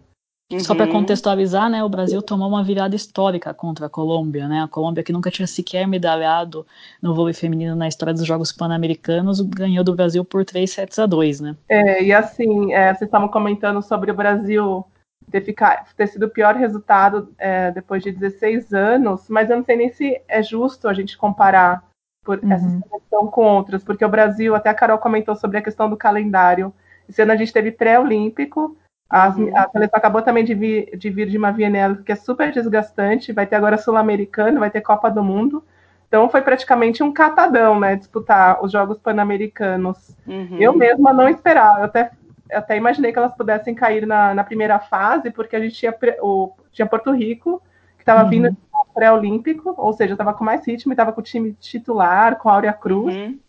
Uhum. 0.52 0.60
Só 0.60 0.76
para 0.76 0.88
contextualizar, 0.88 1.70
né, 1.70 1.84
o 1.84 1.90
Brasil 1.90 2.22
tomou 2.22 2.48
uma 2.48 2.64
virada 2.64 2.96
histórica 2.96 3.54
contra 3.54 3.88
a 3.88 3.90
Colômbia, 3.90 4.48
né? 4.48 4.62
A 4.62 4.68
Colômbia 4.68 5.04
que 5.04 5.12
nunca 5.12 5.32
tinha 5.32 5.48
sequer 5.48 5.88
medalhado 5.88 6.66
no 7.02 7.14
vôlei 7.16 7.34
feminino 7.34 7.76
na 7.76 7.88
história 7.88 8.14
dos 8.14 8.26
Jogos 8.26 8.52
Pan-Americanos, 8.52 9.42
ganhou 9.42 9.84
do 9.84 9.96
Brasil 9.96 10.24
por 10.24 10.46
3 10.46 10.70
sets 10.70 11.00
a 11.00 11.06
2, 11.06 11.40
né? 11.40 11.56
É, 11.68 12.04
e 12.04 12.14
assim, 12.14 12.74
é, 12.74 12.94
vocês 12.94 13.08
estavam 13.08 13.28
comentando 13.28 13.82
sobre 13.82 14.12
o 14.12 14.16
Brasil 14.16 14.86
ter, 15.32 15.42
ficar, 15.42 15.86
ter 15.96 16.08
sido 16.08 16.26
o 16.26 16.30
pior 16.30 16.56
resultado 16.56 17.34
é, 17.38 17.72
depois 17.72 18.04
de 18.04 18.12
16 18.12 18.74
anos, 18.74 19.28
mas 19.30 19.50
eu 19.50 19.58
não 19.58 19.64
sei 19.64 19.76
nem 19.76 19.92
se 19.92 20.22
é 20.28 20.42
justo 20.42 20.88
a 20.88 20.94
gente 20.94 21.18
comparar 21.18 21.84
por 22.24 22.40
uhum. 22.40 22.52
essa 22.52 22.68
seleção 22.68 23.28
com 23.28 23.44
outras, 23.46 23.84
porque 23.84 24.06
o 24.06 24.10
Brasil, 24.10 24.56
até 24.56 24.70
a 24.70 24.74
Carol 24.74 24.98
comentou 24.98 25.36
sobre 25.36 25.58
a 25.58 25.62
questão 25.62 25.90
do 25.90 25.98
calendário. 25.98 26.74
Esse 27.08 27.22
ano 27.22 27.34
a 27.34 27.36
gente 27.36 27.52
teve 27.52 27.72
pré-olímpico, 27.72 28.78
a, 29.10 29.30
uhum. 29.30 29.56
a 29.56 29.70
seleção 29.70 29.98
acabou 29.98 30.22
também 30.22 30.44
de 30.44 30.56
vir, 30.56 30.98
de 30.98 31.10
vir 31.10 31.30
de 31.30 31.38
uma 31.38 31.52
VNL 31.52 31.98
que 32.04 32.12
é 32.12 32.16
super 32.16 32.52
desgastante, 32.52 33.34
vai 33.34 33.46
ter 33.46 33.56
agora 33.56 33.78
Sul-Americano, 33.78 34.60
vai 34.60 34.72
ter 34.72 34.82
Copa 34.82 35.10
do 35.12 35.24
Mundo. 35.24 35.64
Então 36.08 36.30
foi 36.30 36.42
praticamente 36.42 37.02
um 37.02 37.12
catadão, 37.12 37.80
né? 37.80 37.96
Disputar 37.96 38.64
os 38.64 38.72
Jogos 38.72 39.00
Pan-Americanos. 39.00 40.16
Uhum. 40.28 40.58
Eu 40.60 40.76
mesma 40.76 41.12
não 41.12 41.28
esperava. 41.28 41.80
Eu 41.80 41.86
até 41.86 42.12
até 42.54 42.78
imaginei 42.78 43.12
que 43.12 43.20
elas 43.20 43.36
pudessem 43.36 43.76
cair 43.76 44.06
na, 44.06 44.34
na 44.34 44.44
primeira 44.44 44.80
fase, 44.80 45.32
porque 45.32 45.56
a 45.56 45.60
gente 45.60 45.76
tinha, 45.76 45.96
o, 46.22 46.54
tinha 46.72 46.88
Porto 46.88 47.12
Rico, 47.12 47.62
que 47.96 48.02
estava 48.02 48.24
uhum. 48.24 48.30
vindo 48.30 48.58
pré-olímpico, 48.94 49.74
ou 49.78 49.92
seja, 49.94 50.14
estava 50.14 50.34
com 50.34 50.44
mais 50.44 50.66
ritmo, 50.66 50.94
estava 50.94 51.12
com 51.12 51.22
o 51.22 51.24
time 51.24 51.54
titular, 51.54 52.38
com 52.38 52.50
a 52.50 52.54
Áurea 52.54 52.74
Cruz. 52.74 53.16
Uhum. 53.16 53.40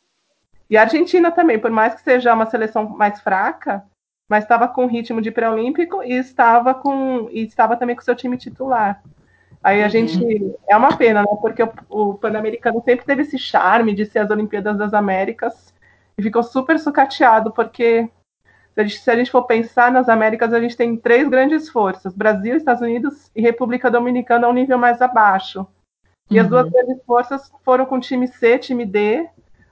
E 0.68 0.76
a 0.76 0.82
Argentina 0.82 1.30
também, 1.30 1.58
por 1.58 1.70
mais 1.70 1.94
que 1.94 2.02
seja 2.02 2.32
uma 2.32 2.46
seleção 2.46 2.88
mais 2.88 3.20
fraca, 3.20 3.84
mas 4.28 4.44
estava 4.44 4.66
com 4.66 4.86
ritmo 4.86 5.20
de 5.20 5.30
pré-olímpico 5.30 6.02
e 6.02 6.12
estava 6.14 6.74
com 6.74 7.28
e 7.30 7.44
estava 7.44 7.76
também 7.76 7.94
com 7.94 8.02
seu 8.02 8.16
time 8.16 8.36
titular. 8.38 9.02
Aí 9.62 9.82
a 9.82 9.84
uhum. 9.84 9.90
gente 9.90 10.56
é 10.68 10.76
uma 10.76 10.96
pena, 10.96 11.20
né? 11.20 11.28
Porque 11.40 11.62
o, 11.62 11.72
o 11.88 12.14
Pan-Americano 12.14 12.82
sempre 12.84 13.04
teve 13.04 13.22
esse 13.22 13.38
charme 13.38 13.94
de 13.94 14.06
ser 14.06 14.20
as 14.20 14.30
Olimpíadas 14.30 14.76
das 14.76 14.94
Américas 14.94 15.74
e 16.16 16.22
ficou 16.22 16.42
super 16.42 16.78
sucateado 16.78 17.50
porque 17.50 18.08
se 18.74 18.80
a, 18.80 18.84
gente, 18.84 18.98
se 18.98 19.10
a 19.10 19.16
gente 19.16 19.30
for 19.30 19.44
pensar 19.44 19.92
nas 19.92 20.08
Américas, 20.08 20.52
a 20.52 20.60
gente 20.60 20.76
tem 20.76 20.96
três 20.96 21.28
grandes 21.28 21.68
forças: 21.68 22.12
Brasil, 22.12 22.56
Estados 22.56 22.82
Unidos 22.82 23.30
e 23.34 23.40
República 23.40 23.88
Dominicana 23.88 24.48
a 24.48 24.50
um 24.50 24.54
nível 24.54 24.76
mais 24.76 25.00
abaixo. 25.00 25.64
E 26.28 26.38
uhum. 26.38 26.44
as 26.44 26.50
duas 26.50 26.68
grandes 26.68 27.04
forças 27.04 27.52
foram 27.64 27.86
com 27.86 28.00
time 28.00 28.26
C, 28.26 28.58
time 28.58 28.84
D. 28.84 29.28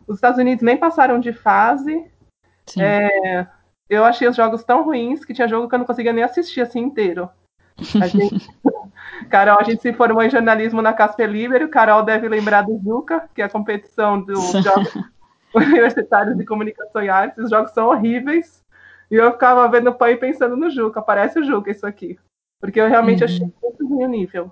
Os 0.06 0.16
Estados 0.16 0.38
Unidos 0.38 0.62
nem 0.62 0.76
passaram 0.76 1.18
de 1.18 1.32
fase. 1.32 2.06
É, 2.78 3.46
eu 3.90 4.04
achei 4.04 4.28
os 4.28 4.36
jogos 4.36 4.62
tão 4.62 4.84
ruins 4.84 5.24
que 5.24 5.34
tinha 5.34 5.48
jogo 5.48 5.68
que 5.68 5.74
eu 5.74 5.80
não 5.80 5.86
conseguia 5.86 6.12
nem 6.12 6.22
assistir 6.22 6.60
assim 6.60 6.80
inteiro. 6.80 7.28
A 8.00 8.06
gente... 8.06 8.48
Carol, 9.28 9.58
a 9.58 9.64
gente 9.64 9.82
se 9.82 9.92
formou 9.92 10.22
em 10.22 10.30
jornalismo 10.30 10.80
na 10.80 10.92
Casper 10.92 11.28
Libero. 11.28 11.68
Carol 11.68 12.04
deve 12.04 12.28
lembrar 12.28 12.62
do 12.62 12.78
Zuca, 12.78 13.28
que 13.34 13.42
é 13.42 13.44
a 13.44 13.48
competição 13.48 14.20
dos 14.20 14.52
Jogos 14.52 14.94
Universitários 15.54 16.36
de 16.36 16.44
Comunicação 16.44 17.02
e 17.02 17.08
Artes. 17.08 17.44
Os 17.44 17.50
jogos 17.50 17.72
são 17.72 17.88
horríveis. 17.88 18.61
E 19.12 19.16
eu 19.16 19.30
ficava 19.32 19.68
vendo 19.68 19.90
o 19.90 19.94
pai 19.94 20.16
pensando 20.16 20.56
no 20.56 20.70
Juca, 20.70 21.02
parece 21.02 21.38
o 21.38 21.44
Juca 21.44 21.70
isso 21.70 21.86
aqui. 21.86 22.18
Porque 22.58 22.80
eu 22.80 22.88
realmente 22.88 23.22
uhum. 23.22 23.28
achei 23.28 23.52
muito 23.62 23.86
ruim 23.86 24.04
o 24.04 24.08
nível. 24.08 24.50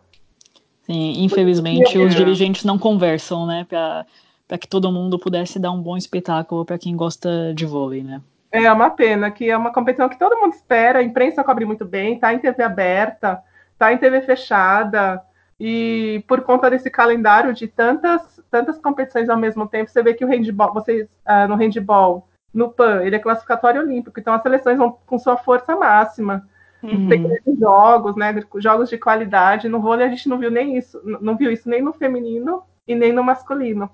Sim, 0.83 1.25
infelizmente 1.25 1.97
os 1.97 2.15
dirigentes 2.15 2.63
não 2.63 2.79
conversam, 2.79 3.47
né, 3.47 3.65
para 3.65 4.59
que 4.59 4.69
todo 4.69 4.93
mundo 4.93 5.19
pudesse 5.19 5.59
dar 5.59 5.71
um 5.71 5.81
bom 5.81 5.97
espetáculo 5.97 6.67
para 6.67 6.77
quem 6.77 6.95
gosta 6.95 7.55
de 7.55 7.65
vôlei, 7.65 8.03
né? 8.03 8.21
É 8.53 8.71
uma 8.71 8.91
pena, 8.91 9.31
que 9.31 9.49
é 9.49 9.57
uma 9.57 9.73
competição 9.73 10.09
que 10.09 10.19
todo 10.19 10.39
mundo 10.39 10.53
espera, 10.53 10.99
a 10.99 11.03
imprensa 11.03 11.43
cobre 11.43 11.65
muito 11.65 11.87
bem, 11.87 12.19
tá 12.19 12.35
em 12.35 12.39
TV 12.39 12.63
aberta, 12.63 13.43
tá 13.79 13.93
em 13.93 13.99
TV 13.99 14.21
fechada, 14.23 15.23
e 15.59 16.23
por 16.27 16.43
conta 16.43 16.69
desse 16.69 16.91
calendário 16.91 17.55
de 17.55 17.67
tantas, 17.67 18.43
tantas 18.51 18.77
competições 18.77 19.31
ao 19.31 19.39
mesmo 19.39 19.67
tempo, 19.67 19.91
você 19.91 20.03
vê 20.03 20.13
que 20.13 20.25
o 20.25 20.29
handball, 20.29 20.75
vocês 20.75 21.07
uh, 21.07 21.49
no 21.49 21.55
handball, 21.55 22.27
no 22.53 22.71
PAN, 22.71 23.03
ele 23.03 23.17
é 23.17 23.19
classificatório 23.19 23.81
olímpico, 23.81 24.19
então 24.19 24.35
as 24.35 24.43
seleções 24.43 24.77
vão 24.77 24.97
com 25.07 25.19
sua 25.19 25.37
força 25.37 25.77
máxima. 25.77 26.49
Uhum. 26.83 27.09
Tem 27.09 27.57
jogos, 27.59 28.17
né? 28.17 28.35
Jogos 28.57 28.89
de 28.89 28.99
qualidade. 28.99 29.69
No 29.69 29.81
vôlei 29.81 30.07
a 30.07 30.11
gente 30.11 30.29
não 30.29 30.39
viu 30.39 30.51
nem 30.51 30.77
isso, 30.77 31.01
não 31.21 31.37
viu 31.37 31.53
isso 31.53 31.69
nem 31.69 31.83
no 31.83 31.93
feminino 31.93 32.63
e 32.89 32.95
nem 32.95 33.13
no 33.13 33.23
masculino. 33.23 33.91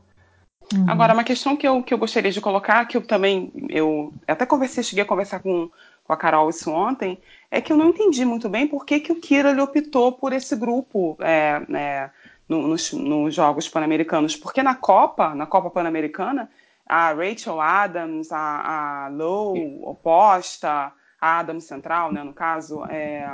Uhum. 0.72 0.84
Agora, 0.88 1.12
uma 1.12 1.24
questão 1.24 1.56
que 1.56 1.66
eu, 1.66 1.82
que 1.82 1.94
eu 1.94 1.98
gostaria 1.98 2.30
de 2.30 2.40
colocar, 2.40 2.84
que 2.86 2.96
eu 2.96 3.02
também 3.02 3.52
eu 3.68 4.12
até 4.26 4.44
conversei, 4.46 4.82
cheguei 4.82 5.04
a 5.04 5.06
conversar 5.06 5.40
com, 5.40 5.70
com 6.02 6.12
a 6.12 6.16
Carol 6.16 6.50
isso 6.50 6.70
ontem, 6.70 7.18
é 7.50 7.60
que 7.60 7.72
eu 7.72 7.76
não 7.76 7.90
entendi 7.90 8.24
muito 8.24 8.48
bem 8.48 8.66
por 8.66 8.84
que, 8.84 9.00
que 9.00 9.12
o 9.12 9.20
Kira 9.20 9.50
ele 9.50 9.60
optou 9.60 10.12
por 10.12 10.32
esse 10.32 10.56
grupo 10.56 11.16
é, 11.20 11.62
é, 11.72 12.10
no, 12.48 12.66
nos, 12.66 12.92
nos 12.92 13.34
Jogos 13.34 13.68
Pan-Americanos. 13.68 14.34
Porque 14.36 14.62
na 14.62 14.74
Copa, 14.74 15.34
na 15.34 15.46
Copa 15.46 15.70
Pan-Americana, 15.70 16.50
a 16.86 17.12
Rachel 17.12 17.60
Adams, 17.60 18.30
a, 18.30 19.06
a 19.06 19.08
Low 19.08 19.56
oposta, 19.82 20.92
a 21.20 21.38
Adams 21.40 21.64
central, 21.64 22.12
né, 22.12 22.22
no 22.22 22.32
caso, 22.32 22.84
é, 22.84 23.28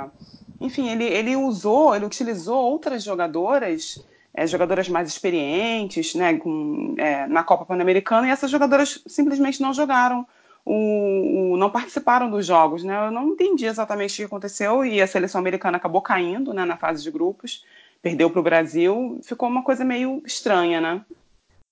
enfim, 0.59 0.89
ele, 0.89 1.05
ele 1.05 1.35
usou, 1.35 1.95
ele 1.95 2.05
utilizou 2.05 2.57
outras 2.57 3.03
jogadoras, 3.03 4.03
é, 4.33 4.47
jogadoras 4.47 4.89
mais 4.89 5.07
experientes, 5.07 6.15
né, 6.15 6.37
com, 6.37 6.95
é, 6.97 7.27
na 7.27 7.43
Copa 7.43 7.65
Pan-Americana, 7.65 8.27
e 8.27 8.31
essas 8.31 8.49
jogadoras 8.49 9.03
simplesmente 9.05 9.61
não 9.61 9.73
jogaram, 9.73 10.25
o, 10.65 11.53
o, 11.53 11.57
não 11.57 11.69
participaram 11.69 12.31
dos 12.31 12.45
jogos, 12.45 12.83
né, 12.83 13.07
eu 13.07 13.11
não 13.11 13.29
entendi 13.29 13.65
exatamente 13.65 14.13
o 14.13 14.15
que 14.17 14.23
aconteceu, 14.23 14.83
e 14.83 15.01
a 15.01 15.07
seleção 15.07 15.39
americana 15.39 15.77
acabou 15.77 16.01
caindo, 16.01 16.53
né, 16.53 16.65
na 16.65 16.77
fase 16.77 17.03
de 17.03 17.11
grupos, 17.11 17.63
perdeu 18.01 18.29
para 18.29 18.39
o 18.39 18.43
Brasil, 18.43 19.19
ficou 19.23 19.47
uma 19.47 19.63
coisa 19.63 19.85
meio 19.85 20.21
estranha, 20.25 20.81
né? 20.81 21.01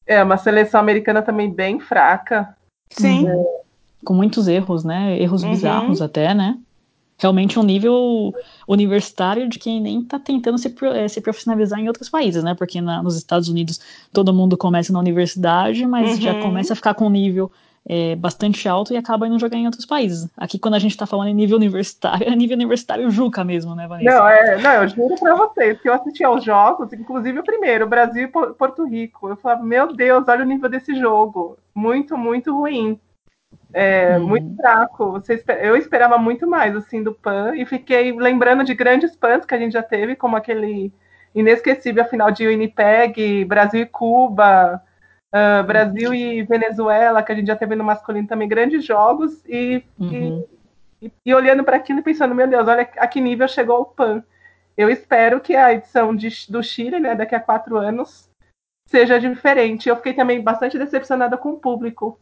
É, 0.05 0.23
uma 0.23 0.37
seleção 0.37 0.79
americana 0.79 1.21
também 1.21 1.51
bem 1.51 1.79
fraca. 1.79 2.55
Sim. 2.89 3.27
É. 3.27 3.61
Com 4.03 4.13
muitos 4.13 4.47
erros, 4.47 4.83
né? 4.83 5.19
Erros 5.21 5.43
uhum. 5.43 5.51
bizarros 5.51 6.01
até, 6.01 6.33
né? 6.33 6.57
Realmente 7.17 7.59
um 7.59 7.63
nível 7.63 8.33
universitário 8.67 9.47
de 9.47 9.59
quem 9.59 9.79
nem 9.79 10.01
está 10.01 10.17
tentando 10.17 10.57
se, 10.57 10.73
eh, 10.95 11.07
se 11.07 11.21
profissionalizar 11.21 11.79
em 11.79 11.87
outros 11.87 12.09
países, 12.09 12.43
né? 12.43 12.55
Porque 12.55 12.81
na, 12.81 13.03
nos 13.03 13.15
Estados 13.15 13.47
Unidos 13.47 13.79
todo 14.11 14.33
mundo 14.33 14.57
começa 14.57 14.91
na 14.91 14.99
universidade, 14.99 15.85
mas 15.85 16.15
uhum. 16.15 16.21
já 16.21 16.41
começa 16.41 16.73
a 16.73 16.75
ficar 16.75 16.95
com 16.95 17.05
um 17.05 17.11
nível 17.11 17.51
é, 17.88 18.15
bastante 18.15 18.67
alto 18.69 18.93
e 18.93 18.97
acaba 18.97 19.27
indo 19.27 19.39
jogar 19.39 19.57
em 19.57 19.65
outros 19.65 19.86
países. 19.86 20.29
Aqui, 20.38 20.59
quando 20.59 20.75
a 20.75 20.79
gente 20.79 20.91
está 20.91 21.05
falando 21.05 21.29
em 21.29 21.34
nível 21.34 21.57
universitário, 21.57 22.27
é 22.27 22.36
nível 22.36 22.55
universitário 22.55 23.09
Juca 23.09 23.43
mesmo, 23.43 23.75
né, 23.75 23.88
Vanessa? 23.88 24.17
Não, 24.17 24.27
é, 24.27 24.57
não 24.57 24.71
eu 24.71 24.88
juro 24.88 25.15
para 25.19 25.36
vocês 25.36 25.82
que 25.82 25.89
eu 25.89 25.93
assisti 25.93 26.23
aos 26.23 26.43
jogos, 26.43 26.93
inclusive 26.93 27.39
o 27.39 27.43
primeiro, 27.43 27.88
Brasil 27.88 28.23
e 28.23 28.53
Porto 28.53 28.86
Rico. 28.86 29.29
Eu 29.29 29.36
falava, 29.36 29.63
meu 29.63 29.93
Deus, 29.93 30.27
olha 30.27 30.43
o 30.43 30.47
nível 30.47 30.69
desse 30.69 30.95
jogo. 30.95 31.57
Muito, 31.73 32.17
muito 32.17 32.55
ruim. 32.55 32.99
É, 33.73 34.17
hum. 34.17 34.27
Muito 34.27 34.55
fraco. 34.55 35.11
Você, 35.13 35.43
eu 35.61 35.75
esperava 35.75 36.17
muito 36.17 36.47
mais 36.47 36.75
assim 36.75 37.01
do 37.01 37.13
PAN 37.13 37.55
e 37.55 37.65
fiquei 37.65 38.11
lembrando 38.11 38.63
de 38.63 38.73
grandes 38.73 39.15
PANs 39.15 39.45
que 39.45 39.55
a 39.55 39.57
gente 39.57 39.73
já 39.73 39.84
teve, 39.84 40.15
como 40.15 40.36
aquele 40.36 40.93
inesquecível 41.34 42.05
final 42.05 42.29
de 42.29 42.47
Winnipeg, 42.47 43.45
Brasil 43.45 43.82
e 43.82 43.86
Cuba, 43.86 44.82
Uh, 45.34 45.63
Brasil 45.63 46.13
e 46.13 46.43
Venezuela, 46.43 47.23
que 47.23 47.32
a 47.32 47.36
gente 47.36 47.47
já 47.47 47.55
teve 47.55 47.75
no 47.75 47.84
masculino 47.84 48.27
também 48.27 48.49
grandes 48.49 48.84
jogos, 48.84 49.41
e, 49.47 49.82
uhum. 49.97 50.45
e, 51.01 51.11
e, 51.25 51.34
olhando 51.34 51.63
para 51.63 51.77
aquilo 51.77 51.99
e 51.99 52.03
pensando, 52.03 52.36
meu 52.36 52.47
Deus, 52.47 52.67
olha 52.67 52.82
a 52.97 53.07
que 53.07 53.21
nível 53.21 53.47
chegou 53.47 53.79
o 53.82 53.86
PAN. 53.86 54.23
Eu 54.75 54.89
espero 54.89 55.39
que 55.39 55.55
a 55.55 55.73
edição 55.73 56.15
de, 56.15 56.29
do 56.49 56.61
Chile, 56.61 56.99
né, 56.99 57.15
daqui 57.15 57.34
a 57.34 57.39
quatro 57.39 57.77
anos, 57.77 58.29
seja 58.88 59.19
diferente. 59.19 59.88
Eu 59.88 59.95
fiquei 59.95 60.13
também 60.13 60.41
bastante 60.41 60.77
decepcionada 60.77 61.38
com 61.38 61.51
o 61.51 61.59
público. 61.59 62.19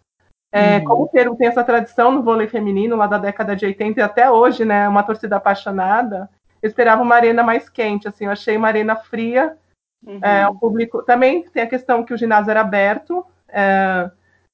É, 0.51 0.77
uhum. 0.77 0.83
Como 0.83 1.03
o 1.03 1.07
Peru 1.07 1.35
tem 1.35 1.47
essa 1.47 1.63
tradição 1.63 2.11
no 2.11 2.23
vôlei 2.23 2.47
feminino, 2.47 2.95
lá 2.95 3.07
da 3.07 3.17
década 3.17 3.55
de 3.55 3.65
80 3.65 3.99
e 3.99 4.03
até 4.03 4.29
hoje, 4.29 4.65
né, 4.65 4.87
uma 4.87 5.03
torcida 5.03 5.37
apaixonada, 5.37 6.29
eu 6.61 6.67
esperava 6.67 7.01
uma 7.01 7.15
arena 7.15 7.43
mais 7.43 7.69
quente, 7.69 8.07
assim, 8.07 8.25
eu 8.25 8.31
achei 8.31 8.57
uma 8.57 8.67
arena 8.67 8.95
fria, 8.95 9.57
Uhum. 10.05 10.19
É, 10.21 10.47
o 10.47 10.55
público 10.55 11.03
também 11.03 11.43
tem 11.43 11.63
a 11.63 11.67
questão 11.67 12.03
que 12.03 12.13
o 12.13 12.17
ginásio 12.17 12.51
era 12.51 12.61
aberto, 12.61 13.25
é, 13.47 14.09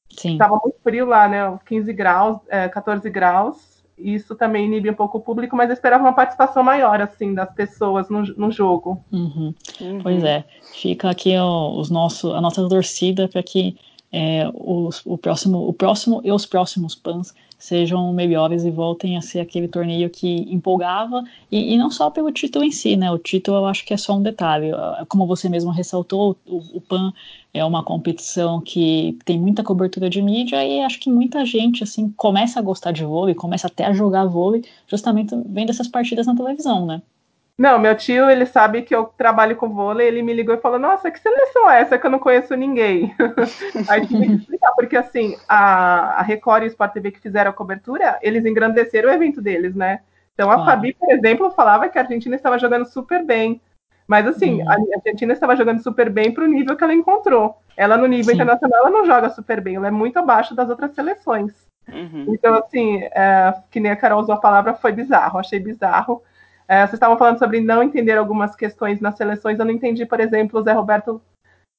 estava 0.09 0.59
muito 0.63 0.77
frio 0.83 1.05
lá, 1.05 1.27
né? 1.27 1.57
15 1.65 1.93
graus, 1.93 2.39
é, 2.47 2.67
14 2.67 3.09
graus. 3.09 3.75
Isso 3.97 4.35
também 4.35 4.65
inibe 4.65 4.89
um 4.89 4.93
pouco 4.93 5.19
o 5.19 5.21
público, 5.21 5.55
mas 5.55 5.69
eu 5.69 5.73
esperava 5.73 6.03
uma 6.03 6.13
participação 6.13 6.61
maior, 6.61 6.99
assim, 6.99 7.33
das 7.33 7.53
pessoas 7.53 8.09
no, 8.09 8.23
no 8.35 8.51
jogo. 8.51 9.01
Uhum. 9.11 9.53
Uhum. 9.79 9.99
Pois 10.03 10.23
é, 10.23 10.43
fica 10.73 11.09
aqui 11.09 11.37
ó, 11.37 11.71
os 11.71 11.89
nosso, 11.89 12.33
a 12.33 12.41
nossa 12.41 12.67
torcida 12.67 13.29
para 13.29 13.41
que 13.41 13.77
é, 14.11 14.49
os, 14.53 15.01
o, 15.05 15.17
próximo, 15.17 15.67
o 15.67 15.73
próximo 15.73 16.21
e 16.25 16.31
os 16.31 16.45
próximos 16.45 16.93
PANs 16.93 17.33
sejam 17.57 18.11
melhores 18.13 18.63
e 18.63 18.71
voltem 18.71 19.17
a 19.17 19.21
ser 19.21 19.39
aquele 19.39 19.67
torneio 19.67 20.09
que 20.09 20.45
empolgava, 20.53 21.23
e, 21.51 21.73
e, 21.73 21.77
não 21.77 21.89
só 21.89 22.09
pelo 22.09 22.31
título 22.31 22.65
em 22.65 22.71
si, 22.71 22.95
né? 22.95 23.11
O 23.11 23.17
título 23.17 23.57
eu 23.57 23.65
acho 23.65 23.85
que 23.85 23.93
é 23.93 23.97
só 23.97 24.15
um 24.15 24.21
detalhe. 24.21 24.71
Como 25.07 25.25
você 25.25 25.49
mesmo 25.49 25.71
ressaltou, 25.71 26.37
o, 26.45 26.77
o 26.77 26.81
PAN 26.81 27.13
é 27.53 27.63
uma 27.63 27.83
competição 27.83 28.59
que 28.61 29.17
tem 29.25 29.39
muita 29.39 29.63
cobertura 29.63 30.09
de 30.09 30.21
mídia 30.21 30.65
e 30.65 30.81
acho 30.81 30.99
que 30.99 31.09
muita 31.09 31.45
gente 31.45 31.83
assim 31.83 32.09
começa 32.17 32.59
a 32.59 32.63
gostar 32.63 32.91
de 32.91 33.05
vôlei, 33.05 33.33
começa 33.33 33.67
até 33.67 33.85
a 33.85 33.93
jogar 33.93 34.25
vôlei, 34.25 34.63
justamente 34.87 35.35
vendo 35.47 35.69
essas 35.69 35.87
partidas 35.87 36.27
na 36.27 36.35
televisão, 36.35 36.85
né? 36.85 37.01
Não, 37.57 37.79
meu 37.79 37.95
tio, 37.95 38.29
ele 38.29 38.45
sabe 38.45 38.81
que 38.81 38.93
eu 38.93 39.05
trabalho 39.05 39.55
com 39.55 39.69
vôlei, 39.69 40.07
ele 40.07 40.21
me 40.21 40.33
ligou 40.33 40.53
e 40.53 40.59
falou, 40.59 40.77
nossa, 40.77 41.09
que 41.09 41.19
seleção 41.19 41.69
é 41.69 41.79
essa 41.79 41.97
que 41.97 42.05
eu 42.05 42.11
não 42.11 42.19
conheço 42.19 42.53
ninguém? 42.55 43.15
Aí 43.87 44.05
tive 44.05 44.25
que 44.25 44.33
explicar, 44.33 44.73
porque 44.73 44.97
assim, 44.97 45.37
a, 45.47 46.19
a 46.19 46.21
Record 46.21 46.63
e 46.63 46.65
o 46.65 46.67
Sport 46.67 46.91
TV 46.91 47.11
que 47.11 47.21
fizeram 47.21 47.51
a 47.51 47.53
cobertura, 47.53 48.19
eles 48.21 48.45
engrandeceram 48.45 49.09
o 49.09 49.13
evento 49.13 49.41
deles, 49.41 49.73
né? 49.73 50.01
Então 50.33 50.51
a 50.51 50.55
ah. 50.55 50.65
Fabi, 50.65 50.93
por 50.93 51.09
exemplo, 51.11 51.49
falava 51.51 51.87
que 51.87 51.97
a 51.97 52.01
Argentina 52.01 52.35
estava 52.35 52.59
jogando 52.59 52.85
super 52.85 53.23
bem. 53.23 53.61
Mas 54.05 54.27
assim, 54.27 54.61
hum. 54.61 54.69
a 54.69 54.75
Argentina 54.97 55.31
estava 55.31 55.55
jogando 55.55 55.81
super 55.81 56.09
bem 56.09 56.33
para 56.33 56.43
o 56.43 56.47
nível 56.47 56.75
que 56.75 56.83
ela 56.83 56.93
encontrou. 56.93 57.57
Ela 57.77 57.97
no 57.97 58.05
nível 58.05 58.25
Sim. 58.25 58.33
internacional 58.33 58.81
ela 58.81 58.89
não 58.89 59.05
joga 59.05 59.29
super 59.29 59.61
bem, 59.61 59.77
ela 59.77 59.87
é 59.87 59.91
muito 59.91 60.17
abaixo 60.19 60.53
das 60.53 60.69
outras 60.69 60.91
seleções. 60.93 61.53
Uhum. 61.87 62.25
Então, 62.29 62.55
assim, 62.55 63.03
é, 63.03 63.53
que 63.71 63.79
nem 63.79 63.91
a 63.91 63.95
Carol 63.95 64.19
usou 64.19 64.35
a 64.35 64.39
palavra, 64.39 64.73
foi 64.73 64.91
bizarro, 64.91 65.39
achei 65.39 65.59
bizarro. 65.59 66.21
É, 66.67 66.81
vocês 66.81 66.93
estavam 66.93 67.17
falando 67.17 67.37
sobre 67.37 67.61
não 67.61 67.83
entender 67.83 68.17
algumas 68.17 68.55
questões 68.55 68.99
nas 68.99 69.15
seleções. 69.15 69.59
Eu 69.59 69.65
não 69.65 69.71
entendi, 69.71 70.05
por 70.05 70.19
exemplo, 70.19 70.59
o 70.59 70.63
Zé 70.63 70.73
Roberto 70.73 71.21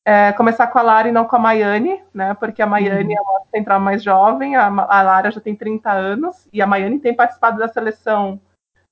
é, 0.07 0.33
começar 0.33 0.69
com 0.69 0.79
a 0.79 0.83
Lara 0.83 1.09
e 1.09 1.13
não 1.13 1.25
com 1.25 1.35
a 1.35 1.39
Maiane, 1.39 2.01
né? 2.15 2.33
Porque 2.35 2.63
a 2.63 2.67
Maiane 2.67 3.15
uhum. 3.15 3.19
é 3.19 3.21
uma 3.21 3.41
central 3.51 3.81
mais 3.81 4.03
jovem, 4.03 4.55
a, 4.55 4.67
a 4.67 5.03
Lara 5.03 5.33
já 5.33 5.41
tem 5.41 5.57
30 5.57 5.91
anos, 5.91 6.49
e 6.53 6.63
a 6.63 6.67
Maiane 6.67 7.01
tem 7.01 7.13
participado 7.13 7.59
da 7.59 7.67
seleção 7.67 8.41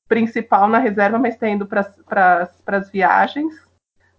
principal 0.09 0.67
na 0.67 0.79
reserva, 0.79 1.19
mas 1.19 1.37
tem 1.37 1.55
indo 1.55 1.67
para 1.67 2.51
as 2.67 2.91
viagens. 2.91 3.55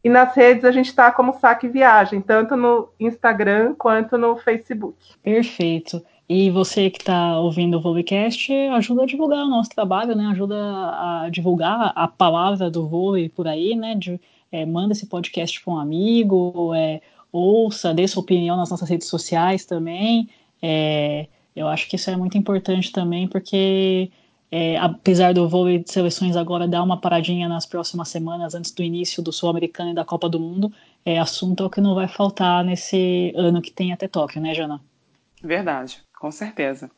E 0.04 0.10
nas 0.10 0.36
redes 0.36 0.66
a 0.66 0.70
gente 0.70 0.88
está 0.88 1.10
como 1.10 1.32
Saque 1.32 1.66
Viagem, 1.66 2.20
tanto 2.20 2.54
no 2.54 2.90
Instagram 3.00 3.74
quanto 3.78 4.18
no 4.18 4.36
Facebook. 4.36 4.98
Perfeito. 5.22 6.04
E 6.28 6.50
você 6.50 6.90
que 6.90 6.98
está 6.98 7.38
ouvindo 7.38 7.78
o 7.78 7.80
Volecast, 7.80 8.52
ajuda 8.52 9.04
a 9.04 9.06
divulgar 9.06 9.44
o 9.44 9.48
nosso 9.48 9.70
trabalho, 9.70 10.14
né? 10.14 10.26
Ajuda 10.26 10.56
a 10.56 11.28
divulgar 11.30 11.90
a 11.96 12.06
palavra 12.06 12.70
do 12.70 12.86
vôlei 12.86 13.30
por 13.30 13.48
aí, 13.48 13.74
né? 13.74 13.94
De, 13.94 14.20
é, 14.50 14.64
manda 14.64 14.92
esse 14.92 15.06
podcast 15.06 15.62
para 15.62 15.74
um 15.74 15.78
amigo, 15.78 16.74
é, 16.74 17.00
ouça, 17.32 17.94
dê 17.94 18.06
sua 18.06 18.22
opinião 18.22 18.56
nas 18.56 18.70
nossas 18.70 18.88
redes 18.88 19.08
sociais 19.08 19.64
também. 19.64 20.28
É, 20.62 21.26
eu 21.54 21.68
acho 21.68 21.88
que 21.88 21.96
isso 21.96 22.10
é 22.10 22.16
muito 22.16 22.38
importante 22.38 22.92
também, 22.92 23.28
porque 23.28 24.10
é, 24.50 24.78
apesar 24.78 25.34
do 25.34 25.48
vôlei 25.48 25.78
de 25.78 25.90
seleções 25.90 26.36
agora 26.36 26.66
dar 26.66 26.82
uma 26.82 27.00
paradinha 27.00 27.48
nas 27.48 27.66
próximas 27.66 28.08
semanas 28.08 28.54
antes 28.54 28.70
do 28.70 28.82
início 28.82 29.22
do 29.22 29.32
Sul-Americano 29.32 29.90
e 29.90 29.94
da 29.94 30.04
Copa 30.04 30.28
do 30.28 30.40
Mundo, 30.40 30.72
é 31.04 31.18
assunto 31.18 31.62
é 31.62 31.66
o 31.66 31.70
que 31.70 31.80
não 31.80 31.94
vai 31.94 32.08
faltar 32.08 32.64
nesse 32.64 33.32
ano 33.36 33.60
que 33.60 33.70
tem 33.70 33.92
até 33.92 34.08
Tóquio, 34.08 34.40
né, 34.40 34.54
Jana? 34.54 34.80
Verdade, 35.42 36.02
com 36.18 36.30
certeza. 36.30 36.90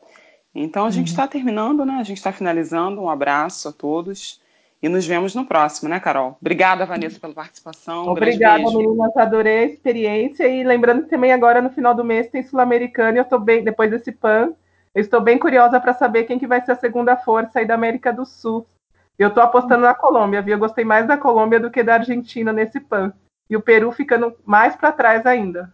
Então 0.55 0.84
a 0.84 0.90
gente 0.90 1.09
está 1.09 1.22
uhum. 1.22 1.28
terminando, 1.28 1.84
né? 1.84 1.94
A 1.94 2.03
gente 2.03 2.18
está 2.18 2.32
finalizando. 2.32 3.01
Um 3.01 3.09
abraço 3.09 3.68
a 3.68 3.72
todos. 3.72 4.40
E 4.82 4.88
nos 4.88 5.06
vemos 5.06 5.34
no 5.34 5.44
próximo, 5.44 5.90
né, 5.90 6.00
Carol? 6.00 6.38
Obrigada, 6.40 6.86
Vanessa, 6.86 7.20
pela 7.20 7.34
participação. 7.34 8.08
Obrigada, 8.08 8.62
um 8.62 8.78
meninas. 8.78 9.14
Adorei 9.16 9.58
a 9.58 9.64
experiência. 9.66 10.48
E 10.48 10.64
lembrando 10.64 11.02
que 11.02 11.10
também 11.10 11.32
agora 11.32 11.60
no 11.60 11.68
final 11.70 11.94
do 11.94 12.02
mês 12.02 12.30
tem 12.30 12.42
sul 12.42 12.60
americano 12.60 13.16
e 13.16 13.18
eu 13.18 13.24
estou 13.24 13.38
bem, 13.38 13.62
depois 13.62 13.90
desse 13.90 14.10
PAN, 14.10 14.54
eu 14.94 15.02
estou 15.02 15.20
bem 15.20 15.38
curiosa 15.38 15.78
para 15.78 15.92
saber 15.92 16.24
quem 16.24 16.38
que 16.38 16.46
vai 16.46 16.64
ser 16.64 16.72
a 16.72 16.76
segunda 16.76 17.16
força 17.16 17.58
aí 17.58 17.66
da 17.66 17.74
América 17.74 18.10
do 18.10 18.24
Sul. 18.24 18.66
Eu 19.18 19.28
estou 19.28 19.42
apostando 19.42 19.82
na 19.82 19.94
Colômbia, 19.94 20.40
viu? 20.40 20.54
Eu 20.54 20.58
gostei 20.58 20.84
mais 20.84 21.06
da 21.06 21.18
Colômbia 21.18 21.60
do 21.60 21.70
que 21.70 21.82
da 21.82 21.94
Argentina 21.94 22.50
nesse 22.52 22.80
PAN. 22.80 23.12
E 23.50 23.56
o 23.56 23.60
Peru 23.60 23.92
ficando 23.92 24.34
mais 24.46 24.74
para 24.76 24.92
trás 24.92 25.26
ainda. 25.26 25.70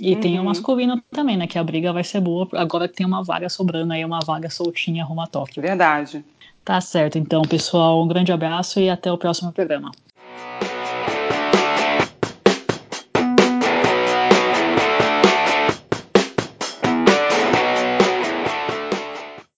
E 0.00 0.14
uhum. 0.14 0.20
tem 0.20 0.40
o 0.40 0.44
masculino 0.44 0.98
também, 1.10 1.36
né? 1.36 1.46
Que 1.46 1.58
a 1.58 1.64
briga 1.64 1.92
vai 1.92 2.02
ser 2.02 2.20
boa. 2.20 2.48
Agora 2.54 2.88
tem 2.88 3.04
uma 3.04 3.22
vaga 3.22 3.50
sobrando 3.50 3.92
aí, 3.92 4.02
uma 4.02 4.20
vaga 4.24 4.48
soltinha 4.48 5.04
rumo 5.04 5.20
a 5.20 5.26
Tóquio. 5.26 5.60
Verdade. 5.60 6.24
Tá 6.64 6.80
certo, 6.80 7.18
então, 7.18 7.42
pessoal. 7.42 8.02
Um 8.02 8.08
grande 8.08 8.32
abraço 8.32 8.78
e 8.80 8.88
até 8.88 9.10
o 9.10 9.18
próximo 9.18 9.52
programa. 9.52 9.90